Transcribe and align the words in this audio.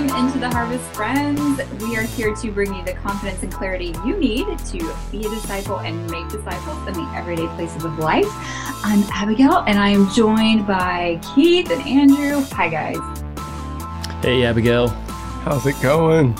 Welcome 0.00 0.24
into 0.24 0.38
the 0.38 0.48
Harvest 0.48 0.84
Friends. 0.94 1.60
We 1.82 1.94
are 1.94 2.04
here 2.04 2.34
to 2.34 2.50
bring 2.50 2.74
you 2.74 2.82
the 2.82 2.94
confidence 2.94 3.42
and 3.42 3.52
clarity 3.52 3.94
you 4.02 4.16
need 4.16 4.46
to 4.58 4.96
be 5.12 5.18
a 5.18 5.28
disciple 5.28 5.80
and 5.80 6.10
make 6.10 6.26
disciples 6.30 6.88
in 6.88 6.94
the 6.94 7.12
everyday 7.14 7.46
places 7.48 7.84
of 7.84 7.98
life. 7.98 8.24
I'm 8.82 9.02
Abigail 9.12 9.58
and 9.66 9.78
I 9.78 9.90
am 9.90 10.08
joined 10.08 10.66
by 10.66 11.20
Keith 11.34 11.70
and 11.70 11.82
Andrew. 11.82 12.40
Hi, 12.52 12.70
guys. 12.70 12.96
Hey, 14.22 14.46
Abigail. 14.46 14.88
How's 14.88 15.66
it 15.66 15.78
going? 15.82 16.34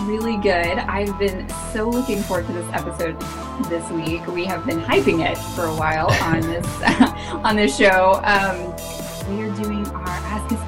Really 0.00 0.36
good. 0.38 0.78
I've 0.78 1.16
been 1.20 1.48
so 1.72 1.88
looking 1.88 2.20
forward 2.20 2.48
to 2.48 2.52
this 2.52 2.68
episode 2.72 3.20
this 3.70 3.88
week. 3.92 4.26
We 4.26 4.44
have 4.46 4.66
been 4.66 4.80
hyping 4.80 5.24
it 5.24 5.38
for 5.54 5.66
a 5.66 5.76
while 5.76 6.10
on 6.24 6.40
this 6.40 6.66
on 7.44 7.54
this 7.54 7.76
show. 7.76 8.20
Um, 8.24 8.74
we 9.28 9.44
are 9.44 9.54
doing 9.54 9.86
our 9.86 10.08
Ask 10.08 10.08
Us 10.08 10.17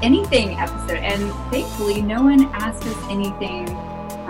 Anything 0.02 0.58
episode. 0.58 0.98
And 0.98 1.30
thankfully, 1.50 2.00
no 2.00 2.22
one 2.22 2.46
asked 2.54 2.84
us 2.84 2.96
anything 3.10 3.68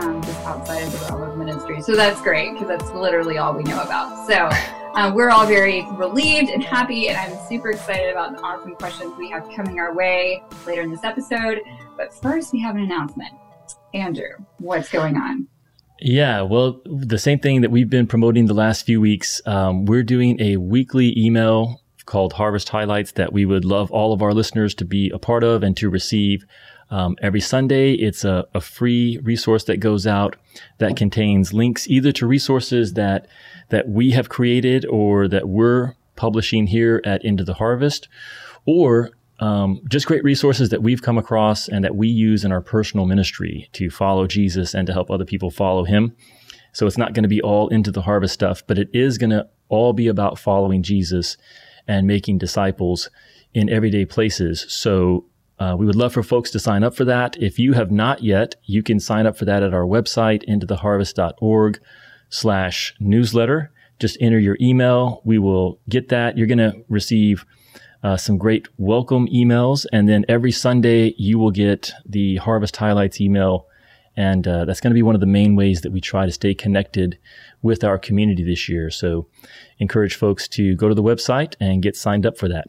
um, 0.01 0.21
just 0.23 0.41
outside 0.45 0.83
of 0.83 0.93
the 0.93 1.07
realm 1.07 1.23
of 1.23 1.39
ministry. 1.39 1.81
So 1.83 1.95
that's 1.95 2.21
great 2.21 2.53
because 2.53 2.69
that's 2.69 2.91
literally 2.91 3.39
all 3.39 3.55
we 3.55 3.63
know 3.63 3.81
about. 3.83 4.27
So 4.27 4.49
uh, 4.95 5.13
we're 5.15 5.31
all 5.31 5.47
very 5.47 5.87
relieved 5.93 6.51
and 6.51 6.63
happy, 6.63 7.09
and 7.09 7.17
I'm 7.17 7.39
super 7.49 7.71
excited 7.71 8.11
about 8.11 8.37
the 8.37 8.43
awesome 8.43 8.75
questions 8.75 9.15
we 9.17 9.31
have 9.31 9.49
coming 9.55 9.79
our 9.79 9.95
way 9.95 10.43
later 10.67 10.83
in 10.83 10.91
this 10.91 11.05
episode. 11.05 11.61
But 11.97 12.13
first, 12.13 12.53
we 12.53 12.61
have 12.61 12.75
an 12.75 12.83
announcement. 12.83 13.33
Andrew, 13.95 14.31
what's 14.59 14.89
going 14.89 15.17
on? 15.17 15.47
Yeah, 16.01 16.43
well, 16.43 16.81
the 16.87 17.19
same 17.19 17.39
thing 17.39 17.61
that 17.61 17.71
we've 17.71 17.91
been 17.91 18.07
promoting 18.07 18.47
the 18.47 18.55
last 18.55 18.87
few 18.87 19.01
weeks. 19.01 19.43
Um, 19.47 19.85
we're 19.85 20.03
doing 20.03 20.41
a 20.41 20.57
weekly 20.57 21.15
email 21.17 21.80
called 22.11 22.33
Harvest 22.33 22.69
Highlights 22.69 23.13
that 23.13 23.33
we 23.33 23.47
would 23.47 23.65
love 23.65 23.91
all 23.93 24.13
of 24.13 24.21
our 24.21 24.35
listeners 24.35 24.75
to 24.75 24.85
be 24.85 25.11
a 25.11 25.19
part 25.19 25.45
of 25.45 25.63
and 25.63 25.77
to 25.77 25.89
receive. 25.89 26.45
Um, 26.91 27.17
every 27.23 27.41
Sunday, 27.41 27.93
it's 27.93 28.25
a, 28.25 28.49
a, 28.53 28.61
free 28.61 29.21
resource 29.23 29.63
that 29.65 29.77
goes 29.77 30.09
out 30.09 30.35
that 30.79 30.97
contains 30.97 31.53
links 31.53 31.87
either 31.87 32.11
to 32.11 32.27
resources 32.27 32.95
that 32.95 33.29
that 33.69 33.89
we 33.89 34.11
have 34.11 34.29
created 34.29 34.85
or 34.87 35.29
that 35.29 35.49
we're 35.49 35.95
publishing 36.17 36.67
here 36.67 37.01
at 37.05 37.25
Into 37.25 37.45
the 37.45 37.55
Harvest, 37.55 38.09
or 38.67 39.11
um, 39.39 39.81
just 39.89 40.07
great 40.07 40.25
resources 40.25 40.71
that 40.71 40.83
we've 40.83 41.03
come 41.03 41.17
across 41.17 41.69
and 41.69 41.85
that 41.85 41.95
we 41.95 42.09
use 42.09 42.45
in 42.45 42.51
our 42.51 42.61
personal 42.61 43.07
ministry 43.07 43.69
to 43.75 43.89
follow 43.89 44.27
Jesus 44.27 44.75
and 44.75 44.85
to 44.89 44.93
help 44.93 45.13
other 45.13 45.25
people 45.25 45.53
follow 45.53 45.85
Him. 45.85 46.17
So 46.73 46.89
it's 46.89 46.99
not 46.99 47.15
going 47.15 47.23
to 47.23 47.29
be 47.29 47.41
all 47.41 47.69
into 47.69 47.93
the 47.93 48.03
harvest 48.03 48.35
stuff, 48.35 48.65
but 48.67 48.79
it 48.79 48.89
is 48.93 49.17
going 49.17 49.31
to 49.31 49.47
all 49.69 49.93
be 49.93 50.09
about 50.09 50.41
following 50.41 50.83
Jesus 50.83 51.37
and 51.91 52.07
making 52.07 52.39
disciples 52.39 53.11
in 53.53 53.69
everyday 53.69 54.05
places. 54.05 54.65
So 54.69 55.25
uh, 55.59 55.75
we 55.77 55.87
would 55.87 55.97
love 55.97 56.13
for 56.13 56.23
folks 56.23 56.53
to 56.53 56.61
sign 56.61 56.85
up 56.85 56.95
for 56.95 57.05
that. 57.05 57.37
If 57.43 57.59
you 57.59 57.73
have 57.73 57.91
not 57.91 58.23
yet, 58.23 58.55
you 58.63 58.81
can 58.85 59.01
sign 59.01 59.27
up 59.27 59.37
for 59.37 59.45
that 59.47 59.65
at 59.65 59.75
our 59.75 59.83
website, 59.83 60.49
intotheharvest.org 60.49 61.81
slash 62.29 62.95
newsletter. 63.01 63.73
Just 63.99 64.17
enter 64.21 64.39
your 64.39 64.57
email. 64.61 65.21
We 65.25 65.41
will 65.41 65.81
get 65.89 66.11
that. 66.11 66.39
You're 66.39 66.47
going 66.47 66.59
to 66.59 66.85
receive 66.89 67.45
uh, 68.05 68.17
some 68.17 68.39
great 68.39 68.69
welcome 68.79 69.27
emails. 69.27 69.85
And 69.93 70.09
then 70.09 70.25
every 70.29 70.53
Sunday, 70.53 71.15
you 71.19 71.41
will 71.41 71.51
get 71.51 71.91
the 72.07 72.37
Harvest 72.37 72.77
Highlights 72.77 73.21
email. 73.21 73.67
And 74.17 74.47
uh, 74.47 74.65
that's 74.65 74.81
going 74.81 74.93
to 74.93 74.95
be 74.95 75.03
one 75.03 75.17
of 75.17 75.21
the 75.21 75.27
main 75.27 75.57
ways 75.57 75.81
that 75.81 75.91
we 75.91 76.01
try 76.01 76.25
to 76.25 76.33
stay 76.33 76.55
connected 76.55 77.19
with 77.63 77.85
our 77.85 77.99
community 77.99 78.43
this 78.43 78.69
year. 78.69 78.91
So 78.91 79.27
encourage 79.79 80.15
folks 80.15 80.49
to 80.49 80.75
go 80.77 80.89
to 80.89 80.95
the 80.95 81.03
website 81.03 81.55
and 81.61 81.83
get 81.83 81.97
signed 81.97 82.27
up 82.27 82.39
for 82.39 82.49
that. 82.49 82.67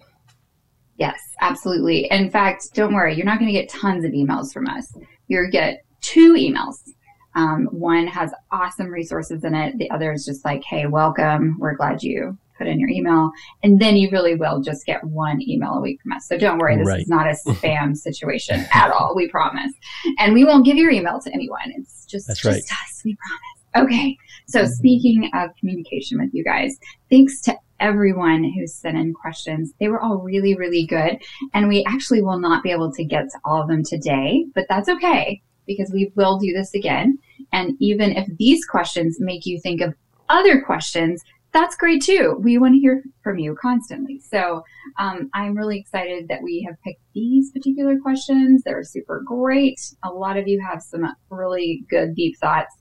Yes, 0.98 1.20
absolutely. 1.42 2.08
In 2.12 2.30
fact, 2.30 2.74
don't 2.74 2.94
worry, 2.94 3.16
you're 3.16 3.26
not 3.26 3.40
going 3.40 3.52
to 3.52 3.60
get 3.60 3.70
tons 3.70 4.06
of 4.06 4.12
emails 4.12 4.54
from 4.54 4.68
us. 4.68 4.94
You're 5.28 5.50
get 5.50 5.84
two 6.02 6.34
emails. 6.34 6.76
Um, 7.34 7.68
one 7.72 8.08
has 8.08 8.34
awesome 8.52 8.88
resources 8.88 9.44
in 9.44 9.56
it. 9.56 9.78
The 9.78 9.90
other 9.90 10.12
is 10.12 10.26
just 10.26 10.44
like, 10.44 10.64
hey, 10.64 10.86
welcome. 10.88 11.58
We're 11.60 11.76
glad 11.76 12.04
you 12.04 12.38
put 12.58 12.68
in 12.68 12.80
your 12.80 12.90
email. 12.90 13.32
And 13.64 13.80
then 13.80 13.96
you 13.96 14.10
really 14.12 14.36
will 14.36 14.62
just 14.62 14.86
get 14.86 15.04
one 15.04 15.42
email 15.42 15.74
a 15.74 15.82
week 15.82 16.00
from 16.02 16.12
us. 16.12 16.28
So 16.28 16.38
don't 16.38 16.60
worry, 16.60 16.78
this 16.78 16.88
right. 16.88 17.02
is 17.02 17.08
not 17.08 17.28
a 17.28 17.36
spam 17.48 17.98
situation 17.98 18.66
at 18.74 18.92
all. 18.92 19.14
We 19.16 19.28
promise. 19.28 19.72
And 20.20 20.34
we 20.34 20.46
won't 20.46 20.66
give 20.66 20.78
your 20.78 20.92
email 20.92 21.20
to 21.22 21.34
anyone. 21.34 21.74
It's 21.78 22.06
just, 22.06 22.28
That's 22.28 22.42
just 22.42 22.48
right. 22.48 22.64
us. 22.64 23.02
We 23.04 23.16
promise. 23.16 23.51
Okay. 23.76 24.18
So 24.48 24.66
speaking 24.66 25.30
of 25.34 25.56
communication 25.58 26.20
with 26.20 26.34
you 26.34 26.44
guys, 26.44 26.78
thanks 27.10 27.42
to 27.42 27.56
everyone 27.80 28.44
who 28.44 28.68
sent 28.68 28.98
in 28.98 29.14
questions. 29.14 29.74
They 29.80 29.88
were 29.88 30.02
all 30.02 30.20
really, 30.20 30.56
really 30.56 30.86
good. 30.86 31.18
And 31.54 31.68
we 31.68 31.84
actually 31.86 32.22
will 32.22 32.40
not 32.40 32.64
be 32.64 32.72
able 32.72 32.92
to 32.94 33.04
get 33.04 33.30
to 33.30 33.40
all 33.44 33.62
of 33.62 33.68
them 33.68 33.84
today, 33.84 34.46
but 34.54 34.66
that's 34.70 34.88
okay 34.88 35.42
because 35.66 35.92
we 35.92 36.12
will 36.16 36.38
do 36.38 36.54
this 36.54 36.74
again. 36.74 37.18
And 37.52 37.76
even 37.80 38.12
if 38.12 38.28
these 38.38 38.66
questions 38.66 39.18
make 39.20 39.46
you 39.46 39.60
think 39.62 39.82
of 39.82 39.96
other 40.30 40.62
questions, 40.62 41.22
that's 41.54 41.76
great 41.76 42.02
too. 42.02 42.38
We 42.42 42.58
want 42.58 42.76
to 42.76 42.80
hear 42.80 43.04
from 43.24 43.38
you 43.38 43.58
constantly. 43.62 44.20
So 44.20 44.64
um, 45.00 45.30
I'm 45.34 45.58
really 45.58 45.80
excited 45.80 46.28
that 46.30 46.42
we 46.42 46.66
have 46.68 46.82
picked 46.84 47.02
these 47.14 47.52
particular 47.52 48.00
questions. 48.00 48.64
They're 48.64 48.84
super 48.84 49.22
great. 49.26 49.80
A 50.04 50.10
lot 50.10 50.38
of 50.38 50.48
you 50.48 50.62
have 50.66 50.82
some 50.82 51.06
really 51.30 51.84
good, 51.90 52.16
deep 52.16 52.38
thoughts 52.40 52.74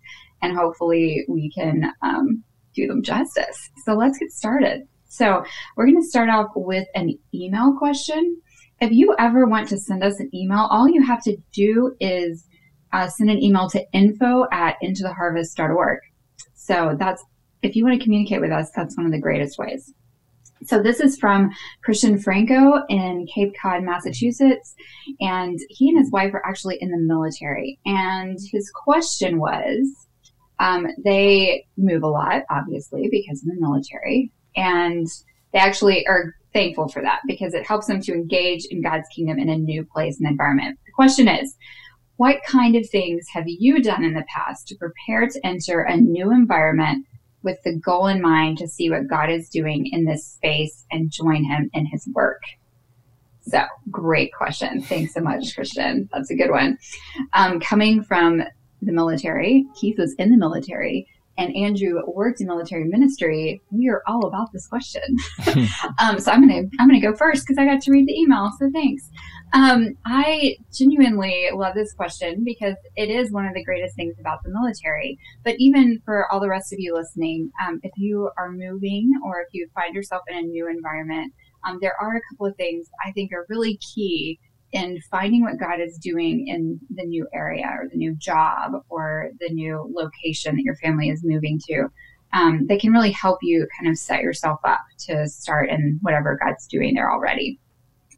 and 0.42 0.56
hopefully 0.56 1.24
we 1.28 1.50
can 1.50 1.92
um, 2.02 2.42
do 2.74 2.86
them 2.86 3.02
justice. 3.02 3.70
So 3.84 3.94
let's 3.94 4.18
get 4.18 4.30
started. 4.30 4.82
So 5.08 5.44
we're 5.76 5.86
going 5.86 6.00
to 6.00 6.08
start 6.08 6.28
off 6.30 6.50
with 6.54 6.86
an 6.94 7.18
email 7.34 7.74
question. 7.76 8.40
If 8.80 8.92
you 8.92 9.14
ever 9.18 9.46
want 9.46 9.68
to 9.68 9.78
send 9.78 10.04
us 10.04 10.20
an 10.20 10.30
email, 10.32 10.68
all 10.70 10.88
you 10.88 11.02
have 11.02 11.22
to 11.24 11.36
do 11.52 11.94
is 12.00 12.46
uh, 12.92 13.08
send 13.08 13.30
an 13.30 13.42
email 13.42 13.68
to 13.70 13.84
info 13.92 14.46
at 14.52 14.76
intotheharvest.org. 14.82 15.98
So 16.54 16.96
that's, 16.98 17.22
if 17.62 17.76
you 17.76 17.84
want 17.84 17.98
to 17.98 18.04
communicate 18.04 18.40
with 18.40 18.52
us, 18.52 18.70
that's 18.74 18.96
one 18.96 19.06
of 19.06 19.12
the 19.12 19.20
greatest 19.20 19.58
ways. 19.58 19.92
So 20.64 20.82
this 20.82 21.00
is 21.00 21.18
from 21.18 21.50
Christian 21.82 22.18
Franco 22.18 22.84
in 22.88 23.26
Cape 23.34 23.54
Cod, 23.60 23.82
Massachusetts. 23.82 24.74
And 25.20 25.58
he 25.70 25.88
and 25.88 25.98
his 25.98 26.10
wife 26.10 26.34
are 26.34 26.46
actually 26.46 26.78
in 26.80 26.90
the 26.90 26.98
military. 26.98 27.80
And 27.86 28.38
his 28.52 28.70
question 28.74 29.40
was, 29.40 29.86
um, 30.60 30.86
they 31.02 31.66
move 31.76 32.02
a 32.02 32.08
lot, 32.08 32.42
obviously, 32.50 33.08
because 33.10 33.42
of 33.42 33.48
the 33.48 33.60
military. 33.60 34.30
And 34.54 35.08
they 35.52 35.58
actually 35.58 36.06
are 36.06 36.34
thankful 36.52 36.88
for 36.88 37.02
that 37.02 37.20
because 37.26 37.54
it 37.54 37.66
helps 37.66 37.86
them 37.86 38.00
to 38.02 38.12
engage 38.12 38.66
in 38.66 38.82
God's 38.82 39.08
kingdom 39.08 39.38
in 39.38 39.48
a 39.48 39.56
new 39.56 39.84
place 39.84 40.20
and 40.20 40.28
environment. 40.28 40.78
The 40.84 40.92
question 40.92 41.28
is, 41.28 41.56
what 42.16 42.42
kind 42.46 42.76
of 42.76 42.88
things 42.88 43.26
have 43.32 43.44
you 43.46 43.82
done 43.82 44.04
in 44.04 44.12
the 44.12 44.26
past 44.28 44.68
to 44.68 44.76
prepare 44.76 45.26
to 45.26 45.46
enter 45.46 45.80
a 45.80 45.96
new 45.96 46.30
environment 46.30 47.06
with 47.42 47.56
the 47.64 47.76
goal 47.76 48.06
in 48.06 48.20
mind 48.20 48.58
to 48.58 48.68
see 48.68 48.90
what 48.90 49.08
God 49.08 49.30
is 49.30 49.48
doing 49.48 49.86
in 49.86 50.04
this 50.04 50.26
space 50.26 50.84
and 50.90 51.10
join 51.10 51.42
Him 51.42 51.70
in 51.72 51.86
His 51.86 52.06
work? 52.12 52.42
So, 53.40 53.64
great 53.90 54.34
question. 54.34 54.82
Thanks 54.82 55.14
so 55.14 55.20
much, 55.20 55.54
Christian. 55.54 56.10
That's 56.12 56.30
a 56.30 56.36
good 56.36 56.50
one. 56.50 56.76
Um, 57.32 57.58
coming 57.58 58.04
from 58.04 58.42
the 58.82 58.92
military. 58.92 59.66
Keith 59.74 59.98
was 59.98 60.14
in 60.14 60.30
the 60.30 60.36
military 60.36 61.06
and 61.40 61.56
Andrew 61.56 62.02
worked 62.06 62.42
in 62.42 62.46
military 62.46 62.84
ministry, 62.84 63.62
we 63.70 63.88
are 63.88 64.02
all 64.06 64.26
about 64.26 64.52
this 64.52 64.66
question. 64.66 65.02
um, 65.98 66.20
so 66.20 66.30
I'm 66.30 66.46
gonna 66.46 66.64
I'm 66.78 66.86
gonna 66.86 67.00
go 67.00 67.16
first 67.16 67.46
because 67.46 67.58
I 67.58 67.64
got 67.64 67.80
to 67.82 67.90
read 67.90 68.06
the 68.06 68.18
email. 68.18 68.50
So 68.58 68.70
thanks. 68.72 69.08
Um, 69.54 69.96
I 70.04 70.56
genuinely 70.72 71.48
love 71.52 71.74
this 71.74 71.94
question 71.94 72.44
because 72.44 72.74
it 72.94 73.08
is 73.08 73.32
one 73.32 73.46
of 73.46 73.54
the 73.54 73.64
greatest 73.64 73.96
things 73.96 74.14
about 74.20 74.42
the 74.44 74.50
military. 74.50 75.18
But 75.42 75.56
even 75.58 76.00
for 76.04 76.30
all 76.30 76.40
the 76.40 76.48
rest 76.48 76.72
of 76.74 76.78
you 76.78 76.94
listening, 76.94 77.50
um, 77.66 77.80
if 77.82 77.92
you 77.96 78.30
are 78.36 78.52
moving 78.52 79.10
or 79.24 79.40
if 79.40 79.48
you 79.52 79.66
find 79.74 79.94
yourself 79.94 80.22
in 80.28 80.36
a 80.36 80.42
new 80.42 80.68
environment, 80.68 81.32
um, 81.66 81.78
there 81.80 81.94
are 82.00 82.16
a 82.16 82.20
couple 82.30 82.46
of 82.46 82.56
things 82.56 82.88
I 83.04 83.12
think 83.12 83.32
are 83.32 83.46
really 83.48 83.78
key 83.78 84.38
in 84.72 85.00
finding 85.10 85.42
what 85.42 85.58
God 85.58 85.80
is 85.80 85.98
doing 85.98 86.46
in 86.46 86.78
the 86.90 87.04
new 87.04 87.26
area 87.32 87.66
or 87.66 87.88
the 87.88 87.96
new 87.96 88.14
job 88.14 88.72
or 88.88 89.30
the 89.40 89.50
new 89.50 89.92
location 89.92 90.54
that 90.56 90.62
your 90.62 90.76
family 90.76 91.08
is 91.08 91.24
moving 91.24 91.60
to, 91.66 91.88
um, 92.32 92.66
they 92.66 92.78
can 92.78 92.92
really 92.92 93.10
help 93.10 93.38
you 93.42 93.66
kind 93.78 93.90
of 93.90 93.98
set 93.98 94.20
yourself 94.22 94.60
up 94.64 94.80
to 94.98 95.28
start 95.28 95.68
in 95.70 95.98
whatever 96.02 96.38
God's 96.42 96.66
doing 96.66 96.94
there 96.94 97.10
already. 97.10 97.58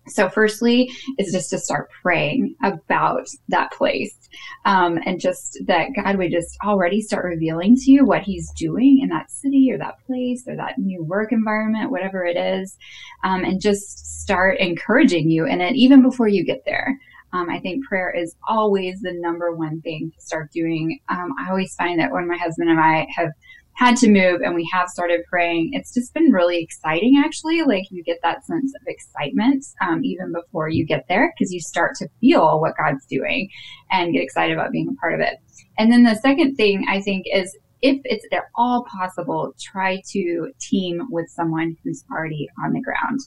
So, 0.08 0.28
firstly, 0.28 0.90
is 1.18 1.32
just 1.32 1.50
to 1.50 1.58
start 1.58 1.88
praying 2.02 2.56
about 2.62 3.26
that 3.48 3.72
place 3.72 4.16
um, 4.64 4.98
and 5.06 5.20
just 5.20 5.58
that 5.66 5.88
God 5.94 6.16
would 6.16 6.32
just 6.32 6.56
already 6.64 7.00
start 7.00 7.24
revealing 7.24 7.76
to 7.76 7.90
you 7.90 8.04
what 8.04 8.22
He's 8.22 8.50
doing 8.52 9.00
in 9.02 9.08
that 9.10 9.30
city 9.30 9.70
or 9.72 9.78
that 9.78 10.04
place 10.06 10.44
or 10.48 10.56
that 10.56 10.78
new 10.78 11.04
work 11.04 11.32
environment, 11.32 11.90
whatever 11.90 12.24
it 12.24 12.36
is, 12.36 12.76
um, 13.22 13.44
and 13.44 13.60
just 13.60 14.22
start 14.22 14.58
encouraging 14.58 15.30
you 15.30 15.46
in 15.46 15.60
it 15.60 15.76
even 15.76 16.02
before 16.02 16.28
you 16.28 16.44
get 16.44 16.62
there. 16.66 16.98
Um, 17.32 17.48
I 17.48 17.60
think 17.60 17.84
prayer 17.86 18.10
is 18.10 18.36
always 18.46 19.00
the 19.00 19.14
number 19.14 19.54
one 19.54 19.80
thing 19.80 20.12
to 20.14 20.20
start 20.20 20.52
doing. 20.52 20.98
Um, 21.08 21.30
I 21.40 21.48
always 21.48 21.74
find 21.76 21.98
that 21.98 22.12
when 22.12 22.28
my 22.28 22.36
husband 22.36 22.68
and 22.68 22.78
I 22.78 23.06
have 23.16 23.30
had 23.74 23.96
to 23.96 24.10
move 24.10 24.40
and 24.42 24.54
we 24.54 24.68
have 24.72 24.88
started 24.88 25.20
praying. 25.28 25.70
It's 25.72 25.94
just 25.94 26.12
been 26.14 26.30
really 26.30 26.62
exciting, 26.62 27.22
actually. 27.24 27.62
Like 27.62 27.84
you 27.90 28.02
get 28.02 28.18
that 28.22 28.44
sense 28.44 28.72
of 28.74 28.86
excitement 28.86 29.64
um, 29.80 30.04
even 30.04 30.32
before 30.32 30.68
you 30.68 30.84
get 30.84 31.06
there 31.08 31.32
because 31.32 31.52
you 31.52 31.60
start 31.60 31.94
to 31.96 32.08
feel 32.20 32.60
what 32.60 32.76
God's 32.76 33.06
doing 33.06 33.48
and 33.90 34.12
get 34.12 34.22
excited 34.22 34.52
about 34.52 34.72
being 34.72 34.88
a 34.88 35.00
part 35.00 35.14
of 35.14 35.20
it. 35.20 35.38
And 35.78 35.90
then 35.90 36.02
the 36.02 36.16
second 36.16 36.56
thing 36.56 36.84
I 36.88 37.00
think 37.00 37.24
is 37.32 37.56
if 37.82 38.00
it's 38.04 38.24
at 38.32 38.44
all 38.54 38.84
possible, 38.84 39.54
try 39.60 40.00
to 40.10 40.52
team 40.60 41.02
with 41.10 41.28
someone 41.28 41.76
who's 41.82 42.04
already 42.10 42.48
on 42.64 42.72
the 42.72 42.80
ground. 42.80 43.18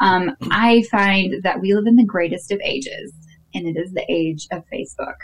Um, 0.00 0.36
I 0.52 0.84
find 0.90 1.42
that 1.42 1.60
we 1.60 1.74
live 1.74 1.86
in 1.86 1.96
the 1.96 2.04
greatest 2.04 2.52
of 2.52 2.60
ages, 2.62 3.12
and 3.52 3.66
it 3.66 3.76
is 3.76 3.92
the 3.92 4.06
age 4.08 4.46
of 4.52 4.62
Facebook. 4.72 5.16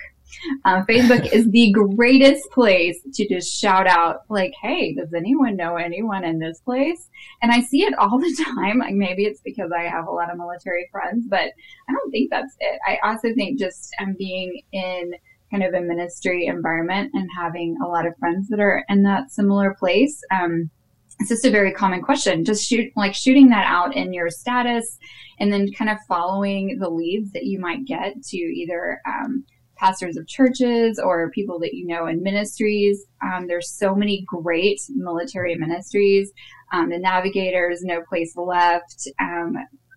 Uh, 0.65 0.83
Facebook 0.85 1.33
is 1.33 1.51
the 1.51 1.73
greatest 1.73 2.51
place 2.51 2.99
to 3.15 3.29
just 3.29 3.53
shout 3.53 3.87
out, 3.87 4.23
like, 4.29 4.53
hey, 4.61 4.95
does 4.95 5.13
anyone 5.15 5.57
know 5.57 5.77
anyone 5.77 6.25
in 6.25 6.39
this 6.39 6.61
place? 6.61 7.09
And 7.43 7.53
I 7.53 7.61
see 7.61 7.83
it 7.85 7.95
all 7.99 8.19
the 8.21 8.45
time. 8.55 8.79
Like, 8.79 8.95
maybe 8.95 9.25
it's 9.25 9.41
because 9.41 9.71
I 9.73 9.83
have 9.83 10.07
a 10.07 10.13
lot 10.13 10.31
of 10.31 10.39
military 10.39 10.89
friends, 10.91 11.27
but 11.29 11.53
I 11.89 11.93
don't 11.93 12.11
think 12.11 12.31
that's 12.31 12.57
it. 12.61 12.81
I 12.87 12.99
also 13.05 13.35
think 13.35 13.59
just 13.59 13.95
um, 14.01 14.15
being 14.19 14.63
in 14.73 15.13
kind 15.51 15.63
of 15.63 15.75
a 15.75 15.81
ministry 15.81 16.47
environment 16.47 17.11
and 17.13 17.29
having 17.37 17.77
a 17.85 17.87
lot 17.87 18.07
of 18.07 18.17
friends 18.19 18.49
that 18.49 18.59
are 18.59 18.85
in 18.89 19.03
that 19.03 19.31
similar 19.31 19.75
place. 19.75 20.23
Um, 20.31 20.71
it's 21.21 21.29
just 21.29 21.45
a 21.45 21.51
very 21.51 21.73
common 21.73 22.03
question. 22.03 22.45
Just 22.45 22.67
shoot, 22.67 22.91
like 22.97 23.15
shooting 23.15 23.51
that 23.51 23.67
out 23.67 23.95
in 23.95 24.15
your 24.15 24.31
status 24.31 24.99
and 25.39 25.53
then 25.53 25.73
kind 25.73 25.91
of 25.91 25.99
following 26.09 26.79
the 26.79 26.89
leads 26.89 27.33
that 27.33 27.45
you 27.45 27.61
might 27.61 27.85
get 27.85 28.23
to 28.23 28.37
either 28.37 29.01
um, 29.07 29.45
pastors 29.83 30.17
of 30.17 30.27
churches 30.29 30.99
or 31.03 31.31
people 31.31 31.59
that 31.59 31.75
you 31.75 31.87
know 31.87 32.07
in 32.07 32.23
ministries. 32.23 33.05
Um, 33.23 33.47
there's 33.49 33.71
so 33.71 33.95
many 33.95 34.25
great 34.27 34.81
military 34.91 35.57
ministries. 35.57 36.31
Um, 36.73 36.91
the 36.91 36.99
Navigators, 36.99 37.83
No 37.83 38.03
Place 38.09 38.35
Left, 38.37 39.09
um, 39.21 39.57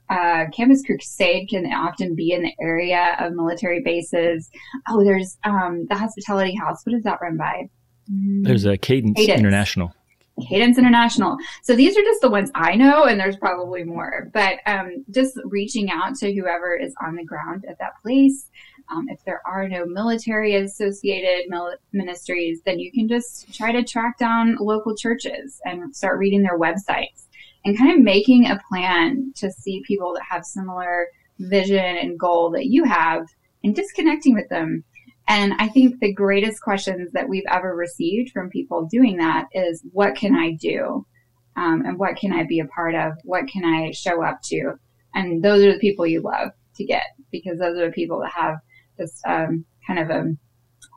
uh, 0.10 0.46
Campus 0.56 0.84
Crusade 0.86 1.50
can 1.50 1.66
often 1.72 2.16
be 2.16 2.32
in 2.32 2.44
the 2.44 2.54
area 2.62 3.16
of 3.20 3.34
military 3.34 3.82
bases. 3.82 4.50
Oh, 4.90 5.04
there's 5.04 5.38
um, 5.44 5.86
the 5.90 5.96
Hospitality 5.96 6.56
House. 6.56 6.82
What 6.84 6.96
is 6.96 7.04
that 7.04 7.20
run 7.22 7.38
by? 7.38 7.70
There's 8.08 8.66
a 8.66 8.78
Cadence, 8.78 9.18
Cadence, 9.18 9.40
International. 9.40 9.92
Cadence 10.48 10.78
International. 10.78 11.38
So 11.64 11.76
these 11.76 11.98
are 11.98 12.02
just 12.02 12.22
the 12.22 12.30
ones 12.30 12.52
I 12.54 12.76
know, 12.76 13.06
and 13.06 13.20
there's 13.20 13.38
probably 13.38 13.84
more. 13.84 14.30
But 14.34 14.60
um, 14.66 15.06
just 15.10 15.40
reaching 15.46 15.90
out 15.90 16.16
to 16.18 16.34
whoever 16.34 16.76
is 16.76 16.94
on 17.04 17.16
the 17.16 17.24
ground 17.24 17.66
at 17.68 17.80
that 17.80 17.94
place. 18.04 18.50
Um, 18.92 19.08
if 19.10 19.24
there 19.26 19.42
are 19.48 19.68
no 19.68 19.86
military 19.86 20.56
associated 20.56 21.50
mil- 21.50 21.76
ministries, 21.92 22.62
then 22.66 22.80
you 22.80 22.92
can 22.92 23.08
just 23.08 23.54
try 23.54 23.72
to 23.72 23.84
track 23.84 24.18
down 24.20 24.58
local 24.60 24.96
churches 24.96 25.60
and 25.66 25.96
start 25.96 26.20
reading 26.20 26.44
their 26.44 26.60
websites 26.60 27.28
and 27.66 27.78
kind 27.78 27.92
of 27.92 28.04
making 28.04 28.46
a 28.46 28.62
plan 28.70 29.34
to 29.38 29.52
see 29.52 29.84
people 29.88 30.14
that 30.14 30.24
have 30.30 30.46
similar 30.46 31.08
vision 31.40 31.98
and 31.98 32.20
goal 32.20 32.52
that 32.52 32.68
you 32.68 32.84
have 32.84 33.26
and 33.64 33.76
disconnecting 33.76 34.36
with 34.36 34.48
them. 34.50 34.84
And 35.28 35.54
I 35.58 35.68
think 35.70 36.00
the 36.00 36.14
greatest 36.14 36.62
questions 36.62 37.12
that 37.14 37.28
we've 37.28 37.44
ever 37.50 37.76
received 37.76 38.32
from 38.32 38.52
people 38.52 38.88
doing 38.92 39.18
that 39.18 39.48
is, 39.52 39.84
what 39.92 40.16
can 40.16 40.36
I 40.36 40.52
do? 40.52 41.06
Um, 41.56 41.84
and 41.86 41.98
what 41.98 42.18
can 42.18 42.32
I 42.32 42.44
be 42.44 42.60
a 42.60 42.68
part 42.68 42.94
of? 42.94 43.14
What 43.24 43.48
can 43.48 43.66
I 43.66 43.92
show 43.92 44.24
up 44.24 44.42
to? 44.44 44.74
And 45.16 45.44
those 45.44 45.64
are 45.64 45.74
the 45.74 45.80
people 45.80 46.06
you 46.06 46.22
love 46.22 46.52
to 46.76 46.86
get 46.86 47.06
because 47.32 47.58
those 47.58 47.78
are 47.78 47.88
the 47.88 47.94
people 47.94 48.20
that 48.20 48.34
have 48.34 48.58
just 48.98 49.22
um, 49.28 49.66
kind 49.88 50.00
of 50.00 50.10
a, 50.10 50.36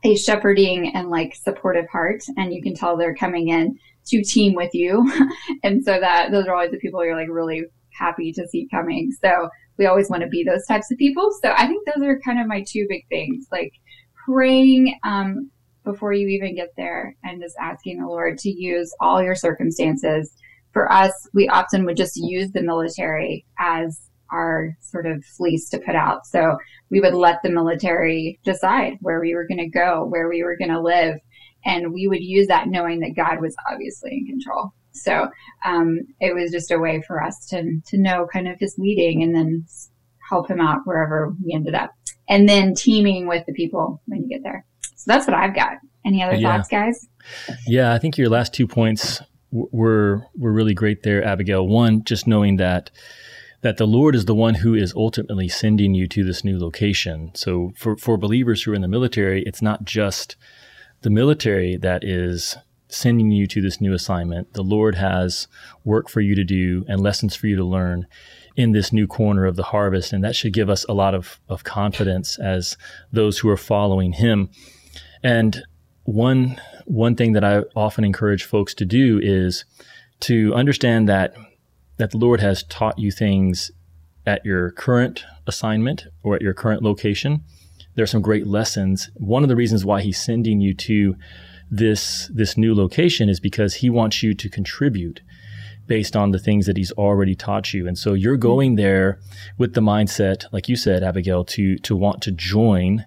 a 0.04 0.16
shepherding 0.16 0.94
and 0.94 1.10
like 1.10 1.34
supportive 1.34 1.88
heart. 1.90 2.22
And 2.36 2.52
you 2.52 2.62
can 2.62 2.74
tell 2.74 2.96
they're 2.96 3.14
coming 3.14 3.48
in 3.48 3.78
to 4.08 4.22
team 4.22 4.54
with 4.54 4.74
you. 4.74 5.10
and 5.62 5.84
so 5.84 5.98
that 6.00 6.30
those 6.30 6.46
are 6.46 6.54
always 6.54 6.70
the 6.70 6.78
people 6.78 7.04
you're 7.04 7.16
like 7.16 7.28
really 7.30 7.64
happy 7.92 8.32
to 8.32 8.46
see 8.48 8.68
coming. 8.70 9.12
So 9.20 9.48
we 9.76 9.86
always 9.86 10.10
want 10.10 10.22
to 10.22 10.28
be 10.28 10.44
those 10.44 10.66
types 10.66 10.90
of 10.90 10.98
people. 10.98 11.30
So 11.42 11.52
I 11.56 11.66
think 11.66 11.86
those 11.86 12.04
are 12.04 12.20
kind 12.20 12.40
of 12.40 12.46
my 12.46 12.64
two 12.66 12.86
big 12.88 13.06
things, 13.08 13.46
like 13.50 13.72
praying 14.26 14.98
um, 15.04 15.50
before 15.84 16.12
you 16.12 16.28
even 16.28 16.54
get 16.54 16.72
there 16.76 17.16
and 17.24 17.40
just 17.40 17.56
asking 17.60 18.00
the 18.00 18.06
Lord 18.06 18.38
to 18.38 18.50
use 18.50 18.94
all 19.00 19.22
your 19.22 19.34
circumstances. 19.34 20.34
For 20.72 20.90
us, 20.92 21.12
we 21.32 21.48
often 21.48 21.84
would 21.86 21.96
just 21.96 22.16
use 22.16 22.52
the 22.52 22.62
military 22.62 23.46
as 23.58 24.07
our 24.30 24.76
sort 24.80 25.06
of 25.06 25.24
fleece 25.24 25.68
to 25.70 25.78
put 25.78 25.94
out. 25.94 26.26
So 26.26 26.58
we 26.90 27.00
would 27.00 27.14
let 27.14 27.42
the 27.42 27.50
military 27.50 28.38
decide 28.44 28.98
where 29.00 29.20
we 29.20 29.34
were 29.34 29.46
going 29.46 29.58
to 29.58 29.68
go, 29.68 30.04
where 30.04 30.28
we 30.28 30.42
were 30.42 30.56
going 30.56 30.70
to 30.70 30.80
live. 30.80 31.16
And 31.64 31.92
we 31.92 32.08
would 32.08 32.22
use 32.22 32.46
that 32.48 32.68
knowing 32.68 33.00
that 33.00 33.16
God 33.16 33.40
was 33.40 33.56
obviously 33.70 34.12
in 34.12 34.26
control. 34.26 34.72
So 34.92 35.28
um, 35.64 36.00
it 36.20 36.34
was 36.34 36.50
just 36.50 36.70
a 36.70 36.78
way 36.78 37.02
for 37.06 37.22
us 37.22 37.46
to, 37.50 37.80
to 37.86 37.98
know 37.98 38.26
kind 38.32 38.48
of 38.48 38.58
his 38.58 38.76
leading 38.78 39.22
and 39.22 39.34
then 39.34 39.64
help 40.28 40.48
him 40.48 40.60
out 40.60 40.80
wherever 40.84 41.34
we 41.44 41.52
ended 41.54 41.74
up. 41.74 41.92
And 42.28 42.48
then 42.48 42.74
teaming 42.74 43.26
with 43.26 43.46
the 43.46 43.52
people 43.52 44.02
when 44.06 44.22
you 44.22 44.28
get 44.28 44.42
there. 44.42 44.64
So 44.96 45.04
that's 45.06 45.26
what 45.26 45.34
I've 45.34 45.54
got. 45.54 45.74
Any 46.04 46.22
other 46.22 46.34
yeah. 46.36 46.56
thoughts, 46.56 46.68
guys? 46.68 47.08
Yeah, 47.66 47.92
I 47.92 47.98
think 47.98 48.18
your 48.18 48.28
last 48.28 48.54
two 48.54 48.66
points 48.66 49.20
were 49.50 50.22
were 50.36 50.52
really 50.52 50.74
great 50.74 51.02
there, 51.02 51.24
Abigail. 51.24 51.66
One, 51.66 52.04
just 52.04 52.26
knowing 52.26 52.56
that 52.56 52.90
that 53.60 53.76
the 53.76 53.86
Lord 53.86 54.14
is 54.14 54.26
the 54.26 54.34
one 54.34 54.54
who 54.54 54.74
is 54.74 54.94
ultimately 54.94 55.48
sending 55.48 55.94
you 55.94 56.06
to 56.08 56.24
this 56.24 56.44
new 56.44 56.58
location. 56.58 57.32
So 57.34 57.72
for, 57.76 57.96
for 57.96 58.16
believers 58.16 58.62
who 58.62 58.72
are 58.72 58.74
in 58.74 58.82
the 58.82 58.88
military, 58.88 59.42
it's 59.42 59.62
not 59.62 59.84
just 59.84 60.36
the 61.02 61.10
military 61.10 61.76
that 61.76 62.04
is 62.04 62.56
sending 62.88 63.30
you 63.30 63.46
to 63.46 63.60
this 63.60 63.80
new 63.80 63.92
assignment. 63.92 64.54
The 64.54 64.62
Lord 64.62 64.94
has 64.94 65.48
work 65.84 66.08
for 66.08 66.20
you 66.20 66.34
to 66.34 66.44
do 66.44 66.84
and 66.88 67.00
lessons 67.00 67.34
for 67.34 67.46
you 67.46 67.56
to 67.56 67.64
learn 67.64 68.06
in 68.56 68.72
this 68.72 68.92
new 68.92 69.06
corner 69.06 69.44
of 69.44 69.56
the 69.56 69.64
harvest. 69.64 70.12
And 70.12 70.24
that 70.24 70.34
should 70.34 70.52
give 70.52 70.70
us 70.70 70.84
a 70.88 70.94
lot 70.94 71.14
of, 71.14 71.38
of 71.48 71.64
confidence 71.64 72.38
as 72.38 72.76
those 73.12 73.38
who 73.38 73.48
are 73.48 73.56
following 73.56 74.12
Him. 74.12 74.50
And 75.22 75.62
one, 76.04 76.60
one 76.86 77.14
thing 77.14 77.32
that 77.32 77.44
I 77.44 77.64
often 77.76 78.04
encourage 78.04 78.44
folks 78.44 78.72
to 78.74 78.84
do 78.84 79.20
is 79.22 79.64
to 80.20 80.54
understand 80.54 81.08
that 81.08 81.34
that 81.98 82.10
the 82.10 82.18
Lord 82.18 82.40
has 82.40 82.62
taught 82.64 82.98
you 82.98 83.10
things 83.10 83.70
at 84.26 84.44
your 84.44 84.70
current 84.70 85.24
assignment 85.46 86.06
or 86.22 86.34
at 86.34 86.42
your 86.42 86.54
current 86.54 86.82
location. 86.82 87.42
There 87.94 88.02
are 88.02 88.06
some 88.06 88.22
great 88.22 88.46
lessons. 88.46 89.10
One 89.14 89.42
of 89.42 89.48
the 89.48 89.56
reasons 89.56 89.84
why 89.84 90.02
He's 90.02 90.20
sending 90.20 90.60
you 90.60 90.74
to 90.74 91.16
this 91.70 92.30
this 92.32 92.56
new 92.56 92.74
location 92.74 93.28
is 93.28 93.40
because 93.40 93.74
He 93.74 93.90
wants 93.90 94.22
you 94.22 94.34
to 94.34 94.48
contribute 94.48 95.20
based 95.86 96.14
on 96.14 96.30
the 96.30 96.38
things 96.38 96.66
that 96.66 96.76
He's 96.76 96.92
already 96.92 97.34
taught 97.34 97.72
you. 97.74 97.88
And 97.88 97.98
so 97.98 98.12
you're 98.12 98.36
going 98.36 98.76
there 98.76 99.18
with 99.56 99.74
the 99.74 99.80
mindset, 99.80 100.44
like 100.52 100.68
you 100.68 100.76
said, 100.76 101.02
Abigail, 101.02 101.44
to 101.46 101.76
to 101.78 101.96
want 101.96 102.22
to 102.22 102.30
join 102.30 103.04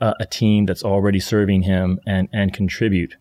a 0.00 0.26
team 0.26 0.66
that's 0.66 0.82
already 0.82 1.20
serving 1.20 1.62
Him 1.62 2.00
and 2.06 2.28
and 2.32 2.52
contribute. 2.52 3.16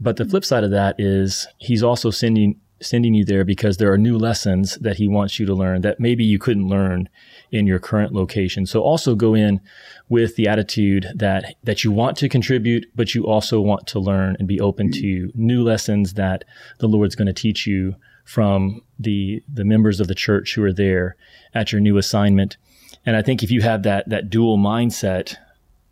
But 0.00 0.16
the 0.16 0.24
flip 0.24 0.44
side 0.44 0.64
of 0.64 0.70
that 0.72 0.96
is 0.98 1.46
He's 1.58 1.82
also 1.82 2.10
sending 2.10 2.60
sending 2.82 3.14
you 3.14 3.24
there 3.24 3.44
because 3.44 3.76
there 3.76 3.92
are 3.92 3.98
new 3.98 4.18
lessons 4.18 4.76
that 4.76 4.96
he 4.96 5.08
wants 5.08 5.38
you 5.38 5.46
to 5.46 5.54
learn 5.54 5.80
that 5.82 6.00
maybe 6.00 6.24
you 6.24 6.38
couldn't 6.38 6.68
learn 6.68 7.08
in 7.50 7.66
your 7.66 7.78
current 7.78 8.12
location. 8.12 8.66
So 8.66 8.82
also 8.82 9.14
go 9.14 9.34
in 9.34 9.60
with 10.08 10.36
the 10.36 10.48
attitude 10.48 11.06
that 11.14 11.54
that 11.62 11.84
you 11.84 11.90
want 11.90 12.16
to 12.18 12.28
contribute, 12.28 12.86
but 12.94 13.14
you 13.14 13.26
also 13.26 13.60
want 13.60 13.86
to 13.88 14.00
learn 14.00 14.36
and 14.38 14.48
be 14.48 14.60
open 14.60 14.90
to 14.92 15.30
new 15.34 15.62
lessons 15.62 16.14
that 16.14 16.44
the 16.78 16.88
Lord's 16.88 17.14
going 17.14 17.26
to 17.26 17.32
teach 17.32 17.66
you 17.66 17.94
from 18.24 18.82
the 18.98 19.42
the 19.52 19.64
members 19.64 20.00
of 20.00 20.08
the 20.08 20.14
church 20.14 20.54
who 20.54 20.64
are 20.64 20.72
there 20.72 21.16
at 21.54 21.72
your 21.72 21.80
new 21.80 21.96
assignment. 21.98 22.56
And 23.04 23.16
I 23.16 23.22
think 23.22 23.42
if 23.42 23.50
you 23.50 23.62
have 23.62 23.82
that 23.82 24.08
that 24.08 24.30
dual 24.30 24.58
mindset, 24.58 25.36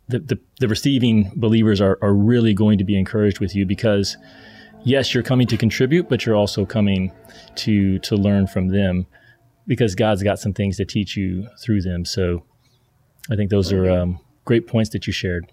the, 0.07 0.19
the, 0.19 0.39
the 0.59 0.67
receiving 0.67 1.31
believers 1.35 1.81
are, 1.81 1.97
are 2.01 2.13
really 2.13 2.53
going 2.53 2.77
to 2.77 2.83
be 2.83 2.97
encouraged 2.97 3.39
with 3.39 3.55
you 3.55 3.65
because 3.65 4.17
yes, 4.83 5.13
you're 5.13 5.23
coming 5.23 5.47
to 5.47 5.57
contribute, 5.57 6.09
but 6.09 6.25
you're 6.25 6.35
also 6.35 6.65
coming 6.65 7.11
to 7.55 7.99
to 7.99 8.15
learn 8.15 8.47
from 8.47 8.69
them 8.69 9.05
because 9.67 9.95
God's 9.95 10.23
got 10.23 10.39
some 10.39 10.53
things 10.53 10.77
to 10.77 10.85
teach 10.85 11.15
you 11.15 11.47
through 11.63 11.81
them. 11.81 12.05
So 12.05 12.43
I 13.29 13.35
think 13.35 13.49
those 13.49 13.71
are 13.71 13.89
um, 13.89 14.19
great 14.45 14.67
points 14.67 14.89
that 14.91 15.07
you 15.07 15.13
shared. 15.13 15.51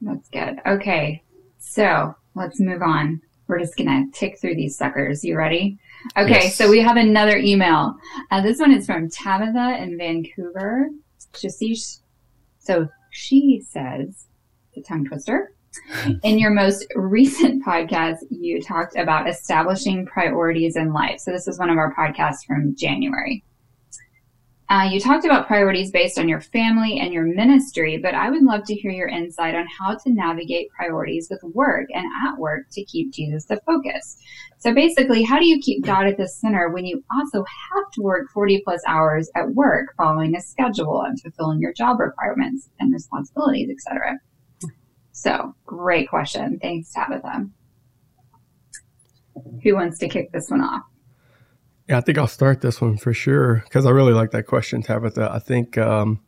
That's 0.00 0.28
good. 0.28 0.60
Okay, 0.66 1.22
so 1.58 2.14
let's 2.34 2.60
move 2.60 2.82
on. 2.82 3.20
We're 3.46 3.58
just 3.58 3.76
gonna 3.76 4.04
tick 4.12 4.38
through 4.40 4.56
these 4.56 4.76
suckers. 4.76 5.24
You 5.24 5.36
ready? 5.36 5.78
Okay, 6.16 6.44
yes. 6.44 6.56
so 6.56 6.70
we 6.70 6.80
have 6.80 6.96
another 6.96 7.36
email. 7.36 7.96
Uh, 8.30 8.40
this 8.40 8.58
one 8.58 8.72
is 8.72 8.86
from 8.86 9.08
Tabitha 9.10 9.82
in 9.82 9.98
Vancouver. 9.98 10.88
So 12.58 12.88
she 13.10 13.60
says, 13.66 14.26
the 14.74 14.82
tongue 14.82 15.04
twister. 15.06 15.54
In 16.22 16.38
your 16.38 16.50
most 16.50 16.86
recent 16.94 17.64
podcast, 17.64 18.18
you 18.30 18.60
talked 18.60 18.96
about 18.96 19.28
establishing 19.28 20.06
priorities 20.06 20.76
in 20.76 20.92
life. 20.92 21.20
So, 21.20 21.30
this 21.30 21.46
is 21.46 21.58
one 21.58 21.70
of 21.70 21.76
our 21.76 21.94
podcasts 21.94 22.44
from 22.46 22.74
January. 22.76 23.44
Uh, 24.70 24.86
you 24.92 25.00
talked 25.00 25.24
about 25.24 25.46
priorities 25.46 25.90
based 25.90 26.18
on 26.18 26.28
your 26.28 26.42
family 26.42 26.98
and 27.00 27.10
your 27.10 27.24
ministry, 27.24 27.96
but 27.96 28.14
I 28.14 28.28
would 28.28 28.42
love 28.42 28.64
to 28.64 28.74
hear 28.74 28.90
your 28.90 29.08
insight 29.08 29.54
on 29.54 29.66
how 29.78 29.94
to 29.94 30.12
navigate 30.12 30.68
priorities 30.76 31.28
with 31.30 31.42
work 31.54 31.86
and 31.94 32.04
at 32.26 32.38
work 32.38 32.66
to 32.72 32.84
keep 32.84 33.10
Jesus 33.14 33.46
the 33.46 33.58
focus. 33.64 34.18
So 34.58 34.74
basically, 34.74 35.22
how 35.22 35.38
do 35.38 35.46
you 35.46 35.58
keep 35.60 35.86
God 35.86 36.06
at 36.06 36.18
the 36.18 36.28
center 36.28 36.68
when 36.68 36.84
you 36.84 37.02
also 37.16 37.38
have 37.38 37.90
to 37.94 38.02
work 38.02 38.28
40 38.34 38.60
plus 38.62 38.82
hours 38.86 39.30
at 39.34 39.54
work 39.54 39.94
following 39.96 40.36
a 40.36 40.42
schedule 40.42 41.00
and 41.00 41.18
fulfilling 41.18 41.60
your 41.60 41.72
job 41.72 41.98
requirements 41.98 42.68
and 42.78 42.92
responsibilities, 42.92 43.70
etc.? 43.70 44.18
So, 45.18 45.52
great 45.66 46.08
question. 46.08 46.60
Thanks, 46.62 46.92
Tabitha. 46.92 47.48
Who 49.64 49.74
wants 49.74 49.98
to 49.98 50.08
kick 50.08 50.30
this 50.30 50.48
one 50.48 50.60
off? 50.60 50.84
Yeah, 51.88 51.98
I 51.98 52.02
think 52.02 52.18
I'll 52.18 52.28
start 52.28 52.60
this 52.60 52.80
one 52.80 52.98
for 52.98 53.12
sure 53.12 53.64
because 53.64 53.84
I 53.84 53.90
really 53.90 54.12
like 54.12 54.30
that 54.30 54.46
question, 54.46 54.80
Tabitha. 54.80 55.28
I 55.32 55.40
think, 55.40 55.76
um, 55.76 56.20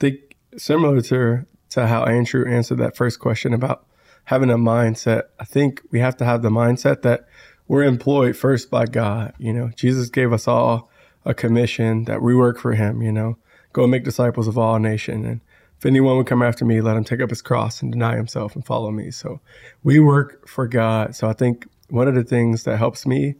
think 0.00 0.36
similar 0.56 1.00
to 1.02 1.46
to 1.70 1.86
how 1.86 2.02
Andrew 2.04 2.44
answered 2.50 2.78
that 2.78 2.96
first 2.96 3.20
question 3.20 3.54
about 3.54 3.86
having 4.24 4.50
a 4.50 4.58
mindset. 4.58 5.22
I 5.38 5.44
think 5.44 5.80
we 5.92 6.00
have 6.00 6.16
to 6.16 6.24
have 6.24 6.42
the 6.42 6.50
mindset 6.50 7.02
that 7.02 7.28
we're 7.68 7.84
employed 7.84 8.36
first 8.36 8.70
by 8.70 8.86
God. 8.86 9.34
You 9.38 9.52
know, 9.52 9.70
Jesus 9.76 10.10
gave 10.10 10.32
us 10.32 10.48
all 10.48 10.90
a 11.24 11.32
commission 11.32 12.06
that 12.06 12.22
we 12.22 12.34
work 12.34 12.58
for 12.58 12.72
Him. 12.72 13.02
You 13.02 13.12
know, 13.12 13.38
go 13.72 13.86
make 13.86 14.02
disciples 14.02 14.48
of 14.48 14.58
all 14.58 14.80
nations, 14.80 15.26
and 15.26 15.40
if 15.82 15.86
anyone 15.86 16.16
would 16.16 16.28
come 16.28 16.42
after 16.42 16.64
me, 16.64 16.80
let 16.80 16.96
him 16.96 17.02
take 17.02 17.20
up 17.20 17.30
his 17.30 17.42
cross 17.42 17.82
and 17.82 17.90
deny 17.90 18.14
himself 18.14 18.54
and 18.54 18.64
follow 18.64 18.92
me. 18.92 19.10
So 19.10 19.40
we 19.82 19.98
work 19.98 20.46
for 20.48 20.68
God. 20.68 21.16
So 21.16 21.28
I 21.28 21.32
think 21.32 21.66
one 21.88 22.06
of 22.06 22.14
the 22.14 22.22
things 22.22 22.62
that 22.62 22.76
helps 22.76 23.04
me, 23.04 23.34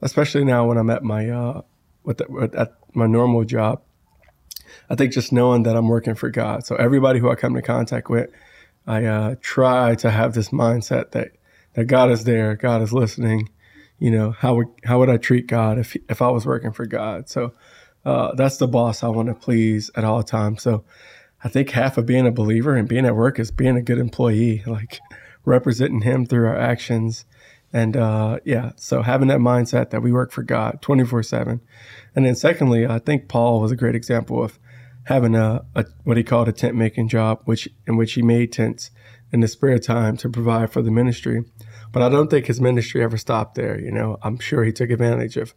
especially 0.00 0.44
now 0.44 0.68
when 0.68 0.78
I'm 0.78 0.88
at 0.88 1.02
my 1.02 1.28
uh, 1.28 1.62
the, 2.04 2.50
at 2.56 2.74
my 2.94 3.08
normal 3.08 3.42
job, 3.42 3.82
I 4.88 4.94
think 4.94 5.12
just 5.12 5.32
knowing 5.32 5.64
that 5.64 5.76
I'm 5.76 5.88
working 5.88 6.14
for 6.14 6.30
God. 6.30 6.64
So 6.64 6.76
everybody 6.76 7.18
who 7.18 7.28
I 7.28 7.34
come 7.34 7.56
into 7.56 7.66
contact 7.66 8.08
with, 8.08 8.30
I 8.86 9.06
uh, 9.06 9.34
try 9.40 9.96
to 9.96 10.12
have 10.12 10.32
this 10.32 10.50
mindset 10.50 11.10
that 11.10 11.32
that 11.72 11.86
God 11.86 12.12
is 12.12 12.22
there, 12.22 12.54
God 12.54 12.82
is 12.82 12.92
listening. 12.92 13.48
You 13.98 14.12
know, 14.12 14.30
how 14.30 14.54
would 14.54 14.68
how 14.84 15.00
would 15.00 15.10
I 15.10 15.16
treat 15.16 15.48
God 15.48 15.76
if 15.76 15.96
if 16.08 16.22
I 16.22 16.28
was 16.28 16.46
working 16.46 16.70
for 16.70 16.86
God? 16.86 17.28
So 17.28 17.52
uh, 18.04 18.36
that's 18.36 18.58
the 18.58 18.68
boss 18.68 19.02
I 19.02 19.08
want 19.08 19.26
to 19.26 19.34
please 19.34 19.90
at 19.96 20.04
all 20.04 20.22
times. 20.22 20.62
So 20.62 20.84
I 21.42 21.48
think 21.48 21.70
half 21.70 21.96
of 21.96 22.06
being 22.06 22.26
a 22.26 22.32
believer 22.32 22.76
and 22.76 22.88
being 22.88 23.06
at 23.06 23.16
work 23.16 23.38
is 23.38 23.50
being 23.50 23.76
a 23.76 23.82
good 23.82 23.98
employee, 23.98 24.62
like 24.66 25.00
representing 25.44 26.02
Him 26.02 26.26
through 26.26 26.46
our 26.46 26.58
actions. 26.58 27.24
And 27.72 27.96
uh, 27.96 28.40
yeah, 28.44 28.72
so 28.76 29.02
having 29.02 29.28
that 29.28 29.38
mindset 29.38 29.90
that 29.90 30.02
we 30.02 30.12
work 30.12 30.32
for 30.32 30.42
God 30.42 30.82
24 30.82 31.22
7. 31.22 31.60
And 32.14 32.26
then, 32.26 32.34
secondly, 32.34 32.86
I 32.86 32.98
think 32.98 33.28
Paul 33.28 33.60
was 33.60 33.72
a 33.72 33.76
great 33.76 33.94
example 33.94 34.42
of 34.42 34.58
having 35.04 35.34
a, 35.34 35.64
a 35.74 35.86
what 36.04 36.16
he 36.16 36.24
called 36.24 36.48
a 36.48 36.52
tent 36.52 36.74
making 36.74 37.08
job, 37.08 37.40
which 37.44 37.68
in 37.86 37.96
which 37.96 38.14
he 38.14 38.22
made 38.22 38.52
tents 38.52 38.90
in 39.32 39.40
the 39.40 39.48
spare 39.48 39.78
time 39.78 40.16
to 40.18 40.28
provide 40.28 40.72
for 40.72 40.82
the 40.82 40.90
ministry. 40.90 41.44
But 41.92 42.02
I 42.02 42.08
don't 42.08 42.28
think 42.28 42.46
his 42.46 42.60
ministry 42.60 43.02
ever 43.02 43.16
stopped 43.16 43.54
there. 43.54 43.78
You 43.80 43.90
know, 43.90 44.18
I'm 44.22 44.38
sure 44.38 44.64
he 44.64 44.72
took 44.72 44.90
advantage 44.90 45.36
of, 45.36 45.54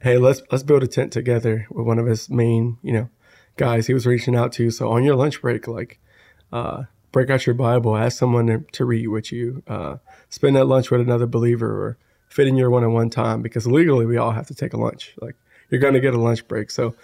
hey, 0.00 0.18
let's 0.18 0.42
let's 0.50 0.64
build 0.64 0.82
a 0.82 0.88
tent 0.88 1.12
together 1.12 1.66
with 1.70 1.86
one 1.86 1.98
of 1.98 2.06
his 2.06 2.28
main, 2.28 2.78
you 2.82 2.92
know, 2.92 3.08
guys 3.56 3.86
he 3.86 3.94
was 3.94 4.06
reaching 4.06 4.36
out 4.36 4.52
to. 4.52 4.70
So 4.70 4.90
on 4.90 5.04
your 5.04 5.16
lunch 5.16 5.40
break, 5.40 5.66
like, 5.66 5.98
uh, 6.52 6.84
break 7.12 7.30
out 7.30 7.46
your 7.46 7.54
Bible, 7.54 7.96
ask 7.96 8.18
someone 8.18 8.66
to 8.72 8.84
read 8.84 9.08
with 9.08 9.32
you, 9.32 9.62
uh, 9.66 9.96
spend 10.28 10.56
that 10.56 10.66
lunch 10.66 10.90
with 10.90 11.00
another 11.00 11.26
believer, 11.26 11.70
or 11.70 11.98
fit 12.28 12.46
in 12.46 12.56
your 12.56 12.70
one-on-one 12.70 13.08
time 13.08 13.40
because 13.40 13.66
legally 13.66 14.04
we 14.04 14.16
all 14.16 14.32
have 14.32 14.46
to 14.46 14.54
take 14.54 14.74
a 14.74 14.76
lunch. 14.76 15.14
Like 15.20 15.36
you're 15.70 15.80
going 15.80 15.94
to 15.94 16.00
get 16.00 16.14
a 16.14 16.20
lunch 16.20 16.46
break. 16.46 16.70
So 16.70 16.94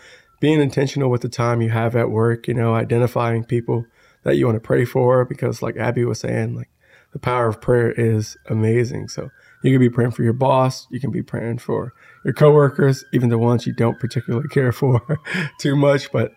being 0.41 0.61
intentional 0.61 1.11
with 1.11 1.23
the 1.23 1.29
time 1.29 1.63
you 1.63 1.71
have 1.71 1.97
at 1.97 2.11
work, 2.11 2.49
you 2.49 2.55
know, 2.55 2.75
identifying 2.75 3.45
people 3.45 3.87
that 4.25 4.37
you 4.37 4.47
want 4.47 4.57
to 4.57 4.61
pray 4.61 4.85
for 4.85 5.25
because 5.25 5.63
like 5.63 5.77
Abby 5.77 6.05
was 6.05 6.21
saying, 6.21 6.55
like 6.55 6.69
the 7.13 7.19
power 7.19 7.47
of 7.47 7.61
prayer 7.61 7.93
is 7.93 8.37
amazing. 8.47 9.09
So 9.09 9.31
you 9.63 9.71
can 9.71 9.81
be 9.81 9.91
praying 9.91 10.11
for 10.11 10.23
your 10.23 10.33
boss. 10.33 10.87
You 10.91 11.01
can 11.01 11.11
be 11.11 11.23
praying 11.23 11.59
for 11.59 11.95
your 12.25 12.35
coworkers, 12.35 13.05
even 13.13 13.29
the 13.29 13.39
ones 13.39 13.67
you 13.67 13.73
don't 13.73 13.99
particularly 13.99 14.49
care 14.51 14.73
for 14.73 15.21
too 15.59 15.77
much. 15.77 16.11
But 16.13 16.33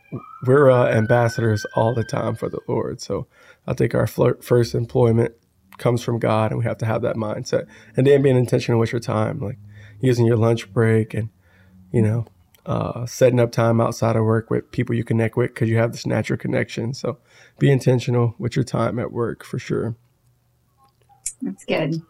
we're 0.46 0.70
uh, 0.70 0.90
ambassadors 0.90 1.66
all 1.76 1.94
the 1.94 2.04
time 2.04 2.36
for 2.36 2.50
the 2.50 2.60
Lord. 2.68 3.02
So 3.02 3.28
I 3.68 3.74
think 3.74 3.96
our 3.96 4.08
first 4.08 4.76
employment 4.76 5.34
comes 5.78 6.02
from 6.02 6.20
God, 6.20 6.52
and 6.52 6.60
we 6.60 6.66
have 6.66 6.78
to 6.80 6.86
have 6.86 7.02
that 7.02 7.16
mindset. 7.16 7.68
And 7.98 8.08
then 8.08 8.22
being 8.22 8.38
intentional 8.38 8.80
with 8.80 8.92
your 8.92 9.02
time, 9.02 9.40
like 9.40 9.58
using 10.00 10.26
your 10.26 10.38
lunch 10.38 10.72
break 10.74 11.14
and, 11.14 11.30
you 11.92 12.02
know, 12.02 12.26
uh, 12.66 13.06
setting 13.06 13.40
up 13.40 13.52
time 13.52 13.80
outside 13.80 14.16
of 14.16 14.24
work 14.24 14.50
with 14.50 14.72
people 14.72 14.96
you 14.96 15.04
connect 15.04 15.38
with 15.38 15.54
because 15.54 15.70
you 15.70 15.78
have 15.78 15.92
this 15.92 16.06
natural 16.06 16.38
connection. 16.38 16.94
So 16.94 17.20
be 17.60 17.72
intentional 17.72 18.36
with 18.40 18.56
your 18.56 18.66
time 18.66 18.98
at 18.98 19.12
work 19.12 19.44
for 19.44 19.60
sure. 19.60 19.96
That's 21.42 21.66
good. 21.66 22.02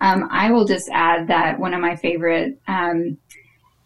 Um, 0.00 0.28
I 0.30 0.50
will 0.50 0.64
just 0.64 0.88
add 0.92 1.28
that 1.28 1.58
one 1.58 1.74
of 1.74 1.80
my 1.80 1.96
favorite 1.96 2.60
um, 2.68 3.18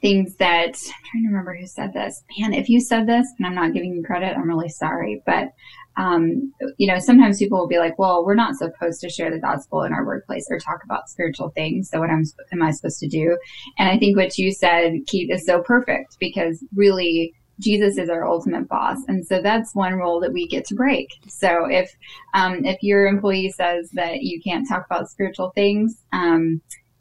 things 0.02 0.34
that 0.36 0.66
I'm 0.66 1.04
trying 1.10 1.22
to 1.22 1.28
remember 1.28 1.54
who 1.54 1.66
said 1.66 1.92
this. 1.94 2.22
Man, 2.38 2.52
if 2.52 2.68
you 2.68 2.80
said 2.80 3.06
this 3.06 3.26
and 3.38 3.46
I'm 3.46 3.54
not 3.54 3.72
giving 3.72 3.94
you 3.94 4.02
credit, 4.02 4.36
I'm 4.36 4.48
really 4.48 4.68
sorry. 4.68 5.22
But 5.24 5.48
um, 5.96 6.52
you 6.78 6.86
know, 6.86 6.98
sometimes 6.98 7.38
people 7.38 7.58
will 7.58 7.68
be 7.68 7.78
like, 7.78 7.98
"Well, 7.98 8.24
we're 8.24 8.34
not 8.34 8.56
supposed 8.56 9.00
to 9.02 9.10
share 9.10 9.30
the 9.30 9.38
gospel 9.38 9.82
in 9.82 9.92
our 9.92 10.06
workplace 10.06 10.46
or 10.50 10.58
talk 10.58 10.82
about 10.84 11.08
spiritual 11.08 11.50
things. 11.50 11.90
So 11.90 12.00
what 12.00 12.10
am, 12.10 12.24
am 12.52 12.62
I 12.62 12.70
supposed 12.70 12.98
to 13.00 13.08
do?" 13.08 13.36
And 13.78 13.88
I 13.88 13.98
think 13.98 14.16
what 14.16 14.38
you 14.38 14.52
said, 14.52 14.92
Keith, 15.06 15.30
is 15.30 15.44
so 15.44 15.62
perfect 15.62 16.16
because 16.18 16.64
really 16.74 17.34
Jesus 17.62 17.96
is 17.96 18.10
our 18.10 18.26
ultimate 18.26 18.68
boss, 18.68 18.98
and 19.08 19.26
so 19.26 19.40
that's 19.40 19.74
one 19.74 19.94
rule 19.94 20.20
that 20.20 20.32
we 20.32 20.46
get 20.46 20.64
to 20.66 20.74
break. 20.74 21.08
So 21.28 21.66
if 21.70 21.94
um, 22.34 22.64
if 22.64 22.82
your 22.82 23.06
employee 23.06 23.50
says 23.50 23.90
that 23.92 24.22
you 24.22 24.40
can't 24.40 24.68
talk 24.68 24.84
about 24.86 25.08
spiritual 25.08 25.52
things, 25.54 26.02
um, 26.12 26.60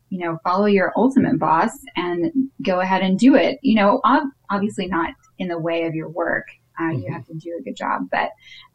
you 0.10 0.20
know, 0.20 0.38
follow 0.44 0.65
your 0.65 0.91
ultimate 0.96 1.39
boss 1.39 1.72
and 1.96 2.32
go 2.62 2.82
ahead 2.82 3.01
and 3.01 3.18
do 3.18 3.36
it. 3.36 3.60
You 3.62 3.75
know, 3.75 4.01
ob- 4.06 4.27
obviously 4.50 4.88
not 4.88 5.13
in 5.39 5.48
the 5.48 5.58
way 5.58 5.86
of 5.86 5.96
your 5.96 6.10
work. 6.10 6.48
Uh, 6.80 6.84
mm-hmm. 6.84 7.01
You 7.01 7.13
have 7.13 7.25
to 7.27 7.34
do 7.34 7.58
a 7.60 7.63
good 7.63 7.75
job, 7.75 8.03
but 8.12 8.30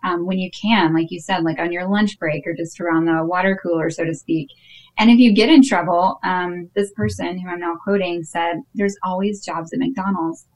um, 0.05 0.27
when 0.27 0.39
you 0.39 0.51
can, 0.51 0.95
like 0.95 1.11
you 1.11 1.21
said, 1.21 1.45
like 1.45 1.59
on 1.59 1.73
your 1.73 1.89
lunch 1.89 2.19
break 2.19 2.47
or 2.47 2.55
just 2.55 2.81
around 2.81 3.05
the 3.05 3.25
water 3.25 3.59
cooler, 3.63 3.91
so 3.91 4.05
to 4.05 4.15
speak. 4.15 4.49
And 4.99 5.11
if 5.11 5.19
you 5.19 5.33
get 5.35 5.51
in 5.51 5.63
trouble, 5.63 6.19
um, 6.25 6.71
this 6.75 6.91
person 6.93 7.39
who 7.39 7.49
I'm 7.49 7.61
now 7.61 7.77
quoting 7.83 8.25
said, 8.25 8.63
"There's 8.75 8.97
always 9.05 9.45
jobs 9.45 9.73
at 9.73 9.79
McDonald's." 9.79 10.47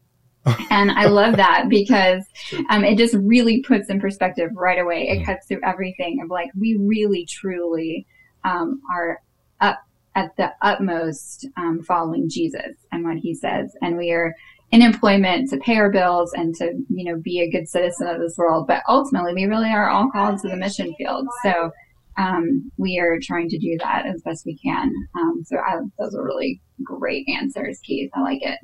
and 0.70 0.90
I 0.90 1.06
love 1.06 1.36
that 1.36 1.68
because 1.68 2.24
um, 2.70 2.84
it 2.84 2.96
just 2.96 3.14
really 3.14 3.62
puts 3.62 3.90
in 3.90 4.00
perspective 4.00 4.50
right 4.54 4.78
away. 4.78 5.08
It 5.08 5.20
mm. 5.20 5.26
cuts 5.26 5.46
through 5.46 5.60
everything 5.64 6.20
of 6.22 6.30
like 6.30 6.50
we 6.58 6.76
really 6.80 7.26
truly 7.26 8.06
um, 8.44 8.80
are 8.90 9.20
up 9.60 9.80
at 10.14 10.34
the 10.36 10.50
utmost 10.62 11.46
um, 11.56 11.82
following 11.82 12.28
Jesus 12.28 12.74
and 12.90 13.04
what 13.04 13.18
He 13.18 13.34
says, 13.34 13.76
and 13.82 13.98
we 13.98 14.12
are 14.12 14.34
in 14.70 14.82
employment 14.82 15.50
to 15.50 15.58
pay 15.58 15.76
our 15.76 15.90
bills 15.90 16.32
and 16.32 16.54
to 16.54 16.72
you 16.88 17.04
know 17.04 17.20
be 17.20 17.40
a 17.40 17.50
good 17.50 17.68
citizen 17.68 18.06
of 18.06 18.18
this 18.18 18.38
world. 18.38 18.66
But 18.66 18.82
ultimately, 18.88 19.34
we 19.34 19.44
really 19.44 19.70
are 19.70 19.90
all 19.90 20.10
called 20.10 20.40
to 20.40 20.48
the 20.48 20.56
mission 20.56 20.94
field. 20.96 21.26
So. 21.42 21.70
Um, 22.16 22.70
we 22.76 22.98
are 22.98 23.18
trying 23.22 23.48
to 23.48 23.56
do 23.56 23.78
that 23.78 24.04
as 24.04 24.20
best 24.22 24.44
we 24.44 24.58
can. 24.58 24.92
Um, 25.14 25.42
so 25.46 25.56
I, 25.56 25.78
those 25.98 26.14
are 26.14 26.22
really 26.22 26.60
great 26.82 27.26
answers, 27.28 27.78
Keith. 27.82 28.10
I 28.14 28.20
like 28.20 28.42
it. 28.42 28.58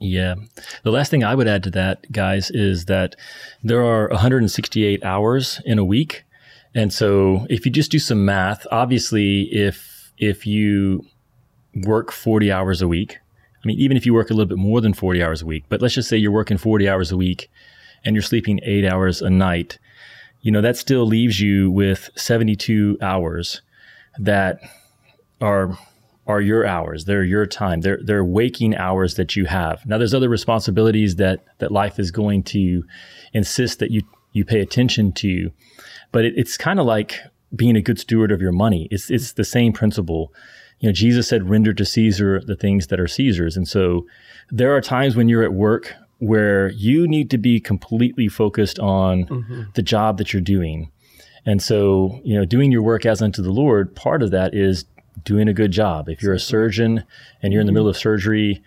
Yeah. 0.00 0.36
The 0.84 0.90
last 0.90 1.10
thing 1.10 1.24
I 1.24 1.34
would 1.34 1.48
add 1.48 1.64
to 1.64 1.70
that, 1.72 2.10
guys, 2.12 2.50
is 2.50 2.84
that 2.84 3.16
there 3.62 3.84
are 3.84 4.08
168 4.08 5.04
hours 5.04 5.60
in 5.64 5.78
a 5.78 5.84
week. 5.84 6.24
And 6.74 6.92
so 6.92 7.46
if 7.50 7.66
you 7.66 7.72
just 7.72 7.90
do 7.90 7.98
some 7.98 8.24
math, 8.24 8.66
obviously 8.70 9.42
if 9.52 10.12
if 10.18 10.46
you 10.46 11.04
work 11.74 12.12
40 12.12 12.50
hours 12.52 12.82
a 12.82 12.88
week, 12.88 13.18
I 13.64 13.66
mean 13.66 13.78
even 13.78 13.96
if 13.96 14.06
you 14.06 14.14
work 14.14 14.30
a 14.30 14.34
little 14.34 14.48
bit 14.48 14.58
more 14.58 14.80
than 14.80 14.92
40 14.94 15.22
hours 15.22 15.42
a 15.42 15.46
week, 15.46 15.64
but 15.68 15.80
let's 15.80 15.94
just 15.94 16.08
say 16.08 16.16
you're 16.16 16.30
working 16.30 16.58
40 16.58 16.88
hours 16.88 17.10
a 17.10 17.16
week 17.16 17.50
and 18.04 18.14
you're 18.14 18.22
sleeping 18.22 18.60
8 18.62 18.84
hours 18.84 19.20
a 19.20 19.30
night, 19.30 19.78
you 20.42 20.52
know, 20.52 20.60
that 20.60 20.76
still 20.76 21.04
leaves 21.06 21.40
you 21.40 21.70
with 21.70 22.10
72 22.14 22.98
hours 23.00 23.62
that 24.18 24.60
are 25.40 25.76
are 26.28 26.42
your 26.42 26.66
hours. 26.66 27.06
They're 27.06 27.24
your 27.24 27.46
time. 27.46 27.80
They're 27.80 27.98
they're 28.04 28.24
waking 28.24 28.76
hours 28.76 29.14
that 29.14 29.34
you 29.34 29.46
have. 29.46 29.84
Now 29.86 29.98
there's 29.98 30.14
other 30.14 30.28
responsibilities 30.28 31.16
that 31.16 31.40
that 31.58 31.72
life 31.72 31.98
is 31.98 32.10
going 32.10 32.44
to 32.44 32.84
insist 33.32 33.78
that 33.78 33.90
you 33.90 34.02
you 34.32 34.44
pay 34.44 34.60
attention 34.60 35.12
to, 35.12 35.50
but 36.12 36.26
it, 36.26 36.34
it's 36.36 36.56
kind 36.58 36.78
of 36.78 36.86
like 36.86 37.18
being 37.56 37.76
a 37.76 37.82
good 37.82 37.98
steward 37.98 38.30
of 38.30 38.42
your 38.42 38.52
money. 38.52 38.86
It's 38.90 39.10
it's 39.10 39.32
the 39.32 39.44
same 39.44 39.72
principle. 39.72 40.32
You 40.80 40.90
know, 40.90 40.92
Jesus 40.92 41.26
said, 41.26 41.48
"Render 41.48 41.72
to 41.72 41.84
Caesar 41.84 42.40
the 42.40 42.54
things 42.54 42.88
that 42.88 43.00
are 43.00 43.08
Caesar's," 43.08 43.56
and 43.56 43.66
so 43.66 44.06
there 44.50 44.76
are 44.76 44.82
times 44.82 45.16
when 45.16 45.28
you're 45.28 45.42
at 45.42 45.54
work 45.54 45.94
where 46.18 46.70
you 46.70 47.08
need 47.08 47.30
to 47.30 47.38
be 47.38 47.58
completely 47.58 48.28
focused 48.28 48.78
on 48.78 49.24
mm-hmm. 49.24 49.62
the 49.74 49.82
job 49.82 50.18
that 50.18 50.32
you're 50.32 50.42
doing. 50.42 50.90
And 51.46 51.62
so, 51.62 52.20
you 52.24 52.36
know, 52.36 52.44
doing 52.44 52.72
your 52.72 52.82
work 52.82 53.06
as 53.06 53.22
unto 53.22 53.40
the 53.40 53.52
Lord, 53.52 53.94
part 53.94 54.22
of 54.22 54.32
that 54.32 54.52
is 54.52 54.84
doing 55.24 55.48
a 55.48 55.54
good 55.54 55.70
job. 55.70 56.08
If 56.08 56.22
you're 56.22 56.34
a 56.34 56.40
surgeon 56.40 57.04
and 57.42 57.52
you're 57.52 57.60
in 57.60 57.66
the 57.66 57.72
middle 57.72 57.88
of 57.88 57.96
surgery, 57.96 58.62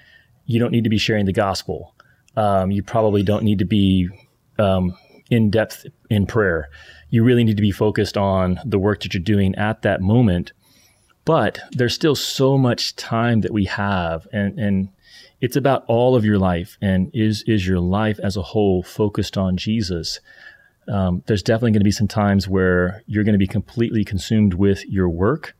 you 0.45 0.59
don't 0.59 0.71
need 0.71 0.83
to 0.83 0.89
be 0.89 0.97
sharing 0.97 1.25
the 1.25 1.33
gospel. 1.33 1.95
Um, 2.35 2.71
you 2.71 2.83
probably 2.83 3.23
don't 3.23 3.43
need 3.43 3.59
to 3.59 3.65
be 3.65 4.09
um, 4.57 4.97
in 5.29 5.49
depth 5.49 5.85
in 6.09 6.25
prayer. 6.25 6.69
You 7.09 7.23
really 7.23 7.43
need 7.43 7.57
to 7.57 7.61
be 7.61 7.71
focused 7.71 8.17
on 8.17 8.59
the 8.65 8.79
work 8.79 9.01
that 9.01 9.13
you're 9.13 9.23
doing 9.23 9.55
at 9.55 9.81
that 9.81 10.01
moment. 10.01 10.53
But 11.25 11.59
there's 11.71 11.93
still 11.93 12.15
so 12.15 12.57
much 12.57 12.95
time 12.95 13.41
that 13.41 13.51
we 13.51 13.65
have, 13.65 14.27
and, 14.33 14.59
and 14.59 14.89
it's 15.39 15.55
about 15.55 15.85
all 15.87 16.15
of 16.15 16.25
your 16.25 16.39
life. 16.39 16.77
And 16.81 17.11
is 17.13 17.43
is 17.47 17.67
your 17.67 17.79
life 17.79 18.19
as 18.23 18.37
a 18.37 18.41
whole 18.41 18.81
focused 18.81 19.37
on 19.37 19.57
Jesus? 19.57 20.19
Um, 20.87 21.23
there's 21.27 21.43
definitely 21.43 21.71
going 21.71 21.81
to 21.81 21.85
be 21.85 21.91
some 21.91 22.07
times 22.07 22.47
where 22.47 23.03
you're 23.05 23.23
going 23.23 23.33
to 23.33 23.39
be 23.39 23.47
completely 23.47 24.03
consumed 24.03 24.55
with 24.55 24.83
your 24.85 25.09
work, 25.09 25.55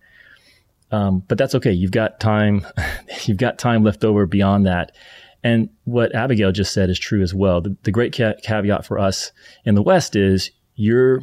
um, 0.91 1.24
but 1.27 1.38
that's 1.38 1.55
okay. 1.55 1.71
You've 1.71 1.91
got 1.91 2.19
time. 2.19 2.65
you've 3.25 3.38
got 3.38 3.57
time 3.57 3.83
left 3.83 4.03
over 4.03 4.25
beyond 4.25 4.65
that. 4.65 4.91
And 5.43 5.69
what 5.86 6.13
Abigail 6.13 6.51
just 6.51 6.74
said 6.74 6.89
is 6.89 7.00
true 7.00 7.21
as 7.21 7.33
well. 7.33 7.62
The, 7.62 7.75
the 7.83 7.91
great 7.91 8.15
ca- 8.15 8.36
caveat 8.43 8.86
for 8.86 9.00
us 9.00 9.31
in 9.65 9.75
the 9.75 9.81
West 9.81 10.15
is 10.15 10.51
you're 10.75 11.21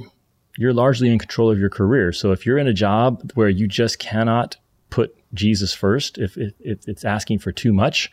you're 0.56 0.72
largely 0.72 1.08
in 1.08 1.20
control 1.20 1.52
of 1.52 1.58
your 1.58 1.70
career. 1.70 2.12
So 2.12 2.32
if 2.32 2.44
you're 2.44 2.58
in 2.58 2.66
a 2.66 2.72
job 2.72 3.30
where 3.34 3.48
you 3.48 3.68
just 3.68 4.00
cannot 4.00 4.56
put 4.90 5.14
Jesus 5.32 5.72
first, 5.72 6.18
if, 6.18 6.36
if, 6.36 6.52
if 6.58 6.88
it's 6.88 7.04
asking 7.04 7.38
for 7.38 7.52
too 7.52 7.72
much, 7.72 8.10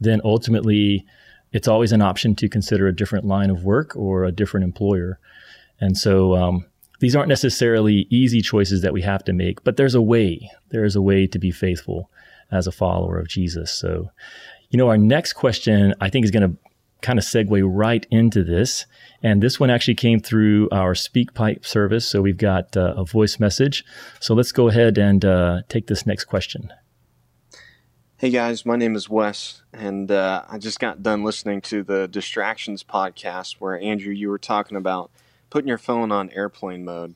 then 0.00 0.22
ultimately 0.24 1.04
it's 1.52 1.68
always 1.68 1.92
an 1.92 2.00
option 2.00 2.34
to 2.36 2.48
consider 2.48 2.86
a 2.86 2.96
different 2.96 3.26
line 3.26 3.50
of 3.50 3.64
work 3.64 3.94
or 3.94 4.24
a 4.24 4.32
different 4.32 4.64
employer. 4.64 5.18
And 5.80 5.98
so 5.98 6.34
um, 6.34 6.64
these 7.02 7.16
aren't 7.16 7.28
necessarily 7.28 8.06
easy 8.10 8.40
choices 8.40 8.82
that 8.82 8.92
we 8.92 9.02
have 9.02 9.24
to 9.24 9.32
make, 9.32 9.64
but 9.64 9.76
there's 9.76 9.96
a 9.96 10.00
way. 10.00 10.48
There 10.68 10.84
is 10.84 10.94
a 10.94 11.02
way 11.02 11.26
to 11.26 11.36
be 11.36 11.50
faithful 11.50 12.08
as 12.52 12.68
a 12.68 12.72
follower 12.72 13.18
of 13.18 13.26
Jesus. 13.26 13.72
So, 13.72 14.10
you 14.70 14.78
know, 14.78 14.88
our 14.88 14.96
next 14.96 15.32
question 15.32 15.94
I 16.00 16.08
think 16.08 16.24
is 16.24 16.30
going 16.30 16.48
to 16.48 16.56
kind 17.00 17.18
of 17.18 17.24
segue 17.24 17.60
right 17.64 18.06
into 18.12 18.44
this. 18.44 18.86
And 19.20 19.42
this 19.42 19.58
one 19.58 19.68
actually 19.68 19.96
came 19.96 20.20
through 20.20 20.68
our 20.70 20.94
SpeakPipe 20.94 21.66
service. 21.66 22.06
So 22.06 22.22
we've 22.22 22.36
got 22.36 22.76
uh, 22.76 22.94
a 22.96 23.04
voice 23.04 23.40
message. 23.40 23.84
So 24.20 24.32
let's 24.32 24.52
go 24.52 24.68
ahead 24.68 24.96
and 24.96 25.24
uh, 25.24 25.62
take 25.68 25.88
this 25.88 26.06
next 26.06 26.26
question. 26.26 26.72
Hey 28.16 28.30
guys, 28.30 28.64
my 28.64 28.76
name 28.76 28.94
is 28.94 29.08
Wes, 29.08 29.62
and 29.72 30.08
uh, 30.08 30.44
I 30.48 30.58
just 30.58 30.78
got 30.78 31.02
done 31.02 31.24
listening 31.24 31.62
to 31.62 31.82
the 31.82 32.06
Distractions 32.06 32.84
podcast 32.84 33.56
where 33.58 33.76
Andrew, 33.80 34.12
you 34.12 34.28
were 34.28 34.38
talking 34.38 34.76
about 34.76 35.10
putting 35.52 35.68
your 35.68 35.76
phone 35.76 36.10
on 36.10 36.30
airplane 36.30 36.82
mode. 36.82 37.14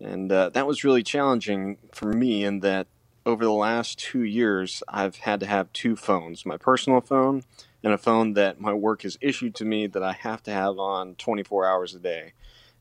And 0.00 0.32
uh, 0.32 0.48
that 0.54 0.66
was 0.66 0.84
really 0.84 1.02
challenging 1.02 1.76
for 1.92 2.10
me 2.14 2.42
in 2.42 2.60
that 2.60 2.86
over 3.26 3.44
the 3.44 3.52
last 3.52 3.98
two 3.98 4.22
years, 4.22 4.82
I've 4.88 5.16
had 5.16 5.38
to 5.40 5.46
have 5.46 5.70
two 5.74 5.94
phones 5.94 6.46
my 6.46 6.56
personal 6.56 7.02
phone 7.02 7.42
and 7.82 7.92
a 7.92 7.98
phone 7.98 8.32
that 8.32 8.58
my 8.58 8.72
work 8.72 9.02
has 9.02 9.18
issued 9.20 9.54
to 9.56 9.66
me 9.66 9.86
that 9.86 10.02
I 10.02 10.12
have 10.12 10.42
to 10.44 10.50
have 10.50 10.78
on 10.78 11.14
24 11.16 11.66
hours 11.66 11.94
a 11.94 11.98
day. 11.98 12.32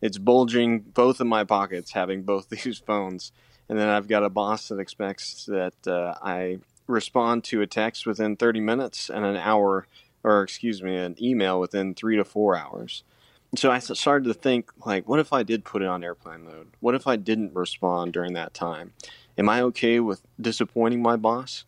It's 0.02 0.18
bulging 0.18 0.80
both 0.80 1.20
of 1.20 1.28
my 1.28 1.44
pockets 1.44 1.92
having 1.92 2.24
both 2.24 2.48
these 2.64 2.80
phones. 2.80 3.34
And 3.68 3.78
then 3.78 3.90
I've 3.90 4.08
got 4.08 4.24
a 4.24 4.30
boss 4.30 4.70
that 4.70 4.80
expects 4.80 5.46
that 5.48 5.86
uh, 5.86 6.16
I 6.22 6.60
respond 6.88 7.44
to 7.46 7.62
a 7.62 7.68
text 7.68 8.06
within 8.06 8.38
30 8.38 8.62
minutes 8.62 9.10
and 9.10 9.26
an 9.26 9.36
hour, 9.36 9.86
or 10.24 10.44
excuse 10.44 10.82
me, 10.82 10.96
an 10.96 11.18
email 11.22 11.60
within 11.60 11.94
three 11.94 12.16
to 12.16 12.24
four 12.24 12.56
hours. 12.56 13.04
So 13.56 13.70
I 13.70 13.78
started 13.80 14.26
to 14.26 14.34
think, 14.34 14.72
like, 14.84 15.08
what 15.08 15.20
if 15.20 15.32
I 15.32 15.44
did 15.44 15.64
put 15.64 15.84
it 15.84 15.88
on 15.88 16.04
airplane 16.04 16.44
mode? 16.44 16.72
What 16.80 16.96
if 16.96 17.06
I 17.06 17.18
didn't 17.18 17.54
respond 17.54 18.14
during 18.14 18.34
that 18.34 18.54
time? 18.54 18.94
Am 19.38 19.48
I 19.48 19.62
okay 19.62 20.00
with 20.00 20.24
disappointing 20.42 21.04
my 21.04 21.18
boss? 21.18 21.66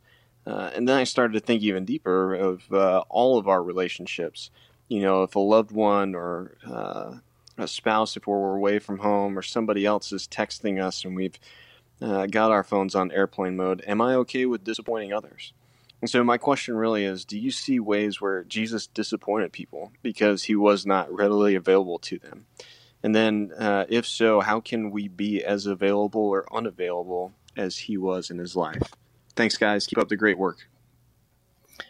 Uh, 0.47 0.71
and 0.73 0.89
then 0.89 0.97
I 0.97 1.03
started 1.03 1.33
to 1.33 1.39
think 1.39 1.61
even 1.61 1.85
deeper 1.85 2.33
of 2.33 2.71
uh, 2.71 3.03
all 3.09 3.37
of 3.37 3.47
our 3.47 3.61
relationships. 3.61 4.49
You 4.87 5.01
know, 5.01 5.23
if 5.23 5.35
a 5.35 5.39
loved 5.39 5.71
one 5.71 6.15
or 6.15 6.57
uh, 6.67 7.17
a 7.57 7.67
spouse, 7.67 8.17
if 8.17 8.25
we're 8.25 8.55
away 8.55 8.79
from 8.79 8.99
home, 8.99 9.37
or 9.37 9.43
somebody 9.43 9.85
else 9.85 10.11
is 10.11 10.27
texting 10.27 10.83
us 10.83 11.05
and 11.05 11.15
we've 11.15 11.39
uh, 12.01 12.25
got 12.25 12.51
our 12.51 12.63
phones 12.63 12.95
on 12.95 13.11
airplane 13.11 13.55
mode, 13.55 13.83
am 13.87 14.01
I 14.01 14.15
okay 14.15 14.45
with 14.45 14.63
disappointing 14.63 15.13
others? 15.13 15.53
And 16.01 16.09
so, 16.09 16.23
my 16.23 16.37
question 16.37 16.75
really 16.75 17.03
is 17.03 17.25
do 17.25 17.39
you 17.39 17.51
see 17.51 17.79
ways 17.79 18.21
where 18.21 18.43
Jesus 18.43 18.87
disappointed 18.87 19.51
people 19.51 19.91
because 20.03 20.43
he 20.43 20.55
was 20.55 20.85
not 20.85 21.11
readily 21.11 21.55
available 21.55 22.00
to 22.00 22.20
them? 22.20 22.46
And 23.03 23.15
then, 23.15 23.51
uh, 23.57 23.85
if 23.87 24.05
so, 24.05 24.41
how 24.41 24.59
can 24.59 24.91
we 24.91 25.07
be 25.07 25.43
as 25.43 25.65
available 25.65 26.22
or 26.22 26.46
unavailable 26.53 27.33
as 27.55 27.77
he 27.77 27.98
was 27.98 28.29
in 28.29 28.37
his 28.37 28.55
life? 28.55 28.93
Thanks, 29.35 29.57
guys. 29.57 29.85
Keep 29.85 30.00
up 30.00 30.09
the 30.09 30.15
great 30.15 30.37
work. 30.37 30.67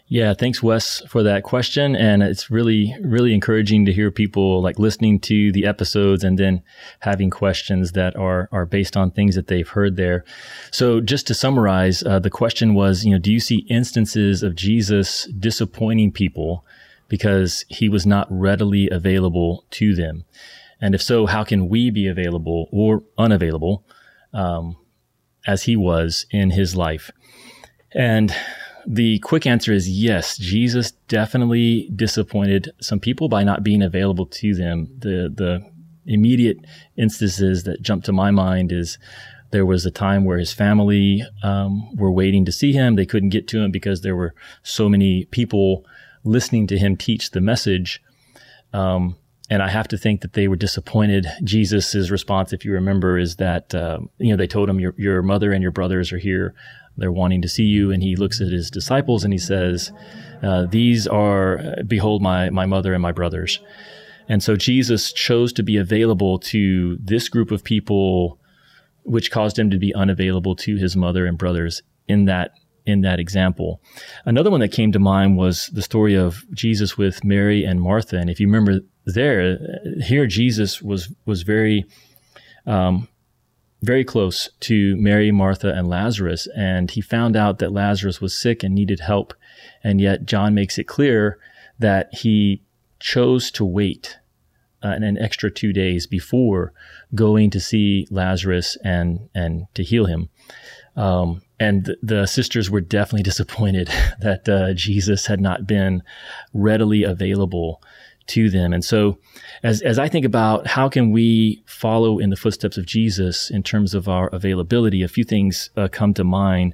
Yeah, 0.08 0.36
thanks, 0.36 0.62
Wes, 0.62 1.02
for 1.08 1.24
that 1.24 1.41
question. 1.41 1.96
And 1.96 2.22
it's 2.22 2.52
really, 2.52 2.96
really 3.02 3.34
encouraging 3.34 3.86
to 3.86 3.94
hear 3.94 4.12
people 4.12 4.62
like 4.62 4.78
listening 4.78 5.20
to 5.22 5.52
the 5.52 5.65
episodes 5.65 6.24
and 6.24 6.38
then 6.38 6.62
having 7.00 7.32
questions 7.32 7.94
that 7.94 8.15
are 8.15 8.48
are 8.52 8.68
based 8.68 8.96
on 8.96 9.10
things 9.10 9.34
that 9.34 9.48
they've 9.48 9.68
heard 9.68 9.96
there. 9.96 10.24
So, 10.70 11.02
just 11.02 11.26
to 11.28 11.34
summarize, 11.34 12.04
uh, 12.04 12.20
the 12.20 12.30
question 12.30 12.76
was, 12.76 13.04
you 13.04 13.13
know, 13.13 13.18
do 13.18 13.32
you 13.32 13.39
see 13.39 13.65
instances 13.68 14.44
of 14.44 14.56
Jesus 14.56 15.26
disappointing 15.39 16.12
people 16.12 16.63
because 17.08 17.65
he 17.68 17.89
was 17.89 18.06
not 18.06 18.28
readily 18.30 18.88
available 18.91 19.65
to 19.72 19.96
them? 19.96 20.24
And 20.80 20.94
if 20.94 21.02
so, 21.02 21.26
how 21.26 21.44
can 21.44 21.68
we 21.68 21.89
be 21.89 22.08
available 22.08 22.70
or 22.72 23.04
unavailable 23.18 23.84
um, 24.34 24.78
as 25.48 25.63
he 25.63 25.76
was 25.76 26.28
in 26.30 26.52
his 26.52 26.76
life? 26.76 27.10
And 27.91 28.36
the 28.88 29.19
quick 29.19 29.45
answer 29.45 29.74
is 29.74 29.89
yes. 29.89 30.38
Jesus 30.38 30.91
definitely 31.08 31.89
disappointed 31.95 32.71
some 32.80 33.00
people 33.00 33.30
by 33.30 33.43
not 33.43 33.63
being 33.63 33.82
available 33.82 34.26
to 34.28 34.54
them. 34.54 34.88
The 35.00 35.32
the 35.34 35.71
immediate 36.06 36.58
instances 36.98 37.63
that 37.63 37.82
jump 37.82 38.04
to 38.04 38.13
my 38.13 38.30
mind 38.30 38.71
is 38.71 39.00
there 39.52 39.65
was 39.65 39.86
a 39.86 39.91
time 39.91 40.26
where 40.26 40.38
his 40.38 40.54
family 40.54 41.24
um, 41.41 41.95
were 41.95 42.12
waiting 42.12 42.45
to 42.45 42.52
see 42.52 42.74
him. 42.74 42.95
They 42.95 43.06
couldn't 43.06 43.30
get 43.30 43.48
to 43.50 43.63
him 43.63 43.71
because 43.71 44.02
there 44.02 44.15
were 44.15 44.36
so 44.63 44.89
many 44.89 45.26
people 45.26 45.86
listening 46.24 46.67
to 46.67 46.78
him 46.78 46.98
teach 46.98 47.32
the 47.32 47.41
message. 47.41 48.02
Um, 48.74 49.15
and 49.50 49.62
I 49.62 49.69
have 49.69 49.88
to 49.89 49.98
think 49.98 50.21
that 50.21 50.34
they 50.34 50.48
were 50.48 50.56
disappointed. 50.56 51.28
Jesus' 51.43 52.10
response, 52.10 52.52
if 52.52 52.65
you 52.65 52.74
remember, 52.74 53.17
is 53.17 53.36
that 53.36 53.74
uh, 53.76 54.00
you 54.17 54.32
know 54.32 54.38
they 54.38 54.48
told 54.48 54.69
him 54.69 54.80
your 54.80 54.95
your 54.98 55.21
mother 55.21 55.52
and 55.54 55.62
your 55.62 55.71
brothers 55.71 56.12
are 56.12 56.17
here. 56.17 56.56
They're 56.97 57.12
wanting 57.12 57.41
to 57.41 57.49
see 57.49 57.63
you. 57.63 57.91
And 57.91 58.01
he 58.01 58.15
looks 58.15 58.41
at 58.41 58.47
his 58.47 58.69
disciples 58.69 59.23
and 59.23 59.34
he 59.34 59.39
says, 59.39 59.91
uh, 60.41 60.65
These 60.65 61.08
are, 61.08 61.60
behold, 61.88 62.21
my, 62.21 62.49
my 62.49 62.65
mother 62.65 62.93
and 62.93 63.01
my 63.01 63.12
brothers. 63.12 63.60
And 64.27 64.41
so 64.41 64.55
Jesus 64.55 65.13
chose 65.13 65.53
to 65.53 65.63
be 65.63 65.77
available 65.77 66.39
to 66.39 66.97
this 66.97 67.29
group 67.29 67.51
of 67.51 67.63
people, 67.63 68.39
which 69.03 69.31
caused 69.31 69.60
him 69.60 69.69
to 69.69 69.77
be 69.77 69.93
unavailable 69.93 70.55
to 70.58 70.77
his 70.77 70.95
mother 70.95 71.25
and 71.25 71.38
brothers 71.38 71.84
in 72.08 72.25
that 72.25 72.51
in 72.86 73.01
that 73.01 73.19
example. 73.19 73.81
Another 74.25 74.51
one 74.51 74.60
that 74.60 74.71
came 74.71 74.91
to 74.91 74.99
mind 74.99 75.38
was 75.38 75.67
the 75.73 75.81
story 75.81 76.13
of 76.13 76.45
Jesus 76.53 76.95
with 76.97 77.23
Mary 77.23 77.63
and 77.63 77.81
Martha. 77.81 78.17
And 78.17 78.29
if 78.29 78.39
you 78.39 78.45
remember 78.45 78.81
there, 79.05 79.58
here 80.03 80.27
Jesus 80.27 80.84
was 80.84 81.12
was 81.25 81.41
very 81.41 81.86
um, 82.67 83.08
very 83.81 84.03
close 84.03 84.49
to 84.61 84.95
Mary, 84.97 85.31
Martha, 85.31 85.73
and 85.73 85.88
Lazarus. 85.88 86.47
And 86.55 86.89
he 86.91 87.01
found 87.01 87.35
out 87.35 87.59
that 87.59 87.71
Lazarus 87.71 88.21
was 88.21 88.38
sick 88.38 88.63
and 88.63 88.73
needed 88.73 89.01
help. 89.01 89.33
And 89.83 90.01
yet, 90.01 90.25
John 90.25 90.53
makes 90.53 90.77
it 90.77 90.85
clear 90.85 91.38
that 91.79 92.13
he 92.13 92.61
chose 92.99 93.51
to 93.51 93.65
wait 93.65 94.17
uh, 94.83 94.89
an 94.89 95.17
extra 95.17 95.51
two 95.51 95.73
days 95.73 96.07
before 96.07 96.73
going 97.13 97.49
to 97.51 97.59
see 97.59 98.07
Lazarus 98.09 98.77
and, 98.83 99.29
and 99.33 99.65
to 99.73 99.83
heal 99.83 100.05
him. 100.05 100.29
Um, 100.95 101.41
and 101.59 101.95
the 102.01 102.25
sisters 102.25 102.69
were 102.69 102.81
definitely 102.81 103.23
disappointed 103.31 103.88
that 104.21 104.47
uh, 104.47 104.73
Jesus 104.73 105.27
had 105.27 105.41
not 105.41 105.67
been 105.67 106.03
readily 106.53 107.03
available 107.03 107.81
to 108.27 108.49
them. 108.49 108.73
And 108.73 108.83
so 108.83 109.17
as, 109.63 109.81
as 109.81 109.99
I 109.99 110.09
think 110.09 110.25
about 110.25 110.67
how 110.67 110.89
can 110.89 111.11
we 111.11 111.63
follow 111.65 112.19
in 112.19 112.29
the 112.29 112.35
footsteps 112.35 112.77
of 112.77 112.85
Jesus 112.85 113.49
in 113.49 113.63
terms 113.63 113.93
of 113.93 114.07
our 114.07 114.27
availability, 114.29 115.03
a 115.03 115.07
few 115.07 115.23
things 115.23 115.69
uh, 115.77 115.88
come 115.91 116.13
to 116.15 116.23
mind. 116.23 116.73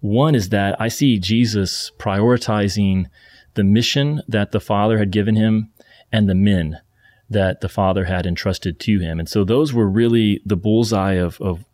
One 0.00 0.34
is 0.34 0.48
that 0.50 0.80
I 0.80 0.88
see 0.88 1.18
Jesus 1.18 1.92
prioritizing 1.98 3.06
the 3.54 3.64
mission 3.64 4.22
that 4.28 4.52
the 4.52 4.60
Father 4.60 4.98
had 4.98 5.10
given 5.10 5.36
him 5.36 5.70
and 6.10 6.28
the 6.28 6.34
men 6.34 6.80
that 7.30 7.60
the 7.60 7.68
Father 7.68 8.04
had 8.04 8.26
entrusted 8.26 8.78
to 8.80 8.98
him. 8.98 9.18
And 9.18 9.28
so 9.28 9.44
those 9.44 9.72
were 9.72 9.88
really 9.88 10.42
the 10.44 10.56
bullseye 10.56 11.14
of, 11.14 11.40
of 11.40 11.64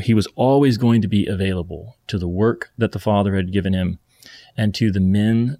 he 0.00 0.14
was 0.14 0.26
always 0.34 0.76
going 0.76 1.02
to 1.02 1.08
be 1.08 1.26
available 1.26 1.96
to 2.08 2.18
the 2.18 2.28
work 2.28 2.72
that 2.76 2.92
the 2.92 2.98
Father 2.98 3.36
had 3.36 3.52
given 3.52 3.72
him 3.72 3.98
and 4.56 4.74
to 4.74 4.90
the 4.90 5.00
men 5.00 5.58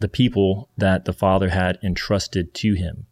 the 0.00 0.08
people 0.08 0.68
that 0.76 1.04
the 1.04 1.12
Father 1.12 1.50
had 1.50 1.78
entrusted 1.82 2.52
to 2.54 2.74
him. 2.74 3.06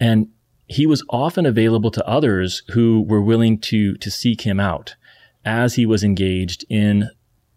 And 0.00 0.28
he 0.66 0.86
was 0.86 1.04
often 1.08 1.46
available 1.46 1.90
to 1.92 2.06
others 2.06 2.62
who 2.72 3.02
were 3.02 3.22
willing 3.22 3.58
to, 3.58 3.96
to 3.96 4.10
seek 4.10 4.40
him 4.42 4.58
out 4.58 4.96
as 5.44 5.74
he 5.74 5.86
was 5.86 6.02
engaged 6.02 6.64
in 6.68 7.10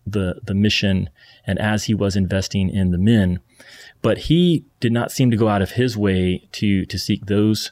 the 0.05 0.39
the 0.43 0.53
mission 0.53 1.09
and 1.45 1.59
as 1.59 1.85
he 1.85 1.93
was 1.93 2.15
investing 2.15 2.69
in 2.69 2.91
the 2.91 2.97
men. 2.97 3.39
But 4.01 4.17
he 4.19 4.65
did 4.79 4.91
not 4.91 5.11
seem 5.11 5.29
to 5.31 5.37
go 5.37 5.47
out 5.47 5.61
of 5.61 5.71
his 5.71 5.97
way 5.97 6.47
to 6.53 6.85
to 6.85 6.97
seek 6.97 7.25
those 7.25 7.71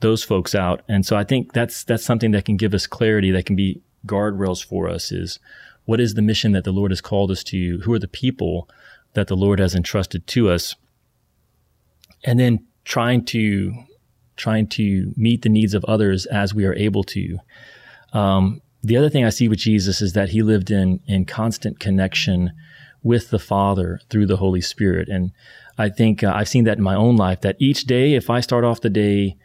those 0.00 0.22
folks 0.22 0.54
out. 0.54 0.82
And 0.88 1.04
so 1.04 1.16
I 1.16 1.24
think 1.24 1.52
that's 1.52 1.84
that's 1.84 2.04
something 2.04 2.30
that 2.32 2.44
can 2.44 2.56
give 2.56 2.74
us 2.74 2.86
clarity, 2.86 3.30
that 3.30 3.46
can 3.46 3.56
be 3.56 3.82
guardrails 4.06 4.64
for 4.64 4.88
us 4.88 5.10
is 5.10 5.38
what 5.84 6.00
is 6.00 6.14
the 6.14 6.22
mission 6.22 6.52
that 6.52 6.64
the 6.64 6.72
Lord 6.72 6.90
has 6.90 7.00
called 7.00 7.30
us 7.30 7.42
to? 7.44 7.80
Who 7.80 7.92
are 7.92 7.98
the 7.98 8.08
people 8.08 8.68
that 9.16 9.26
the 9.26 9.36
Lord 9.36 9.58
has 9.58 9.74
entrusted 9.74 10.26
to 10.28 10.48
us? 10.48 10.76
And 12.24 12.38
then 12.38 12.64
trying 12.84 13.24
to 13.26 13.74
trying 14.36 14.68
to 14.68 15.12
meet 15.16 15.42
the 15.42 15.48
needs 15.48 15.74
of 15.74 15.84
others 15.86 16.26
as 16.26 16.54
we 16.54 16.64
are 16.66 16.74
able 16.74 17.02
to. 17.02 17.38
Um, 18.12 18.60
the 18.82 18.96
other 18.96 19.08
thing 19.08 19.24
I 19.24 19.30
see 19.30 19.48
with 19.48 19.58
Jesus 19.58 20.00
is 20.00 20.12
that 20.12 20.28
he 20.28 20.42
lived 20.42 20.70
in 20.70 21.00
in 21.06 21.24
constant 21.24 21.80
connection 21.80 22.52
with 23.02 23.30
the 23.30 23.38
Father 23.38 24.00
through 24.10 24.26
the 24.26 24.36
Holy 24.36 24.60
Spirit, 24.60 25.08
and 25.08 25.32
I 25.78 25.88
think 25.88 26.22
uh, 26.22 26.32
I've 26.34 26.48
seen 26.48 26.64
that 26.64 26.78
in 26.78 26.84
my 26.84 26.94
own 26.94 27.16
life. 27.16 27.40
That 27.40 27.56
each 27.58 27.84
day, 27.84 28.14
if 28.14 28.30
I 28.30 28.40
start 28.40 28.64
off 28.64 28.80
the 28.80 28.90
day 28.90 29.36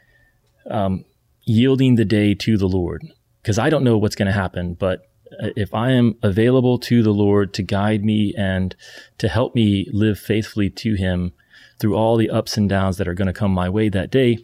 um, 0.70 1.06
yielding 1.44 1.96
the 1.96 2.06
day 2.06 2.34
to 2.36 2.58
the 2.58 2.68
Lord, 2.68 3.04
because 3.42 3.60
I 3.60 3.70
don't 3.70 3.84
know 3.84 3.98
what's 3.98 4.16
going 4.16 4.28
to 4.28 4.32
happen, 4.32 4.76
but 4.76 5.11
if 5.40 5.74
I 5.74 5.92
am 5.92 6.16
available 6.22 6.78
to 6.80 7.04
the 7.04 7.14
Lord 7.14 7.54
to 7.56 7.64
guide 7.64 8.04
me 8.04 8.34
and 8.38 8.76
to 9.18 9.28
help 9.28 9.56
me 9.56 9.88
live 9.92 10.20
faithfully 10.20 10.70
to 10.72 10.96
Him 10.96 11.34
through 11.80 11.96
all 11.96 12.18
the 12.18 12.30
ups 12.30 12.58
and 12.58 12.70
downs 12.70 12.98
that 12.98 13.08
are 13.08 13.14
going 13.14 13.28
to 13.28 13.34
come 13.34 13.52
my 13.52 13.70
way 13.70 13.90
that 13.90 14.12
day, 14.12 14.38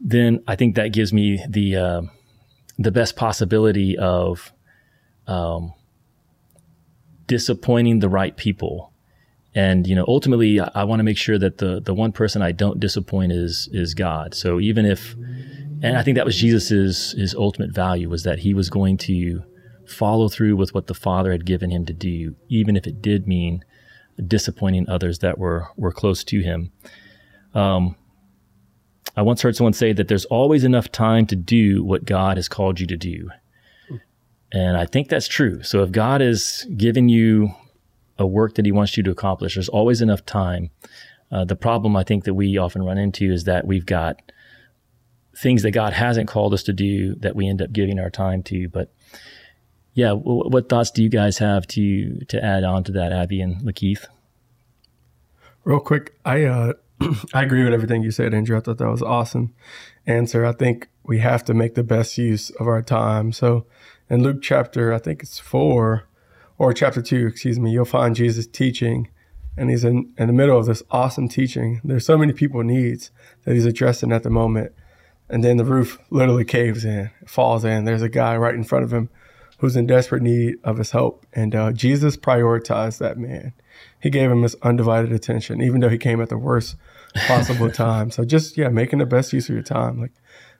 then 0.00 0.42
I 0.46 0.56
think 0.56 0.74
that 0.76 0.92
gives 0.92 1.12
me 1.12 1.44
the 1.48 1.76
uh, 1.76 2.02
the 2.78 2.92
best 2.92 3.16
possibility 3.16 3.96
of 3.98 4.52
um, 5.26 5.72
disappointing 7.26 8.00
the 8.00 8.08
right 8.08 8.36
people. 8.36 8.92
And 9.54 9.86
you 9.86 9.94
know, 9.94 10.04
ultimately, 10.08 10.60
I, 10.60 10.70
I 10.74 10.84
want 10.84 11.00
to 11.00 11.04
make 11.04 11.18
sure 11.18 11.38
that 11.38 11.58
the 11.58 11.80
the 11.80 11.94
one 11.94 12.12
person 12.12 12.42
I 12.42 12.52
don't 12.52 12.80
disappoint 12.80 13.32
is 13.32 13.68
is 13.72 13.94
God. 13.94 14.34
So 14.34 14.60
even 14.60 14.86
if, 14.86 15.14
and 15.82 15.96
I 15.96 16.02
think 16.02 16.16
that 16.16 16.24
was 16.24 16.36
Jesus's 16.36 17.12
his 17.12 17.34
ultimate 17.34 17.72
value 17.72 18.08
was 18.08 18.22
that 18.22 18.38
he 18.38 18.54
was 18.54 18.70
going 18.70 18.96
to 18.98 19.42
follow 19.86 20.28
through 20.28 20.56
with 20.56 20.74
what 20.74 20.86
the 20.86 20.94
Father 20.94 21.32
had 21.32 21.44
given 21.44 21.70
him 21.70 21.84
to 21.86 21.92
do, 21.92 22.34
even 22.48 22.76
if 22.76 22.86
it 22.86 23.02
did 23.02 23.26
mean 23.26 23.64
disappointing 24.26 24.88
others 24.88 25.20
that 25.20 25.38
were 25.38 25.68
were 25.76 25.92
close 25.92 26.22
to 26.24 26.40
him. 26.40 26.70
Um, 27.54 27.96
I 29.16 29.22
once 29.22 29.42
heard 29.42 29.56
someone 29.56 29.72
say 29.72 29.92
that 29.92 30.08
there's 30.08 30.24
always 30.26 30.64
enough 30.64 30.90
time 30.90 31.26
to 31.26 31.36
do 31.36 31.84
what 31.84 32.04
God 32.04 32.36
has 32.36 32.48
called 32.48 32.80
you 32.80 32.86
to 32.86 32.96
do. 32.96 33.30
And 34.52 34.76
I 34.76 34.84
think 34.84 35.08
that's 35.08 35.28
true. 35.28 35.62
So 35.62 35.82
if 35.82 35.92
God 35.92 36.20
has 36.20 36.66
given 36.76 37.08
you 37.08 37.54
a 38.18 38.26
work 38.26 38.54
that 38.54 38.66
he 38.66 38.72
wants 38.72 38.96
you 38.96 39.02
to 39.02 39.10
accomplish, 39.10 39.54
there's 39.54 39.68
always 39.68 40.02
enough 40.02 40.24
time. 40.26 40.70
Uh, 41.30 41.44
the 41.44 41.56
problem 41.56 41.96
I 41.96 42.04
think 42.04 42.24
that 42.24 42.34
we 42.34 42.58
often 42.58 42.82
run 42.82 42.98
into 42.98 43.32
is 43.32 43.44
that 43.44 43.66
we've 43.66 43.86
got 43.86 44.20
things 45.36 45.62
that 45.62 45.70
God 45.70 45.94
hasn't 45.94 46.28
called 46.28 46.52
us 46.52 46.62
to 46.64 46.74
do 46.74 47.14
that 47.16 47.34
we 47.34 47.48
end 47.48 47.62
up 47.62 47.72
giving 47.72 47.98
our 47.98 48.10
time 48.10 48.42
to. 48.44 48.68
But 48.68 48.92
yeah, 49.94 50.12
what 50.12 50.68
thoughts 50.68 50.90
do 50.90 51.02
you 51.02 51.08
guys 51.08 51.38
have 51.38 51.66
to 51.68 52.18
to 52.26 52.42
add 52.42 52.64
on 52.64 52.84
to 52.84 52.92
that, 52.92 53.12
Abby 53.12 53.40
and 53.40 53.60
Lakeith? 53.62 54.06
Real 55.64 55.80
quick, 55.80 56.18
I 56.24 56.44
uh, 56.44 56.72
I 57.34 57.42
agree 57.42 57.64
with 57.64 57.74
everything 57.74 58.02
you 58.02 58.10
said, 58.10 58.34
Andrew. 58.34 58.56
I 58.56 58.60
thought 58.60 58.78
that 58.78 58.90
was 58.90 59.02
awesome 59.02 59.54
answer. 60.06 60.44
I 60.44 60.52
think 60.52 60.88
we 61.04 61.18
have 61.18 61.44
to 61.44 61.54
make 61.54 61.74
the 61.74 61.82
best 61.82 62.18
use 62.18 62.50
of 62.50 62.66
our 62.66 62.82
time. 62.82 63.32
So 63.32 63.66
in 64.08 64.22
Luke 64.22 64.42
chapter, 64.42 64.92
I 64.92 64.98
think 64.98 65.22
it's 65.22 65.38
four 65.38 66.08
or 66.58 66.72
chapter 66.72 67.02
two, 67.02 67.26
excuse 67.26 67.58
me, 67.58 67.70
you'll 67.70 67.84
find 67.84 68.14
Jesus 68.14 68.46
teaching 68.46 69.08
and 69.56 69.68
he's 69.68 69.84
in, 69.84 70.12
in 70.16 70.28
the 70.28 70.32
middle 70.32 70.58
of 70.58 70.66
this 70.66 70.82
awesome 70.90 71.28
teaching. 71.28 71.80
There's 71.84 72.06
so 72.06 72.16
many 72.16 72.32
people 72.32 72.62
needs 72.62 73.10
that 73.44 73.54
he's 73.54 73.66
addressing 73.66 74.12
at 74.12 74.22
the 74.22 74.30
moment. 74.30 74.72
And 75.28 75.42
then 75.42 75.56
the 75.56 75.64
roof 75.64 75.98
literally 76.10 76.44
caves 76.44 76.84
in, 76.84 77.10
it 77.20 77.30
falls 77.30 77.64
in. 77.64 77.84
There's 77.84 78.02
a 78.02 78.08
guy 78.08 78.36
right 78.36 78.54
in 78.54 78.64
front 78.64 78.84
of 78.84 78.92
him 78.92 79.08
who's 79.62 79.76
in 79.76 79.86
desperate 79.86 80.22
need 80.22 80.56
of 80.64 80.76
his 80.76 80.90
help. 80.90 81.24
And 81.32 81.54
uh, 81.54 81.70
Jesus 81.70 82.16
prioritized 82.16 82.98
that 82.98 83.16
man. 83.16 83.52
He 84.00 84.10
gave 84.10 84.28
him 84.28 84.42
his 84.42 84.56
undivided 84.62 85.12
attention, 85.12 85.62
even 85.62 85.80
though 85.80 85.88
he 85.88 85.98
came 85.98 86.20
at 86.20 86.30
the 86.30 86.36
worst 86.36 86.74
possible 87.28 87.70
time. 87.70 88.10
So 88.10 88.24
just 88.24 88.58
yeah, 88.58 88.70
making 88.70 88.98
the 88.98 89.06
best 89.06 89.32
use 89.32 89.48
of 89.48 89.54
your 89.54 89.62
time. 89.62 90.00
Like 90.00 90.10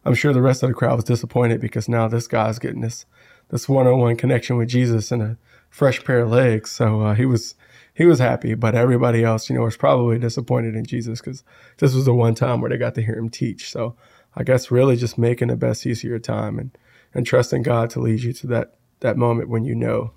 I'm 0.05 0.15
sure 0.15 0.33
the 0.33 0.41
rest 0.41 0.63
of 0.63 0.69
the 0.69 0.75
crowd 0.75 0.95
was 0.95 1.05
disappointed 1.05 1.61
because 1.61 1.89
now 1.89 2.07
this 2.07 2.29
guy's 2.29 2.61
getting 2.61 2.81
this 2.81 3.05
this 3.49 3.69
one-on-one 3.69 4.19
connection 4.19 4.57
with 4.57 4.69
Jesus 4.69 5.11
and 5.11 5.21
a 5.21 5.39
fresh 5.69 6.05
pair 6.05 6.21
of 6.21 6.31
legs. 6.31 6.71
So 6.71 7.01
uh, 7.01 7.15
he 7.17 7.27
was 7.27 7.57
he 7.93 8.05
was 8.05 8.21
happy, 8.21 8.55
but 8.55 8.77
everybody 8.77 9.25
else, 9.25 9.51
you 9.51 9.57
know, 9.57 9.63
was 9.63 9.77
probably 9.77 10.21
disappointed 10.21 10.77
in 10.77 10.85
Jesus 10.85 11.21
because 11.21 11.43
this 11.79 11.93
was 11.93 12.05
the 12.05 12.15
one 12.15 12.37
time 12.37 12.61
where 12.61 12.71
they 12.71 12.77
got 12.79 12.95
to 12.95 13.03
hear 13.03 13.17
him 13.17 13.31
teach. 13.31 13.69
So 13.69 13.97
I 14.37 14.45
guess 14.45 14.71
really 14.71 14.95
just 14.95 15.19
making 15.19 15.49
the 15.49 15.57
best 15.57 15.85
use 15.85 16.05
of 16.05 16.09
your 16.09 16.21
time 16.21 16.61
and 16.61 16.79
and 17.13 17.27
trusting 17.27 17.65
God 17.65 17.91
to 17.91 18.01
lead 18.01 18.23
you 18.23 18.33
to 18.35 18.47
that 18.47 18.77
that 19.03 19.17
moment 19.17 19.49
when 19.49 19.65
you 19.65 19.75
know. 19.75 20.13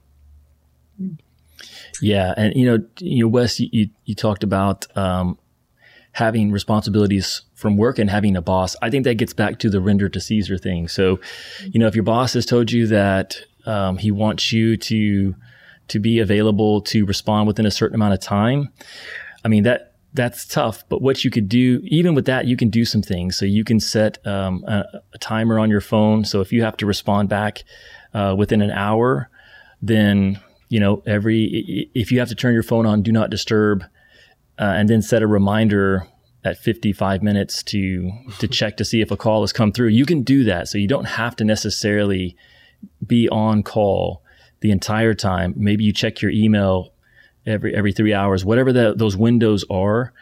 Yeah, 2.02 2.34
and 2.38 2.56
you 2.56 2.66
know, 2.66 2.86
you 3.00 3.24
know, 3.24 3.28
Wes, 3.28 3.60
you 3.60 3.90
you 4.06 4.16
talked 4.16 4.44
about 4.44 4.86
um, 4.98 5.38
having 6.14 6.52
responsibilities 6.52 7.42
from 7.54 7.78
work 7.78 8.00
and 8.00 8.10
having 8.10 8.36
a 8.36 8.42
boss. 8.42 8.76
I 8.82 8.90
think 8.90 9.04
that 9.04 9.16
gets 9.16 9.34
back 9.34 9.60
to 9.60 9.70
the 9.70 9.82
render 9.82 10.08
to 10.10 10.20
Caesar 10.20 10.58
thing. 10.58 10.88
So, 10.88 11.20
you 11.66 11.80
know, 11.80 11.88
if 11.88 11.96
your 11.96 12.04
boss 12.04 12.34
has 12.34 12.46
told 12.46 12.72
you 12.72 12.88
that 12.88 13.38
um, 13.66 13.98
he 13.98 14.12
wants 14.12 14.52
you 14.52 14.78
to 14.78 15.36
to 15.88 16.00
be 16.00 16.20
available 16.20 16.82
to 16.82 17.06
respond 17.06 17.48
within 17.48 17.66
a 17.66 17.72
certain 17.72 17.96
amount 17.96 18.14
of 18.14 18.20
time, 18.20 18.70
I 19.44 19.48
mean 19.48 19.64
that 19.64 19.96
that's 20.14 20.46
tough. 20.46 20.88
But 20.88 21.02
what 21.02 21.26
you 21.26 21.30
could 21.30 21.50
do, 21.50 21.82
even 21.84 22.16
with 22.16 22.26
that, 22.26 22.46
you 22.48 22.56
can 22.56 22.70
do 22.70 22.86
some 22.86 23.02
things. 23.02 23.36
So 23.36 23.46
you 23.46 23.66
can 23.66 23.82
set 23.82 24.26
um, 24.26 24.64
a, 24.66 24.86
a, 25.14 25.18
timer 25.18 25.60
on 25.60 25.70
your 25.70 25.82
phone. 25.82 26.24
So 26.24 26.40
if 26.40 26.54
you 26.54 26.64
have 26.64 26.78
to 26.78 26.86
respond 26.86 27.28
back 27.28 27.66
uh, 28.16 28.34
within 28.36 28.62
an 28.62 28.72
hour, 28.72 29.30
then 29.82 30.40
you 30.70 30.80
know 30.80 31.04
every 31.06 31.90
if 31.94 32.12
you 32.12 32.20
have 32.20 32.30
to 32.30 32.36
turn 32.36 32.54
your 32.54 32.64
phone 32.64 32.86
on, 32.86 33.04
do 33.04 33.12
not 33.12 33.30
disturb 33.30 33.84
uh, 34.58 34.74
and 34.78 34.90
then 34.90 35.02
set 35.02 35.22
a 35.22 35.28
reminder 35.28 36.08
at 36.44 36.58
55 36.58 37.22
minutes 37.22 37.62
to 37.64 38.12
to 38.40 38.48
check 38.48 38.78
to 38.78 38.86
see 38.86 39.02
if 39.02 39.12
a 39.12 39.18
call 39.18 39.42
has 39.42 39.52
come 39.52 39.72
through. 39.72 39.90
You 39.90 40.06
can 40.06 40.24
do 40.24 40.46
that, 40.46 40.70
so 40.70 40.78
you 40.78 40.88
don't 40.88 41.06
have 41.06 41.36
to 41.36 41.44
necessarily 41.44 42.38
be 43.06 43.28
on 43.30 43.64
call 43.64 44.24
the 44.62 44.72
entire 44.72 45.14
time. 45.14 45.54
Maybe 45.58 45.84
you 45.84 45.92
check 45.92 46.22
your 46.22 46.32
email 46.32 46.94
every 47.46 47.76
every 47.76 47.92
three 47.92 48.14
hours, 48.14 48.46
whatever 48.46 48.72
the, 48.72 48.94
those 48.96 49.18
windows 49.18 49.66
are. 49.70 50.14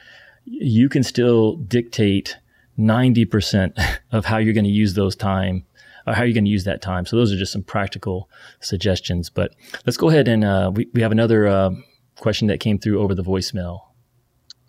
You 0.45 0.89
can 0.89 1.03
still 1.03 1.55
dictate 1.55 2.37
90% 2.77 3.79
of 4.11 4.25
how 4.25 4.39
you're 4.39 4.53
going 4.53 4.65
to 4.65 4.69
use 4.69 4.93
those 4.95 5.15
time 5.15 5.63
or 6.05 6.13
how 6.13 6.23
you're 6.23 6.33
going 6.33 6.45
to 6.45 6.51
use 6.51 6.63
that 6.65 6.81
time. 6.81 7.05
So 7.05 7.15
those 7.15 7.31
are 7.31 7.37
just 7.37 7.51
some 7.51 7.63
practical 7.63 8.29
suggestions. 8.59 9.29
But 9.29 9.55
let's 9.85 9.97
go 9.97 10.09
ahead 10.09 10.27
and 10.27 10.43
uh, 10.43 10.71
we, 10.73 10.87
we 10.93 11.01
have 11.01 11.11
another 11.11 11.47
uh, 11.47 11.71
question 12.19 12.47
that 12.47 12.59
came 12.59 12.79
through 12.79 13.01
over 13.01 13.15
the 13.15 13.23
voicemail. 13.23 13.81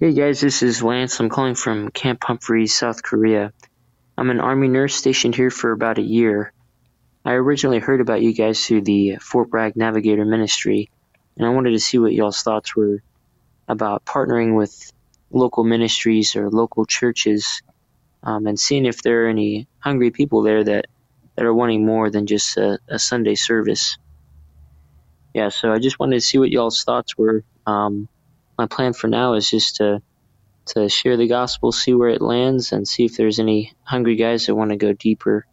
Hey 0.00 0.12
guys, 0.12 0.40
this 0.40 0.62
is 0.62 0.82
Lance. 0.82 1.20
I'm 1.20 1.28
calling 1.28 1.54
from 1.54 1.90
Camp 1.90 2.24
Humphreys, 2.24 2.76
South 2.76 3.02
Korea. 3.02 3.52
I'm 4.18 4.30
an 4.30 4.40
Army 4.40 4.68
nurse 4.68 4.94
stationed 4.94 5.34
here 5.34 5.50
for 5.50 5.72
about 5.72 5.98
a 5.98 6.02
year. 6.02 6.52
I 7.24 7.32
originally 7.32 7.78
heard 7.78 8.00
about 8.00 8.20
you 8.20 8.34
guys 8.34 8.64
through 8.66 8.82
the 8.82 9.16
Fort 9.16 9.50
Bragg 9.50 9.76
Navigator 9.76 10.24
Ministry, 10.24 10.90
and 11.36 11.46
I 11.46 11.50
wanted 11.50 11.70
to 11.70 11.78
see 11.78 11.98
what 11.98 12.12
y'all's 12.12 12.42
thoughts 12.42 12.76
were 12.76 13.02
about 13.66 14.04
partnering 14.04 14.56
with 14.56 14.92
local 15.30 15.64
ministries 15.64 16.36
or 16.36 16.50
local 16.50 16.84
churches 16.84 17.62
um, 18.24 18.46
and 18.46 18.58
seeing 18.58 18.86
if 18.86 19.02
there 19.02 19.24
are 19.24 19.28
any 19.28 19.68
hungry 19.78 20.10
people 20.10 20.42
there 20.42 20.64
that, 20.64 20.86
that 21.36 21.44
are 21.44 21.54
wanting 21.54 21.84
more 21.84 22.10
than 22.10 22.26
just 22.26 22.56
a, 22.56 22.78
a 22.88 22.98
Sunday 22.98 23.34
service. 23.34 23.96
Yeah, 25.34 25.48
so 25.48 25.72
I 25.72 25.78
just 25.78 25.98
wanted 25.98 26.16
to 26.16 26.20
see 26.20 26.38
what 26.38 26.50
y'all's 26.50 26.84
thoughts 26.84 27.16
were. 27.18 27.42
Um, 27.66 28.08
my 28.56 28.66
plan 28.66 28.92
for 28.92 29.08
now 29.08 29.34
is 29.34 29.50
just 29.50 29.76
to 29.76 30.00
to 30.66 30.88
share 30.88 31.16
the 31.16 31.28
gospel, 31.28 31.72
see 31.72 31.92
where 31.92 32.08
it 32.08 32.22
lands, 32.22 32.72
and 32.72 32.88
see 32.88 33.04
if 33.04 33.16
there's 33.16 33.38
any 33.38 33.74
hungry 33.82 34.16
guys 34.16 34.46
that 34.46 34.54
want 34.54 34.70
to 34.70 34.76
go 34.76 34.92
deeper. 34.92 35.46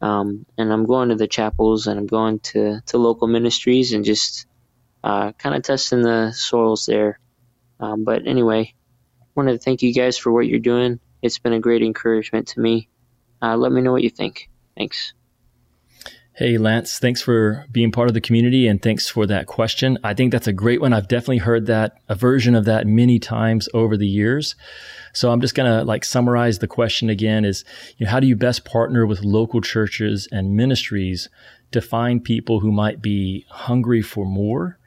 Um, 0.00 0.46
and 0.56 0.72
I'm 0.72 0.84
going 0.84 1.08
to 1.08 1.16
the 1.16 1.26
chapels 1.26 1.86
and 1.86 1.98
I'm 1.98 2.06
going 2.06 2.40
to, 2.40 2.80
to 2.86 2.98
local 2.98 3.26
ministries 3.26 3.92
and 3.92 4.04
just 4.04 4.46
uh, 5.02 5.32
kind 5.32 5.54
of 5.56 5.62
testing 5.62 6.02
the 6.02 6.32
soils 6.32 6.86
there. 6.86 7.18
Um, 7.80 8.04
but 8.04 8.26
anyway, 8.26 8.74
wanted 9.34 9.52
to 9.52 9.58
thank 9.58 9.82
you 9.82 9.92
guys 9.92 10.16
for 10.16 10.32
what 10.32 10.46
you're 10.46 10.58
doing. 10.60 11.00
It's 11.22 11.38
been 11.38 11.52
a 11.52 11.60
great 11.60 11.82
encouragement 11.82 12.48
to 12.48 12.60
me. 12.60 12.88
Uh, 13.42 13.56
let 13.56 13.72
me 13.72 13.80
know 13.80 13.92
what 13.92 14.02
you 14.02 14.10
think. 14.10 14.48
Thanks. 14.76 15.12
Hey, 16.34 16.58
Lance, 16.58 16.98
thanks 16.98 17.22
for 17.22 17.64
being 17.72 17.90
part 17.90 18.08
of 18.08 18.14
the 18.14 18.20
community 18.20 18.68
and 18.68 18.82
thanks 18.82 19.08
for 19.08 19.26
that 19.26 19.46
question. 19.46 19.96
I 20.04 20.12
think 20.12 20.32
that's 20.32 20.46
a 20.46 20.52
great 20.52 20.82
one. 20.82 20.92
I've 20.92 21.08
definitely 21.08 21.38
heard 21.38 21.64
that, 21.66 21.96
a 22.10 22.14
version 22.14 22.54
of 22.54 22.66
that 22.66 22.86
many 22.86 23.18
times 23.18 23.70
over 23.72 23.96
the 23.96 24.06
years. 24.06 24.54
So 25.14 25.32
I'm 25.32 25.40
just 25.40 25.54
going 25.54 25.70
to 25.70 25.82
like 25.82 26.04
summarize 26.04 26.58
the 26.58 26.66
question 26.66 27.08
again 27.08 27.46
is, 27.46 27.64
you 27.96 28.04
know, 28.04 28.12
how 28.12 28.20
do 28.20 28.26
you 28.26 28.36
best 28.36 28.66
partner 28.66 29.06
with 29.06 29.24
local 29.24 29.62
churches 29.62 30.28
and 30.30 30.54
ministries 30.54 31.30
to 31.72 31.80
find 31.80 32.22
people 32.22 32.60
who 32.60 32.70
might 32.70 33.00
be 33.00 33.46
hungry 33.48 34.02
for 34.02 34.26
more? 34.26 34.78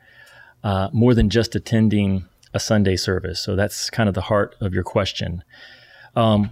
uh, 0.64 0.90
more 0.92 1.14
than 1.14 1.30
just 1.30 1.56
attending 1.56 2.26
a 2.54 2.60
Sunday 2.60 2.96
service. 2.96 3.40
So 3.40 3.56
that's 3.56 3.90
kind 3.90 4.10
of 4.10 4.16
the 4.16 4.22
heart 4.22 4.56
of 4.60 4.74
your 4.74 4.84
question. 4.84 5.44
Um, 6.16 6.52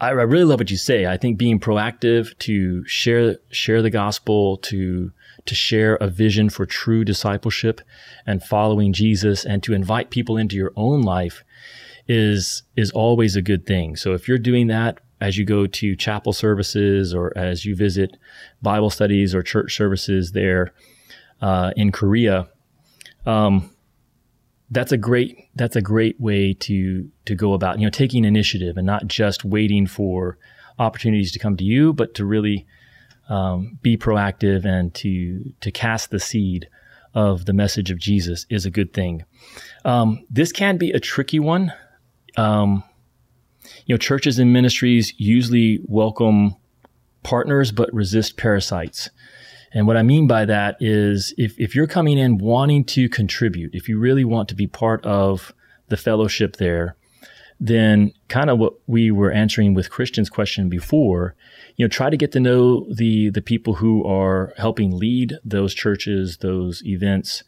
I, 0.00 0.08
I 0.08 0.10
really 0.10 0.44
love 0.44 0.60
what 0.60 0.70
you 0.70 0.76
say. 0.76 1.06
I 1.06 1.16
think 1.16 1.38
being 1.38 1.60
proactive 1.60 2.36
to 2.40 2.84
share 2.86 3.38
share 3.50 3.82
the 3.82 3.90
gospel, 3.90 4.58
to 4.58 5.12
to 5.46 5.54
share 5.54 5.96
a 5.96 6.08
vision 6.08 6.50
for 6.50 6.66
true 6.66 7.04
discipleship 7.04 7.80
and 8.26 8.42
following 8.42 8.92
Jesus, 8.92 9.44
and 9.44 9.62
to 9.62 9.74
invite 9.74 10.10
people 10.10 10.36
into 10.36 10.56
your 10.56 10.72
own 10.76 11.02
life 11.02 11.44
is 12.08 12.62
is 12.76 12.90
always 12.90 13.36
a 13.36 13.42
good 13.42 13.66
thing. 13.66 13.96
So 13.96 14.12
if 14.12 14.28
you're 14.28 14.38
doing 14.38 14.66
that 14.68 14.98
as 15.20 15.38
you 15.38 15.44
go 15.44 15.66
to 15.66 15.96
chapel 15.96 16.32
services 16.32 17.14
or 17.14 17.32
as 17.36 17.64
you 17.64 17.74
visit 17.74 18.16
Bible 18.60 18.90
studies 18.90 19.34
or 19.34 19.42
church 19.42 19.74
services 19.74 20.32
there 20.32 20.74
uh, 21.40 21.72
in 21.74 21.90
Korea, 21.90 22.48
um, 23.24 23.70
that's 24.70 24.92
a 24.92 24.96
great 24.96 25.48
that's 25.54 25.76
a 25.76 25.80
great 25.80 26.20
way 26.20 26.52
to 26.52 27.08
to 27.24 27.34
go 27.34 27.52
about 27.52 27.78
you 27.78 27.86
know 27.86 27.90
taking 27.90 28.24
initiative 28.24 28.76
and 28.76 28.86
not 28.86 29.06
just 29.06 29.44
waiting 29.44 29.86
for 29.86 30.38
opportunities 30.78 31.32
to 31.32 31.38
come 31.38 31.56
to 31.56 31.64
you, 31.64 31.92
but 31.92 32.14
to 32.14 32.24
really 32.24 32.66
um, 33.28 33.78
be 33.82 33.96
proactive 33.96 34.64
and 34.64 34.94
to 34.94 35.54
to 35.60 35.70
cast 35.70 36.10
the 36.10 36.20
seed 36.20 36.68
of 37.14 37.46
the 37.46 37.52
message 37.52 37.90
of 37.90 37.98
Jesus 37.98 38.44
is 38.50 38.66
a 38.66 38.70
good 38.70 38.92
thing. 38.92 39.24
Um, 39.84 40.24
this 40.28 40.52
can 40.52 40.76
be 40.76 40.90
a 40.90 41.00
tricky 41.00 41.40
one. 41.40 41.72
Um, 42.36 42.84
you 43.86 43.94
know, 43.94 43.98
churches 43.98 44.38
and 44.38 44.52
ministries 44.52 45.14
usually 45.16 45.80
welcome 45.84 46.54
partners 47.22 47.72
but 47.72 47.92
resist 47.92 48.36
parasites. 48.36 49.08
And 49.72 49.86
what 49.86 49.96
I 49.96 50.02
mean 50.02 50.26
by 50.26 50.44
that 50.44 50.76
is 50.80 51.34
if, 51.36 51.58
if 51.58 51.74
you're 51.74 51.86
coming 51.86 52.18
in 52.18 52.38
wanting 52.38 52.84
to 52.84 53.08
contribute, 53.08 53.74
if 53.74 53.88
you 53.88 53.98
really 53.98 54.24
want 54.24 54.48
to 54.48 54.54
be 54.54 54.66
part 54.66 55.04
of 55.04 55.52
the 55.88 55.96
fellowship 55.96 56.56
there, 56.56 56.96
then 57.58 58.12
kind 58.28 58.50
of 58.50 58.58
what 58.58 58.74
we 58.86 59.10
were 59.10 59.32
answering 59.32 59.74
with 59.74 59.90
Christian's 59.90 60.28
question 60.28 60.68
before, 60.68 61.34
you 61.76 61.84
know, 61.84 61.88
try 61.88 62.10
to 62.10 62.16
get 62.16 62.32
to 62.32 62.40
know 62.40 62.86
the 62.92 63.30
the 63.30 63.40
people 63.40 63.74
who 63.74 64.04
are 64.04 64.52
helping 64.58 64.96
lead 64.96 65.34
those 65.44 65.72
churches, 65.72 66.38
those 66.38 66.82
events, 66.84 67.42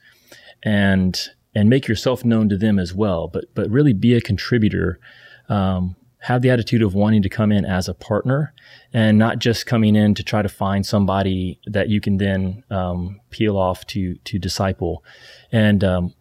and 0.63 1.29
and 1.55 1.69
make 1.69 1.89
yourself 1.89 2.25
known 2.25 2.49
to 2.49 2.57
them 2.57 2.79
as 2.79 2.95
well. 2.95 3.29
But 3.29 3.55
but 3.55 3.71
really 3.71 3.93
be 3.93 4.15
a 4.15 4.21
contributor. 4.21 4.99
Um, 5.49 5.97
have 6.21 6.43
the 6.43 6.51
attitude 6.51 6.83
of 6.83 6.95
wanting 6.95 7.23
to 7.23 7.29
come 7.29 7.53
in 7.53 7.65
as 7.65 7.89
a 7.89 7.95
partner 7.95 8.53
and 8.93 9.19
not 9.19 9.39
just 9.39 9.67
coming 9.67 9.95
in 9.95 10.15
to 10.15 10.23
try 10.23 10.43
to 10.43 10.49
find 10.49 10.85
somebody 10.85 11.61
that 11.67 11.89
you 11.89 12.01
can 12.01 12.17
then 12.17 12.65
um, 12.71 13.21
peel 13.31 13.57
off 13.57 13.87
to 13.87 14.17
to 14.25 14.39
disciple. 14.39 15.05
And 15.53 15.85
um, 15.85 16.15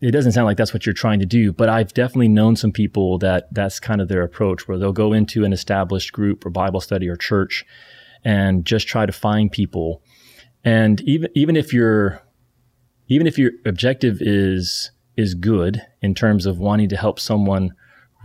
it 0.00 0.10
doesn't 0.10 0.32
sound 0.32 0.46
like 0.46 0.56
that's 0.56 0.72
what 0.72 0.84
you're 0.84 0.94
trying 0.94 1.20
to 1.20 1.26
do, 1.26 1.52
but 1.52 1.68
I've 1.68 1.92
definitely 1.94 2.28
known 2.28 2.56
some 2.56 2.72
people 2.72 3.18
that 3.18 3.52
that's 3.52 3.78
kind 3.78 4.00
of 4.00 4.08
their 4.08 4.22
approach, 4.22 4.66
where 4.66 4.78
they'll 4.78 4.92
go 4.92 5.12
into 5.12 5.44
an 5.44 5.52
established 5.52 6.12
group 6.12 6.44
or 6.44 6.50
Bible 6.50 6.80
study 6.80 7.08
or 7.08 7.16
church 7.16 7.64
and 8.24 8.64
just 8.64 8.88
try 8.88 9.06
to 9.06 9.12
find 9.12 9.52
people. 9.52 10.02
And 10.64 11.00
even 11.02 11.30
even 11.34 11.56
if 11.56 11.72
your 11.72 12.22
even 13.08 13.26
if 13.26 13.38
your 13.38 13.52
objective 13.66 14.18
is 14.20 14.90
is 15.16 15.34
good 15.34 15.82
in 16.00 16.14
terms 16.14 16.46
of 16.46 16.58
wanting 16.58 16.88
to 16.88 16.96
help 16.96 17.20
someone 17.20 17.74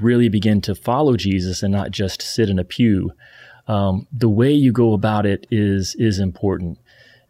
really 0.02 0.30
begin 0.30 0.62
to 0.62 0.76
follow 0.76 1.16
Jesus 1.16 1.64
and 1.64 1.72
not 1.72 1.92
just 1.92 2.22
sit 2.22 2.50
in 2.50 2.60
a 2.60 2.64
pew, 2.64 3.12
um, 3.68 4.08
the 4.12 4.30
way 4.30 4.52
you 4.52 4.72
go 4.72 4.94
about 4.94 5.26
it 5.26 5.46
is 5.52 5.96
is 6.00 6.20
important. 6.20 6.80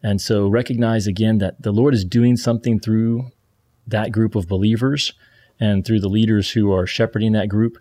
And 0.02 0.20
so 0.20 0.46
recognize 0.46 1.06
again 1.06 1.38
that 1.38 1.60
the 1.62 1.72
Lord 1.72 1.94
is 1.94 2.04
doing 2.04 2.36
something 2.36 2.78
through 2.78 3.30
that 3.86 4.12
group 4.12 4.36
of 4.36 4.46
believers 4.46 5.12
and 5.58 5.84
through 5.84 6.00
the 6.00 6.08
leaders 6.08 6.50
who 6.52 6.72
are 6.72 6.86
shepherding 6.86 7.32
that 7.32 7.48
group. 7.48 7.78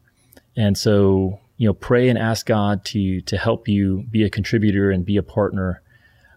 And 0.56 0.76
so, 0.76 1.40
you 1.58 1.68
know, 1.68 1.74
pray 1.74 2.10
and 2.10 2.18
ask 2.18 2.46
God 2.48 2.84
to 2.86 3.22
to 3.22 3.38
help 3.38 3.68
you 3.68 4.06
be 4.10 4.24
a 4.24 4.30
contributor 4.30 4.90
and 4.90 5.06
be 5.06 5.18
a 5.18 5.24
partner. 5.24 5.82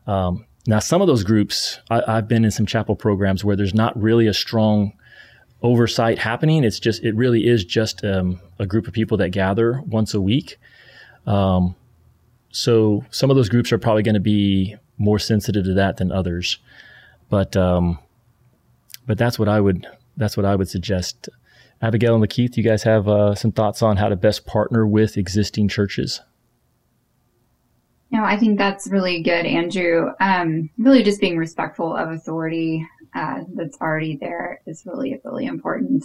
Um, 0.06 0.46
now, 0.66 0.78
some 0.78 1.00
of 1.00 1.06
those 1.06 1.24
groups, 1.24 1.80
I, 1.90 2.02
I've 2.06 2.28
been 2.28 2.44
in 2.44 2.50
some 2.50 2.66
chapel 2.66 2.94
programs 2.94 3.44
where 3.44 3.56
there's 3.56 3.74
not 3.74 4.00
really 4.00 4.26
a 4.26 4.34
strong 4.34 4.92
oversight 5.62 6.18
happening. 6.18 6.64
It's 6.64 6.80
just 6.80 7.02
it 7.02 7.14
really 7.14 7.46
is 7.46 7.64
just 7.64 8.04
um, 8.04 8.40
a 8.58 8.66
group 8.66 8.86
of 8.86 8.92
people 8.92 9.16
that 9.18 9.30
gather 9.30 9.82
once 9.86 10.14
a 10.14 10.20
week. 10.20 10.58
Um, 11.26 11.74
so 12.50 13.04
some 13.10 13.30
of 13.30 13.36
those 13.36 13.48
groups 13.48 13.72
are 13.72 13.78
probably 13.78 14.02
going 14.02 14.14
to 14.14 14.20
be 14.20 14.76
more 14.98 15.18
sensitive 15.18 15.64
to 15.64 15.74
that 15.74 15.98
than 15.98 16.10
others, 16.10 16.58
but 17.28 17.56
um, 17.56 17.98
but 19.06 19.18
that's 19.18 19.38
what 19.38 19.48
I 19.48 19.60
would 19.60 19.86
that's 20.16 20.36
what 20.36 20.46
I 20.46 20.56
would 20.56 20.68
suggest. 20.68 21.28
Abigail 21.82 22.14
and 22.14 22.22
Lakeith, 22.22 22.56
you 22.58 22.62
guys 22.62 22.82
have 22.82 23.08
uh, 23.08 23.34
some 23.34 23.52
thoughts 23.52 23.80
on 23.80 23.96
how 23.96 24.10
to 24.10 24.16
best 24.16 24.46
partner 24.46 24.86
with 24.86 25.16
existing 25.16 25.68
churches? 25.68 26.20
No, 28.10 28.22
I 28.22 28.36
think 28.36 28.58
that's 28.58 28.88
really 28.88 29.22
good, 29.22 29.46
Andrew. 29.46 30.10
Um, 30.20 30.68
really, 30.76 31.02
just 31.02 31.20
being 31.20 31.38
respectful 31.38 31.96
of 31.96 32.10
authority 32.10 32.86
uh, 33.14 33.40
that's 33.54 33.80
already 33.80 34.16
there 34.16 34.60
is 34.66 34.84
really 34.86 35.20
really 35.24 35.46
important. 35.46 36.04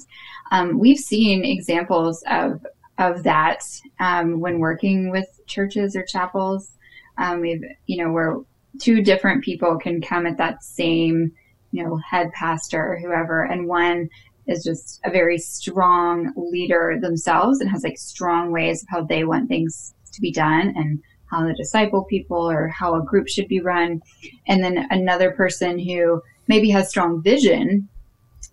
Um, 0.52 0.80
we've 0.80 1.00
seen 1.00 1.46
examples 1.46 2.24
of 2.30 2.66
of 2.98 3.24
that 3.24 3.64
um, 4.00 4.40
when 4.40 4.60
working 4.60 5.12
with 5.12 5.28
churches 5.48 5.96
or 5.96 6.04
chapels. 6.04 6.72
Um, 7.18 7.42
we've 7.42 7.64
you 7.88 8.04
know 8.04 8.12
where 8.12 8.38
two 8.80 9.02
different 9.02 9.44
people 9.44 9.78
can 9.78 10.02
come 10.02 10.26
at 10.26 10.38
that 10.38 10.64
same 10.64 11.32
you 11.72 11.84
know 11.84 11.98
head 12.10 12.32
pastor 12.34 12.94
or 12.94 13.00
whoever, 13.00 13.44
and 13.44 13.68
one 13.68 14.10
is 14.48 14.64
just 14.64 15.00
a 15.04 15.10
very 15.10 15.38
strong 15.38 16.32
leader 16.36 16.98
themselves 17.02 17.60
and 17.60 17.70
has 17.70 17.84
like 17.84 17.98
strong 17.98 18.52
ways 18.52 18.84
of 18.84 18.90
how 18.90 19.04
they 19.04 19.24
want 19.24 19.50
things 19.50 19.94
to 20.14 20.22
be 20.22 20.32
done 20.32 20.74
and 20.76 21.00
how 21.32 21.44
to 21.44 21.54
disciple 21.54 22.06
people 22.06 22.50
or 22.50 22.68
how 22.68 22.96
a 22.96 23.04
group 23.04 23.28
should 23.28 23.48
be 23.48 23.60
run. 23.60 24.02
And 24.48 24.64
then 24.64 24.88
another 24.92 25.32
person 25.32 25.80
who 25.80 26.22
maybe 26.48 26.70
has 26.70 26.90
strong 26.90 27.22
vision, 27.22 27.88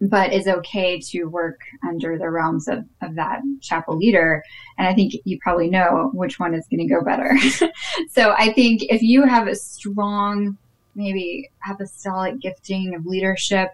but 0.00 0.32
is 0.32 0.48
okay 0.48 0.98
to 0.98 1.24
work 1.24 1.60
under 1.86 2.18
the 2.18 2.28
realms 2.28 2.68
of, 2.68 2.84
of 3.02 3.14
that 3.14 3.40
chapel 3.60 3.96
leader. 3.96 4.42
And 4.78 4.88
I 4.88 4.94
think 4.94 5.14
you 5.24 5.38
probably 5.40 5.68
know 5.68 6.10
which 6.14 6.38
one 6.38 6.54
is 6.54 6.66
going 6.68 6.86
to 6.86 6.94
go 6.94 7.02
better. 7.02 7.36
so 8.10 8.32
I 8.32 8.52
think 8.52 8.82
if 8.84 9.02
you 9.02 9.24
have 9.24 9.46
a 9.46 9.54
strong, 9.54 10.56
maybe 10.94 11.50
apostolic 11.68 12.40
gifting 12.40 12.94
of 12.94 13.06
leadership, 13.06 13.70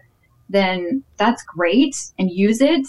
then 0.49 1.03
that's 1.17 1.43
great 1.45 1.97
and 2.19 2.31
use 2.31 2.61
it 2.61 2.87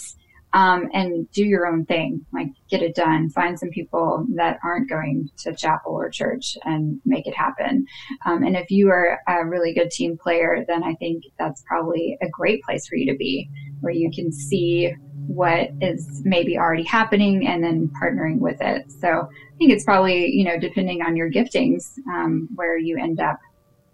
um, 0.52 0.88
and 0.92 1.30
do 1.30 1.44
your 1.44 1.66
own 1.66 1.84
thing, 1.84 2.24
like 2.32 2.48
get 2.68 2.82
it 2.82 2.94
done. 2.94 3.30
Find 3.30 3.58
some 3.58 3.70
people 3.70 4.26
that 4.34 4.58
aren't 4.64 4.88
going 4.88 5.30
to 5.38 5.54
chapel 5.54 5.92
or 5.92 6.10
church 6.10 6.56
and 6.64 7.00
make 7.04 7.26
it 7.26 7.36
happen. 7.36 7.86
Um, 8.26 8.42
and 8.42 8.56
if 8.56 8.70
you 8.70 8.90
are 8.90 9.20
a 9.28 9.46
really 9.46 9.72
good 9.72 9.90
team 9.90 10.18
player, 10.18 10.64
then 10.66 10.82
I 10.82 10.94
think 10.94 11.24
that's 11.38 11.62
probably 11.66 12.18
a 12.20 12.28
great 12.28 12.62
place 12.64 12.86
for 12.88 12.96
you 12.96 13.10
to 13.12 13.16
be, 13.16 13.48
where 13.80 13.92
you 13.92 14.10
can 14.10 14.32
see 14.32 14.92
what 15.26 15.70
is 15.80 16.22
maybe 16.24 16.58
already 16.58 16.82
happening 16.82 17.46
and 17.46 17.62
then 17.62 17.88
partnering 18.02 18.38
with 18.38 18.60
it. 18.60 18.90
So 18.90 19.08
I 19.08 19.56
think 19.58 19.70
it's 19.70 19.84
probably, 19.84 20.26
you 20.26 20.44
know, 20.44 20.58
depending 20.58 21.02
on 21.02 21.16
your 21.16 21.30
giftings, 21.30 21.96
um, 22.08 22.48
where 22.56 22.76
you 22.76 22.98
end 22.98 23.20
up 23.20 23.38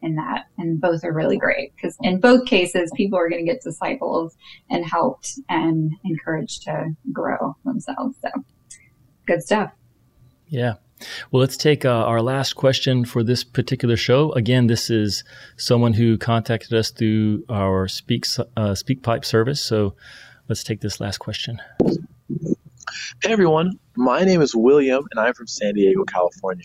in 0.03 0.17
that. 0.17 0.47
And 0.59 0.81
both 0.81 1.05
are 1.05 1.13
really 1.13 1.37
great 1.37 1.75
because 1.75 1.97
in 2.03 2.21
both 2.21 2.47
cases, 2.47 2.91
people 2.97 3.19
are 3.19 3.29
going 3.29 3.45
to 3.45 3.53
get 3.53 3.63
discipled 3.65 4.31
and 4.71 4.85
helped 4.85 5.33
and 5.49 5.93
encouraged 6.05 6.63
to 6.65 6.95
grow 7.13 7.57
themselves. 7.65 8.17
So 8.23 8.31
good 9.27 9.43
stuff. 9.43 9.73
Yeah. 10.49 10.75
Well, 11.31 11.41
let's 11.41 11.57
take 11.57 11.85
uh, 11.85 11.91
our 11.91 12.23
last 12.23 12.55
question 12.55 13.05
for 13.05 13.23
this 13.23 13.45
particular 13.45 13.97
show. 13.97 14.33
Again, 14.33 14.67
this 14.67 14.89
is 14.89 15.25
someone 15.57 15.93
who 15.93 16.17
contacted 16.17 16.73
us 16.73 16.91
through 16.91 17.45
our 17.51 17.87
Speak 17.89 18.25
uh, 18.57 18.71
SpeakPipe 18.71 19.25
service. 19.25 19.61
So 19.61 19.95
let's 20.49 20.65
take 20.65 20.81
this 20.81 21.01
last 21.01 21.19
question. 21.19 21.61
Hey 23.23 23.33
everyone, 23.33 23.79
my 23.97 24.25
name 24.25 24.41
is 24.41 24.55
William, 24.55 25.05
and 25.11 25.21
I'm 25.21 25.35
from 25.35 25.47
San 25.47 25.75
Diego, 25.75 26.05
California. 26.05 26.65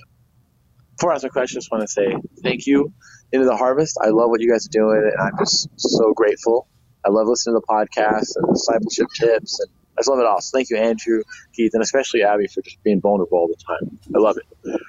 Before 0.98 1.12
I 1.12 1.16
ask 1.16 1.24
my 1.24 1.30
question, 1.30 1.58
I 1.58 1.60
just 1.60 1.72
want 1.72 1.82
to 1.82 1.88
say 1.88 2.16
thank 2.42 2.68
you 2.68 2.94
into 3.32 3.46
the 3.46 3.56
harvest. 3.56 3.98
I 4.02 4.10
love 4.10 4.30
what 4.30 4.42
you 4.42 4.52
guys 4.52 4.68
are 4.68 4.72
doing, 4.72 5.12
and 5.12 5.22
I'm 5.22 5.38
just 5.40 5.70
so 5.78 6.14
grateful. 6.14 6.68
I 7.06 7.10
love 7.10 7.28
listening 7.28 7.56
to 7.56 7.62
the 7.62 7.74
podcast 7.74 8.36
and 8.36 8.54
discipleship 8.54 9.08
tips, 9.18 9.60
and 9.60 9.70
I 9.98 10.02
just 10.02 10.10
love 10.10 10.20
it 10.20 10.26
all. 10.26 10.42
So 10.42 10.58
thank 10.58 10.70
you, 10.70 10.78
Andrew, 10.78 11.24
Keith, 11.54 11.72
and 11.74 11.82
especially 11.82 12.24
Abby 12.24 12.48
for 12.48 12.62
just 12.62 12.82
being 12.84 13.02
vulnerable 13.02 13.38
all 13.38 13.48
the 13.48 13.56
time. 13.56 14.00
I 14.16 14.20
love 14.20 14.38
it. 14.38 14.82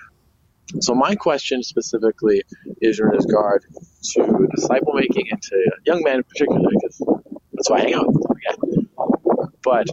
So 0.80 0.94
my 0.94 1.14
question 1.14 1.62
specifically 1.62 2.42
is 2.80 2.98
in 2.98 3.06
regard 3.06 3.62
to 4.14 4.48
disciple 4.54 4.94
making 4.94 5.26
and 5.30 5.42
to 5.42 5.70
young 5.84 6.02
men 6.02 6.16
in 6.16 6.22
particular, 6.24 6.68
because 6.70 7.02
that's 7.52 7.70
why 7.70 7.78
I 7.78 7.80
hang 7.82 7.94
out 7.94 8.06
with 8.06 8.22
them 8.22 8.36
again. 8.36 9.52
But 9.62 9.86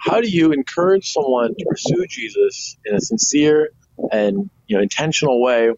how 0.00 0.20
do 0.20 0.28
you 0.28 0.52
encourage 0.52 1.12
someone 1.12 1.54
to 1.56 1.64
pursue 1.68 2.06
Jesus 2.08 2.76
in 2.84 2.96
a 2.96 3.00
sincere 3.00 3.70
and 4.10 4.50
you 4.66 4.76
know 4.76 4.82
intentional 4.82 5.42
way 5.42 5.70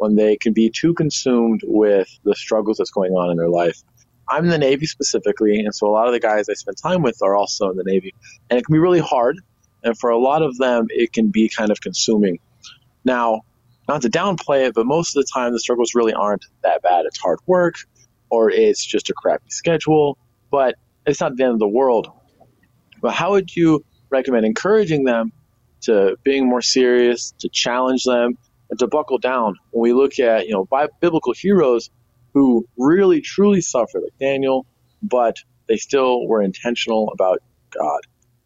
when 0.00 0.16
they 0.16 0.34
can 0.34 0.54
be 0.54 0.70
too 0.70 0.94
consumed 0.94 1.60
with 1.64 2.08
the 2.24 2.34
struggles 2.34 2.78
that's 2.78 2.90
going 2.90 3.12
on 3.12 3.30
in 3.30 3.36
their 3.36 3.50
life. 3.50 3.82
I'm 4.30 4.44
in 4.44 4.50
the 4.50 4.56
Navy 4.56 4.86
specifically, 4.86 5.58
and 5.58 5.74
so 5.74 5.86
a 5.86 5.92
lot 5.92 6.06
of 6.06 6.14
the 6.14 6.20
guys 6.20 6.48
I 6.48 6.54
spend 6.54 6.78
time 6.82 7.02
with 7.02 7.18
are 7.22 7.36
also 7.36 7.68
in 7.70 7.76
the 7.76 7.84
Navy, 7.84 8.14
and 8.48 8.58
it 8.58 8.64
can 8.64 8.72
be 8.72 8.78
really 8.78 9.00
hard. 9.00 9.36
And 9.84 9.98
for 9.98 10.08
a 10.08 10.16
lot 10.16 10.40
of 10.40 10.56
them, 10.56 10.86
it 10.88 11.12
can 11.12 11.28
be 11.28 11.50
kind 11.50 11.70
of 11.70 11.82
consuming. 11.82 12.38
Now, 13.04 13.42
not 13.88 14.00
to 14.00 14.08
downplay 14.08 14.66
it, 14.66 14.74
but 14.74 14.86
most 14.86 15.14
of 15.14 15.22
the 15.22 15.28
time 15.34 15.52
the 15.52 15.60
struggles 15.60 15.94
really 15.94 16.14
aren't 16.14 16.46
that 16.62 16.80
bad. 16.80 17.04
It's 17.04 17.18
hard 17.18 17.38
work, 17.46 17.74
or 18.30 18.50
it's 18.50 18.82
just 18.82 19.10
a 19.10 19.12
crappy 19.12 19.50
schedule, 19.50 20.16
but 20.50 20.76
it's 21.04 21.20
not 21.20 21.36
the 21.36 21.44
end 21.44 21.52
of 21.52 21.58
the 21.58 21.68
world. 21.68 22.10
But 23.02 23.12
how 23.12 23.32
would 23.32 23.54
you 23.54 23.84
recommend 24.08 24.46
encouraging 24.46 25.04
them 25.04 25.30
to 25.82 26.16
being 26.22 26.48
more 26.48 26.62
serious, 26.62 27.34
to 27.40 27.50
challenge 27.50 28.04
them, 28.04 28.38
and 28.70 28.78
to 28.78 28.86
buckle 28.86 29.18
down? 29.18 29.56
When 29.70 29.82
we 29.82 29.92
look 29.92 30.18
at 30.18 30.46
you 30.46 30.52
know 30.52 30.66
biblical 31.00 31.34
heroes 31.34 31.90
who 32.32 32.66
really 32.76 33.20
truly 33.20 33.60
suffered, 33.60 34.02
like 34.02 34.18
Daniel, 34.20 34.66
but 35.02 35.36
they 35.68 35.76
still 35.76 36.26
were 36.26 36.42
intentional 36.42 37.10
about 37.12 37.40
God. 37.70 38.00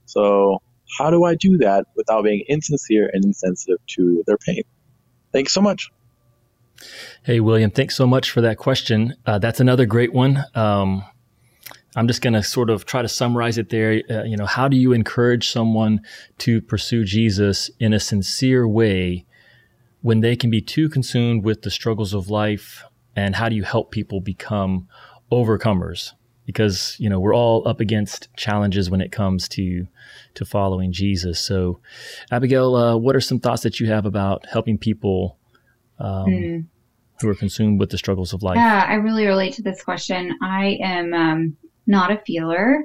So 0.07 0.63
how 0.99 1.11
do 1.11 1.25
I 1.25 1.35
do 1.35 1.59
that 1.59 1.87
without 1.97 2.25
being 2.25 2.45
insincere 2.49 3.11
and 3.13 3.25
insensitive 3.25 3.79
to 3.97 4.23
their 4.27 4.39
pain? 4.39 4.63
Thanks 5.33 5.53
so 5.53 5.61
much. 5.61 5.91
Hey, 7.25 7.41
William, 7.41 7.71
thanks 7.71 7.97
so 7.97 8.07
much 8.07 8.31
for 8.31 8.41
that 8.43 8.59
question. 8.59 9.15
Uh, 9.25 9.39
that's 9.39 9.61
another 9.61 9.87
great 9.87 10.13
one. 10.13 10.45
Um, 10.55 11.05
I'm 11.97 12.09
just 12.09 12.23
going 12.23 12.35
to 12.35 12.43
sort 12.43 12.71
of 12.71 12.85
try 12.85 13.03
to 13.03 13.09
summarize 13.09 13.57
it 13.57 13.71
there. 13.71 14.03
Uh, 14.11 14.25
you 14.25 14.37
know, 14.37 14.47
how 14.47 14.69
do 14.69 14.77
you 14.77 14.93
encourage 14.93 15.49
someone 15.49 16.01
to 16.39 16.61
pursue 16.61 17.05
Jesus 17.05 17.71
in 17.79 17.93
a 17.93 18.01
sincere 18.01 18.67
way 18.67 19.25
when 20.05 20.21
they 20.21 20.37
can 20.37 20.51
be 20.51 20.61
too 20.61 20.87
consumed 20.90 21.43
with 21.47 21.62
the 21.62 21.71
struggles 21.71 22.12
of 22.12 22.29
life? 22.29 22.85
And 23.17 23.35
how 23.37 23.49
do 23.49 23.57
you 23.57 23.62
help 23.62 23.90
people 23.90 24.21
become 24.21 24.87
overcomers? 25.33 26.12
Because 26.45 26.95
you 26.99 27.09
know 27.09 27.19
we're 27.19 27.35
all 27.35 27.67
up 27.67 27.81
against 27.81 28.29
challenges 28.37 28.90
when 28.90 29.01
it 29.01 29.11
comes 29.11 29.49
to 29.49 29.87
to 30.35 30.45
following 30.45 30.93
Jesus. 30.93 31.40
So, 31.40 31.81
Abigail, 32.31 32.77
uh, 32.77 32.97
what 32.99 33.17
are 33.17 33.21
some 33.21 33.40
thoughts 33.40 33.62
that 33.62 33.81
you 33.81 33.87
have 33.87 34.05
about 34.05 34.45
helping 34.45 34.77
people 34.77 35.38
um, 35.99 36.27
mm. 36.27 36.67
who 37.23 37.29
are 37.31 37.35
consumed 37.35 37.81
with 37.81 37.88
the 37.88 37.97
struggles 37.97 38.35
of 38.35 38.43
life? 38.43 38.57
Yeah, 38.57 38.85
I 38.87 38.97
really 38.97 39.25
relate 39.25 39.55
to 39.55 39.62
this 39.62 39.83
question. 39.83 40.37
I 40.43 40.77
am 40.83 41.14
um, 41.14 41.57
not 41.87 42.11
a 42.11 42.21
feeler. 42.27 42.85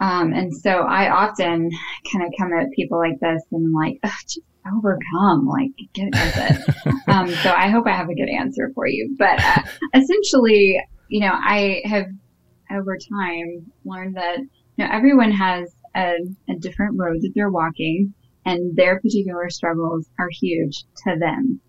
Um, 0.00 0.32
and 0.32 0.54
so 0.54 0.70
I 0.70 1.10
often 1.10 1.70
kind 2.12 2.24
of 2.24 2.32
come 2.38 2.52
at 2.52 2.70
people 2.70 2.98
like 2.98 3.18
this 3.18 3.42
and 3.50 3.66
I'm 3.66 3.72
like, 3.72 3.98
just 4.28 4.38
overcome, 4.72 5.46
like 5.46 5.70
get 5.92 6.08
with 6.12 6.36
it. 6.36 7.08
um, 7.08 7.28
so 7.28 7.50
I 7.50 7.68
hope 7.68 7.86
I 7.86 7.92
have 7.92 8.08
a 8.08 8.14
good 8.14 8.28
answer 8.28 8.70
for 8.74 8.86
you. 8.86 9.14
But 9.18 9.42
uh, 9.42 9.62
essentially, 9.94 10.80
you 11.08 11.20
know, 11.20 11.32
I 11.32 11.82
have 11.84 12.06
over 12.70 12.96
time 12.96 13.70
learned 13.84 14.16
that 14.16 14.38
you 14.38 14.84
know 14.84 14.88
everyone 14.90 15.32
has 15.32 15.74
a, 15.94 16.14
a 16.48 16.56
different 16.58 16.98
road 16.98 17.18
that 17.20 17.32
they're 17.34 17.50
walking, 17.50 18.14
and 18.44 18.76
their 18.76 19.00
particular 19.00 19.50
struggles 19.50 20.08
are 20.18 20.28
huge 20.40 20.84
to 21.04 21.16
them. 21.18 21.60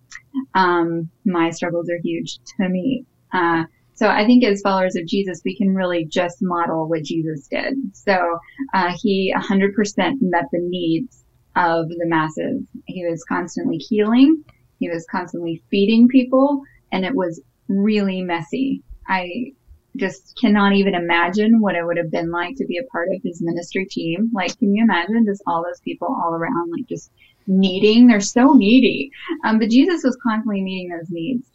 Um, 0.53 1.09
my 1.25 1.49
struggles 1.51 1.89
are 1.89 1.99
huge 2.03 2.39
to 2.57 2.69
me. 2.69 3.05
Uh, 3.33 3.63
so 3.93 4.09
I 4.09 4.25
think 4.25 4.43
as 4.43 4.61
followers 4.61 4.97
of 4.97 5.07
Jesus, 5.07 5.41
we 5.45 5.55
can 5.55 5.73
really 5.73 6.05
just 6.05 6.37
model 6.41 6.89
what 6.89 7.03
Jesus 7.03 7.47
did. 7.49 7.75
So 7.93 8.39
uh, 8.73 8.93
he 9.01 9.33
100% 9.37 9.71
met 10.19 10.43
the 10.51 10.59
needs 10.59 11.24
of 11.55 11.89
the 11.89 12.05
masses. 12.05 12.63
He 12.85 13.05
was 13.05 13.23
constantly 13.23 13.77
healing. 13.77 14.43
He 14.79 14.89
was 14.89 15.05
constantly 15.09 15.61
feeding 15.69 16.07
people, 16.07 16.61
and 16.91 17.05
it 17.05 17.15
was 17.15 17.41
really 17.67 18.21
messy. 18.21 18.83
I 19.07 19.53
just 19.95 20.37
cannot 20.39 20.73
even 20.73 20.93
imagine 20.93 21.61
what 21.61 21.75
it 21.75 21.85
would 21.85 21.97
have 21.97 22.11
been 22.11 22.29
like 22.29 22.55
to 22.57 22.65
be 22.65 22.77
a 22.77 22.83
part 22.91 23.09
of 23.13 23.21
his 23.23 23.41
ministry 23.41 23.85
team. 23.85 24.29
Like, 24.33 24.57
can 24.59 24.73
you 24.73 24.83
imagine 24.83 25.25
just 25.25 25.43
all 25.47 25.63
those 25.63 25.79
people 25.81 26.07
all 26.07 26.33
around, 26.33 26.71
like 26.71 26.87
just 26.87 27.11
needing? 27.47 28.07
They're 28.07 28.19
so 28.19 28.53
needy. 28.53 29.11
Um, 29.45 29.59
but 29.59 29.69
Jesus 29.69 30.03
was 30.03 30.17
constantly 30.21 30.61
meeting 30.61 30.89
those 30.89 31.09
needs. 31.09 31.47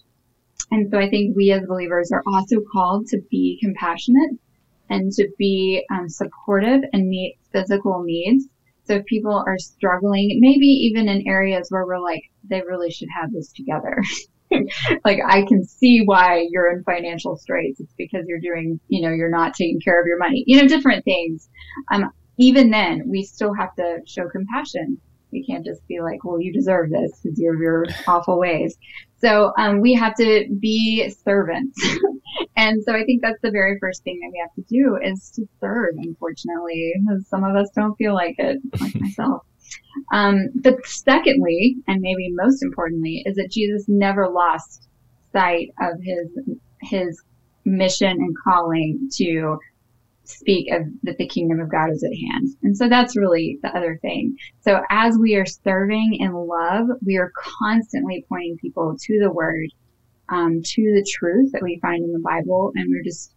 And 0.70 0.90
so 0.90 0.98
I 0.98 1.10
think 1.10 1.36
we 1.36 1.50
as 1.50 1.66
believers 1.66 2.12
are 2.12 2.22
also 2.26 2.60
called 2.72 3.06
to 3.08 3.20
be 3.30 3.58
compassionate 3.60 4.30
and 4.88 5.12
to 5.12 5.28
be 5.36 5.84
um, 5.90 6.08
supportive 6.08 6.82
and 6.92 7.08
meet 7.08 7.38
physical 7.52 8.02
needs. 8.02 8.44
So 8.90 8.96
if 8.96 9.04
people 9.06 9.44
are 9.46 9.56
struggling, 9.56 10.38
maybe 10.40 10.66
even 10.66 11.08
in 11.08 11.24
areas 11.28 11.68
where 11.70 11.86
we're 11.86 12.00
like, 12.00 12.24
they 12.48 12.60
really 12.60 12.90
should 12.90 13.06
have 13.16 13.32
this 13.32 13.52
together. 13.52 14.02
like 15.04 15.20
I 15.24 15.42
can 15.46 15.64
see 15.64 16.02
why 16.04 16.48
you're 16.50 16.72
in 16.72 16.82
financial 16.82 17.36
straits. 17.36 17.78
It's 17.78 17.94
because 17.96 18.24
you're 18.26 18.40
doing, 18.40 18.80
you 18.88 19.00
know, 19.02 19.14
you're 19.14 19.30
not 19.30 19.54
taking 19.54 19.78
care 19.80 20.00
of 20.00 20.08
your 20.08 20.18
money, 20.18 20.42
you 20.44 20.60
know, 20.60 20.66
different 20.66 21.04
things. 21.04 21.48
Um, 21.92 22.10
even 22.36 22.70
then 22.70 23.04
we 23.06 23.22
still 23.22 23.54
have 23.54 23.72
to 23.76 23.98
show 24.08 24.28
compassion. 24.28 24.98
We 25.32 25.44
can't 25.44 25.64
just 25.64 25.86
be 25.86 26.00
like, 26.00 26.24
well, 26.24 26.40
you 26.40 26.52
deserve 26.52 26.90
this 26.90 27.20
because 27.22 27.38
of 27.38 27.60
your 27.60 27.84
awful 28.06 28.38
ways. 28.38 28.76
So, 29.18 29.52
um, 29.58 29.80
we 29.80 29.92
have 29.94 30.14
to 30.16 30.46
be 30.60 31.10
servants. 31.24 31.78
and 32.56 32.82
so 32.84 32.94
I 32.94 33.04
think 33.04 33.22
that's 33.22 33.40
the 33.42 33.50
very 33.50 33.78
first 33.78 34.02
thing 34.02 34.18
that 34.20 34.30
we 34.32 34.40
have 34.40 34.54
to 34.54 34.62
do 34.68 34.98
is 35.02 35.30
to 35.36 35.46
serve, 35.60 35.94
unfortunately. 35.96 36.94
Because 37.00 37.28
some 37.28 37.44
of 37.44 37.54
us 37.56 37.68
don't 37.74 37.96
feel 37.96 38.14
like 38.14 38.36
it, 38.38 38.58
like 38.80 38.94
myself. 39.00 39.42
Um, 40.12 40.48
but 40.54 40.84
secondly, 40.86 41.76
and 41.86 42.00
maybe 42.00 42.30
most 42.32 42.62
importantly, 42.62 43.22
is 43.26 43.36
that 43.36 43.50
Jesus 43.50 43.84
never 43.88 44.28
lost 44.28 44.88
sight 45.32 45.70
of 45.80 46.00
his 46.02 46.28
his 46.82 47.22
mission 47.64 48.10
and 48.10 48.34
calling 48.42 49.08
to 49.14 49.58
speak 50.30 50.72
of 50.72 50.82
that 51.02 51.18
the 51.18 51.28
kingdom 51.28 51.60
of 51.60 51.70
God 51.70 51.90
is 51.90 52.02
at 52.02 52.10
hand. 52.10 52.48
And 52.62 52.76
so 52.76 52.88
that's 52.88 53.16
really 53.16 53.58
the 53.62 53.76
other 53.76 53.98
thing. 54.02 54.36
So 54.60 54.82
as 54.90 55.18
we 55.18 55.34
are 55.36 55.46
serving 55.46 56.18
in 56.20 56.32
love, 56.32 56.86
we 57.04 57.16
are 57.16 57.32
constantly 57.36 58.24
pointing 58.28 58.56
people 58.58 58.96
to 58.98 59.18
the 59.20 59.32
word, 59.32 59.68
um, 60.28 60.60
to 60.62 60.82
the 60.82 61.06
truth 61.10 61.52
that 61.52 61.62
we 61.62 61.78
find 61.80 62.04
in 62.04 62.12
the 62.12 62.20
Bible, 62.20 62.72
and 62.74 62.88
we're 62.90 63.04
just 63.04 63.34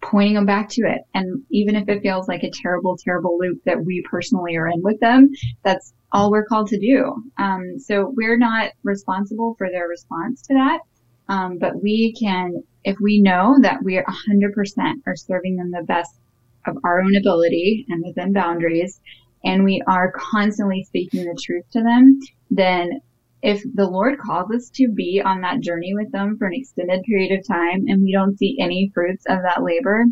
pointing 0.00 0.34
them 0.34 0.46
back 0.46 0.68
to 0.70 0.82
it. 0.82 1.02
And 1.14 1.42
even 1.50 1.76
if 1.76 1.88
it 1.88 2.02
feels 2.02 2.28
like 2.28 2.42
a 2.42 2.50
terrible, 2.50 2.96
terrible 2.96 3.38
loop 3.38 3.58
that 3.64 3.84
we 3.84 4.02
personally 4.10 4.56
are 4.56 4.68
in 4.68 4.82
with 4.82 4.98
them, 5.00 5.28
that's 5.62 5.92
all 6.12 6.30
we're 6.30 6.46
called 6.46 6.68
to 6.68 6.78
do. 6.78 7.14
Um, 7.38 7.78
so 7.78 8.12
we're 8.16 8.38
not 8.38 8.70
responsible 8.82 9.54
for 9.58 9.68
their 9.70 9.88
response 9.88 10.42
to 10.42 10.54
that. 10.54 10.80
Um, 11.28 11.58
but 11.58 11.82
we 11.82 12.14
can, 12.18 12.62
if 12.84 12.96
we 13.00 13.20
know 13.20 13.56
that 13.62 13.82
we 13.82 13.96
are 13.98 14.04
100% 14.04 14.94
are 15.06 15.16
serving 15.16 15.56
them 15.56 15.70
the 15.70 15.82
best 15.82 16.18
of 16.66 16.76
our 16.84 17.00
own 17.00 17.16
ability 17.16 17.86
and 17.88 18.04
within 18.04 18.32
boundaries, 18.32 19.00
and 19.44 19.64
we 19.64 19.82
are 19.86 20.12
constantly 20.12 20.84
speaking 20.84 21.24
the 21.24 21.40
truth 21.40 21.64
to 21.72 21.82
them, 21.82 22.18
then 22.50 23.00
if 23.42 23.62
the 23.74 23.86
Lord 23.86 24.18
calls 24.18 24.50
us 24.50 24.70
to 24.70 24.88
be 24.88 25.22
on 25.24 25.40
that 25.42 25.60
journey 25.60 25.94
with 25.94 26.10
them 26.10 26.36
for 26.36 26.46
an 26.46 26.54
extended 26.54 27.02
period 27.04 27.38
of 27.38 27.46
time 27.46 27.84
and 27.86 28.02
we 28.02 28.12
don't 28.12 28.38
see 28.38 28.56
any 28.60 28.90
fruits 28.94 29.24
of 29.28 29.38
that 29.42 29.62
labor, 29.62 30.04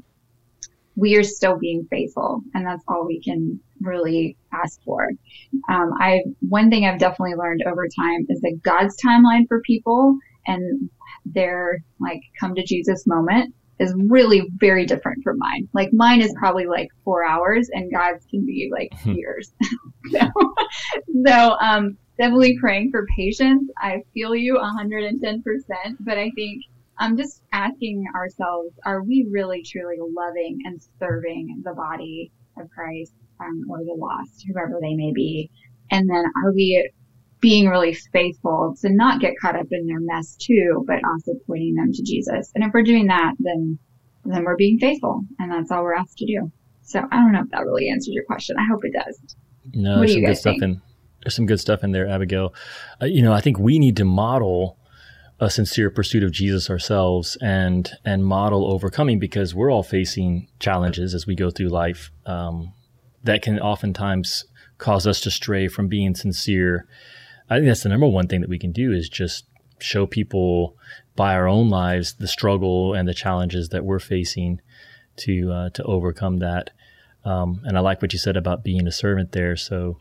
we 0.96 1.16
are 1.16 1.24
still 1.24 1.58
being 1.58 1.86
faithful. 1.90 2.42
And 2.54 2.64
that's 2.64 2.84
all 2.86 3.06
we 3.06 3.20
can 3.20 3.58
really 3.80 4.36
ask 4.52 4.80
for. 4.84 5.10
Um, 5.68 5.90
I, 5.98 6.22
one 6.48 6.70
thing 6.70 6.86
I've 6.86 7.00
definitely 7.00 7.34
learned 7.34 7.62
over 7.66 7.88
time 7.88 8.26
is 8.28 8.40
that 8.42 8.60
God's 8.62 8.96
timeline 9.04 9.48
for 9.48 9.60
people 9.62 10.16
and 10.46 10.88
their 11.24 11.78
like 12.00 12.20
come 12.38 12.54
to 12.54 12.64
Jesus 12.64 13.06
moment 13.06 13.54
is 13.80 13.94
really 14.08 14.46
very 14.56 14.86
different 14.86 15.22
from 15.22 15.38
mine. 15.38 15.68
Like 15.72 15.90
mine 15.92 16.20
is 16.20 16.32
probably 16.38 16.66
like 16.66 16.88
four 17.04 17.24
hours 17.24 17.68
and 17.72 17.92
God's 17.92 18.24
can 18.26 18.46
be 18.46 18.70
like 18.72 18.92
hmm. 19.00 19.12
years. 19.12 19.52
so, 20.10 20.30
so, 21.26 21.56
um, 21.60 21.96
definitely 22.18 22.56
praying 22.60 22.90
for 22.90 23.06
patience. 23.16 23.68
I 23.78 24.02
feel 24.12 24.34
you 24.34 24.56
110%, 24.56 25.42
but 26.00 26.18
I 26.18 26.30
think 26.36 26.62
I'm 26.98 27.16
just 27.16 27.42
asking 27.52 28.04
ourselves, 28.14 28.70
are 28.84 29.02
we 29.02 29.26
really 29.30 29.62
truly 29.64 29.96
loving 29.98 30.60
and 30.64 30.80
serving 31.00 31.62
the 31.64 31.74
body 31.74 32.30
of 32.56 32.70
Christ 32.70 33.12
um, 33.40 33.64
or 33.68 33.78
the 33.78 33.96
lost, 33.98 34.46
whoever 34.46 34.78
they 34.80 34.94
may 34.94 35.12
be? 35.12 35.50
And 35.90 36.08
then 36.08 36.24
are 36.44 36.52
we 36.52 36.88
being 37.44 37.68
really 37.68 37.92
faithful 37.92 38.74
to 38.80 38.88
not 38.88 39.20
get 39.20 39.34
caught 39.38 39.54
up 39.54 39.66
in 39.70 39.86
their 39.86 40.00
mess 40.00 40.34
too, 40.36 40.82
but 40.86 40.96
also 41.04 41.32
pointing 41.46 41.74
them 41.74 41.92
to 41.92 42.02
Jesus? 42.02 42.50
And 42.54 42.64
if 42.64 42.70
we're 42.72 42.82
doing 42.82 43.06
that, 43.08 43.34
then 43.38 43.78
then 44.24 44.44
we're 44.44 44.56
being 44.56 44.78
faithful, 44.78 45.20
and 45.38 45.52
that's 45.52 45.70
all 45.70 45.82
we're 45.82 45.94
asked 45.94 46.16
to 46.16 46.26
do. 46.26 46.50
So 46.80 47.00
I 47.12 47.16
don't 47.16 47.32
know 47.32 47.42
if 47.42 47.50
that 47.50 47.66
really 47.66 47.90
answers 47.90 48.14
your 48.14 48.24
question. 48.24 48.56
I 48.58 48.64
hope 48.70 48.82
it 48.82 48.94
does. 48.94 49.36
No, 49.74 49.98
what 49.98 50.06
do 50.06 50.18
you 50.18 50.26
guys 50.26 50.42
think? 50.42 50.62
In- 50.62 50.80
there's 51.22 51.34
some 51.34 51.44
good 51.44 51.60
stuff 51.60 51.84
in 51.84 51.92
there, 51.92 52.08
Abigail. 52.08 52.54
Uh, 53.02 53.06
you 53.06 53.22
know, 53.22 53.32
I 53.34 53.42
think 53.42 53.58
we 53.58 53.78
need 53.78 53.96
to 53.98 54.04
model 54.06 54.78
a 55.40 55.50
sincere 55.50 55.90
pursuit 55.90 56.22
of 56.22 56.32
Jesus 56.32 56.70
ourselves 56.70 57.36
and 57.42 57.90
and 58.04 58.24
model 58.24 58.70
overcoming 58.72 59.18
because 59.18 59.54
we're 59.54 59.70
all 59.70 59.82
facing 59.82 60.48
challenges 60.60 61.12
as 61.12 61.26
we 61.26 61.34
go 61.34 61.50
through 61.50 61.68
life 61.68 62.10
um, 62.24 62.72
that 63.22 63.42
can 63.42 63.58
oftentimes 63.58 64.44
cause 64.78 65.06
us 65.06 65.20
to 65.20 65.30
stray 65.30 65.68
from 65.68 65.88
being 65.88 66.14
sincere. 66.14 66.86
I 67.54 67.58
think 67.58 67.68
that's 67.68 67.84
the 67.84 67.88
number 67.88 68.08
one 68.08 68.26
thing 68.26 68.40
that 68.40 68.50
we 68.50 68.58
can 68.58 68.72
do 68.72 68.92
is 68.92 69.08
just 69.08 69.46
show 69.78 70.06
people 70.06 70.76
by 71.14 71.34
our 71.34 71.46
own 71.46 71.68
lives 71.68 72.14
the 72.14 72.26
struggle 72.26 72.94
and 72.94 73.08
the 73.08 73.14
challenges 73.14 73.68
that 73.68 73.84
we're 73.84 74.00
facing 74.00 74.60
to 75.18 75.52
uh, 75.52 75.70
to 75.70 75.82
overcome 75.84 76.38
that. 76.38 76.70
Um, 77.24 77.62
and 77.64 77.76
I 77.78 77.80
like 77.80 78.02
what 78.02 78.12
you 78.12 78.18
said 78.18 78.36
about 78.36 78.64
being 78.64 78.86
a 78.86 78.92
servant 78.92 79.32
there. 79.32 79.56
So, 79.56 79.98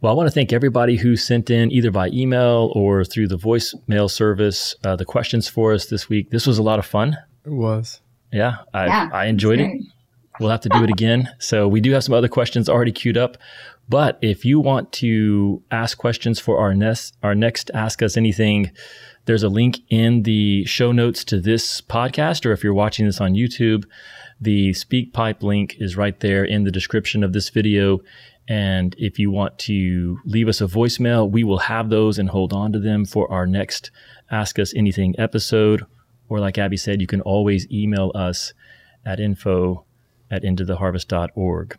well, 0.00 0.12
I 0.12 0.16
want 0.16 0.28
to 0.28 0.32
thank 0.34 0.52
everybody 0.52 0.96
who 0.96 1.14
sent 1.14 1.50
in 1.50 1.70
either 1.70 1.90
by 1.90 2.08
email 2.08 2.72
or 2.74 3.04
through 3.04 3.28
the 3.28 3.38
voicemail 3.38 4.10
service 4.10 4.74
uh, 4.82 4.96
the 4.96 5.04
questions 5.04 5.48
for 5.48 5.72
us 5.72 5.86
this 5.86 6.08
week. 6.08 6.30
This 6.30 6.46
was 6.46 6.58
a 6.58 6.62
lot 6.62 6.78
of 6.78 6.86
fun. 6.86 7.18
It 7.44 7.52
was. 7.52 8.00
Yeah, 8.32 8.56
I, 8.72 8.86
yeah, 8.86 9.08
I 9.12 9.26
enjoyed 9.26 9.60
it. 9.60 9.70
We'll 10.40 10.50
have 10.50 10.62
to 10.62 10.70
do 10.70 10.82
it 10.82 10.90
again. 10.90 11.28
So 11.38 11.68
we 11.68 11.80
do 11.80 11.92
have 11.92 12.02
some 12.02 12.14
other 12.14 12.28
questions 12.28 12.68
already 12.68 12.92
queued 12.92 13.18
up. 13.18 13.36
But 13.88 14.18
if 14.22 14.44
you 14.44 14.60
want 14.60 14.92
to 14.92 15.62
ask 15.70 15.98
questions 15.98 16.38
for 16.38 16.58
our 16.58 16.74
next 16.74 17.16
our 17.22 17.34
next 17.34 17.70
Ask 17.74 18.02
Us 18.02 18.16
Anything, 18.16 18.70
there's 19.24 19.42
a 19.42 19.48
link 19.48 19.80
in 19.88 20.22
the 20.22 20.64
show 20.64 20.92
notes 20.92 21.24
to 21.24 21.40
this 21.40 21.80
podcast, 21.80 22.46
or 22.46 22.52
if 22.52 22.64
you're 22.64 22.74
watching 22.74 23.06
this 23.06 23.20
on 23.20 23.34
YouTube, 23.34 23.84
the 24.40 24.70
SpeakPipe 24.70 25.42
link 25.42 25.76
is 25.78 25.96
right 25.96 26.18
there 26.20 26.44
in 26.44 26.64
the 26.64 26.70
description 26.70 27.22
of 27.22 27.32
this 27.32 27.48
video. 27.48 28.00
And 28.48 28.94
if 28.98 29.18
you 29.18 29.30
want 29.30 29.58
to 29.60 30.18
leave 30.24 30.48
us 30.48 30.60
a 30.60 30.66
voicemail, 30.66 31.30
we 31.30 31.44
will 31.44 31.58
have 31.58 31.90
those 31.90 32.18
and 32.18 32.28
hold 32.28 32.52
on 32.52 32.72
to 32.72 32.80
them 32.80 33.04
for 33.04 33.30
our 33.30 33.46
next 33.46 33.92
Ask 34.30 34.58
Us 34.58 34.74
Anything 34.74 35.14
episode. 35.18 35.84
Or, 36.28 36.40
like 36.40 36.58
Abby 36.58 36.76
said, 36.76 37.00
you 37.00 37.06
can 37.06 37.20
always 37.20 37.70
email 37.70 38.10
us 38.14 38.52
at 39.06 39.20
info 39.20 39.84
at 40.30 40.42
intotheharvest.org. 40.42 41.78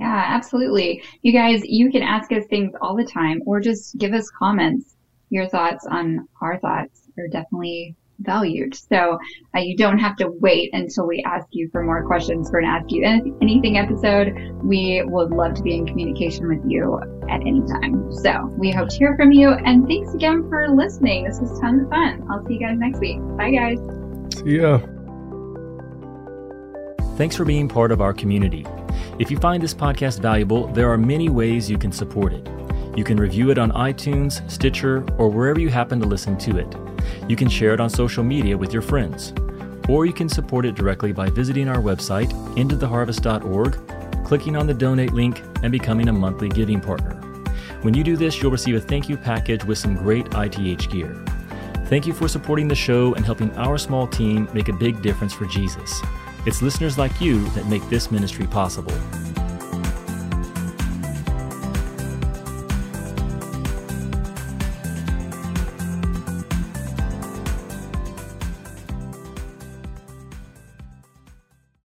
Yeah, 0.00 0.24
absolutely. 0.28 1.02
You 1.20 1.32
guys, 1.32 1.62
you 1.64 1.90
can 1.90 2.02
ask 2.02 2.32
us 2.32 2.46
things 2.46 2.72
all 2.80 2.96
the 2.96 3.04
time 3.04 3.42
or 3.44 3.60
just 3.60 3.98
give 3.98 4.14
us 4.14 4.30
comments. 4.30 4.96
Your 5.28 5.46
thoughts 5.46 5.86
on 5.88 6.26
our 6.40 6.58
thoughts 6.58 7.02
are 7.18 7.28
definitely 7.28 7.94
valued. 8.20 8.74
So 8.74 9.18
uh, 9.54 9.60
you 9.60 9.76
don't 9.76 9.98
have 9.98 10.16
to 10.16 10.28
wait 10.40 10.70
until 10.72 11.06
we 11.06 11.22
ask 11.26 11.46
you 11.50 11.68
for 11.70 11.82
more 11.82 12.04
questions 12.06 12.48
for 12.48 12.60
an 12.60 12.64
Ask 12.64 12.90
You 12.90 13.04
Anything 13.04 13.76
episode. 13.76 14.32
We 14.62 15.02
would 15.04 15.32
love 15.32 15.52
to 15.54 15.62
be 15.62 15.74
in 15.74 15.86
communication 15.86 16.48
with 16.48 16.62
you 16.66 16.98
at 17.28 17.42
any 17.42 17.60
time. 17.66 18.10
So 18.10 18.46
we 18.58 18.70
hope 18.70 18.88
to 18.88 18.96
hear 18.96 19.14
from 19.16 19.32
you. 19.32 19.50
And 19.50 19.86
thanks 19.86 20.14
again 20.14 20.48
for 20.48 20.66
listening. 20.68 21.24
This 21.24 21.40
was 21.40 21.60
tons 21.60 21.82
of 21.82 21.90
fun. 21.90 22.26
I'll 22.30 22.44
see 22.46 22.54
you 22.54 22.60
guys 22.60 22.78
next 22.78 23.00
week. 23.00 23.18
Bye, 23.36 23.50
guys. 23.50 23.78
See 24.38 24.60
ya. 24.60 24.80
Thanks 27.16 27.36
for 27.36 27.44
being 27.44 27.68
part 27.68 27.92
of 27.92 28.00
our 28.00 28.14
community. 28.14 28.64
If 29.18 29.30
you 29.30 29.38
find 29.38 29.62
this 29.62 29.74
podcast 29.74 30.20
valuable, 30.20 30.66
there 30.68 30.90
are 30.90 30.98
many 30.98 31.28
ways 31.28 31.70
you 31.70 31.78
can 31.78 31.92
support 31.92 32.32
it. 32.32 32.48
You 32.96 33.04
can 33.04 33.18
review 33.18 33.50
it 33.50 33.58
on 33.58 33.70
iTunes, 33.72 34.48
Stitcher, 34.50 35.04
or 35.18 35.28
wherever 35.28 35.60
you 35.60 35.68
happen 35.68 36.00
to 36.00 36.06
listen 36.06 36.36
to 36.38 36.58
it. 36.58 36.74
You 37.28 37.36
can 37.36 37.48
share 37.48 37.72
it 37.72 37.80
on 37.80 37.88
social 37.88 38.24
media 38.24 38.56
with 38.56 38.72
your 38.72 38.82
friends. 38.82 39.32
Or 39.88 40.06
you 40.06 40.12
can 40.12 40.28
support 40.28 40.66
it 40.66 40.74
directly 40.74 41.12
by 41.12 41.30
visiting 41.30 41.68
our 41.68 41.78
website, 41.78 42.30
intotheharvest.org, 42.56 44.24
clicking 44.24 44.56
on 44.56 44.66
the 44.66 44.74
donate 44.74 45.12
link, 45.12 45.42
and 45.62 45.72
becoming 45.72 46.08
a 46.08 46.12
monthly 46.12 46.48
giving 46.48 46.80
partner. 46.80 47.14
When 47.82 47.94
you 47.94 48.04
do 48.04 48.16
this, 48.16 48.42
you'll 48.42 48.50
receive 48.50 48.74
a 48.74 48.80
thank 48.80 49.08
you 49.08 49.16
package 49.16 49.64
with 49.64 49.78
some 49.78 49.94
great 49.96 50.26
ITH 50.34 50.90
gear. 50.90 51.24
Thank 51.86 52.06
you 52.06 52.12
for 52.12 52.28
supporting 52.28 52.68
the 52.68 52.74
show 52.74 53.14
and 53.14 53.24
helping 53.24 53.50
our 53.56 53.78
small 53.78 54.06
team 54.06 54.48
make 54.52 54.68
a 54.68 54.72
big 54.72 55.02
difference 55.02 55.32
for 55.32 55.46
Jesus. 55.46 56.00
It's 56.46 56.62
listeners 56.62 56.96
like 56.96 57.20
you 57.20 57.44
that 57.50 57.66
make 57.66 57.86
this 57.90 58.10
ministry 58.10 58.46
possible. 58.46 58.94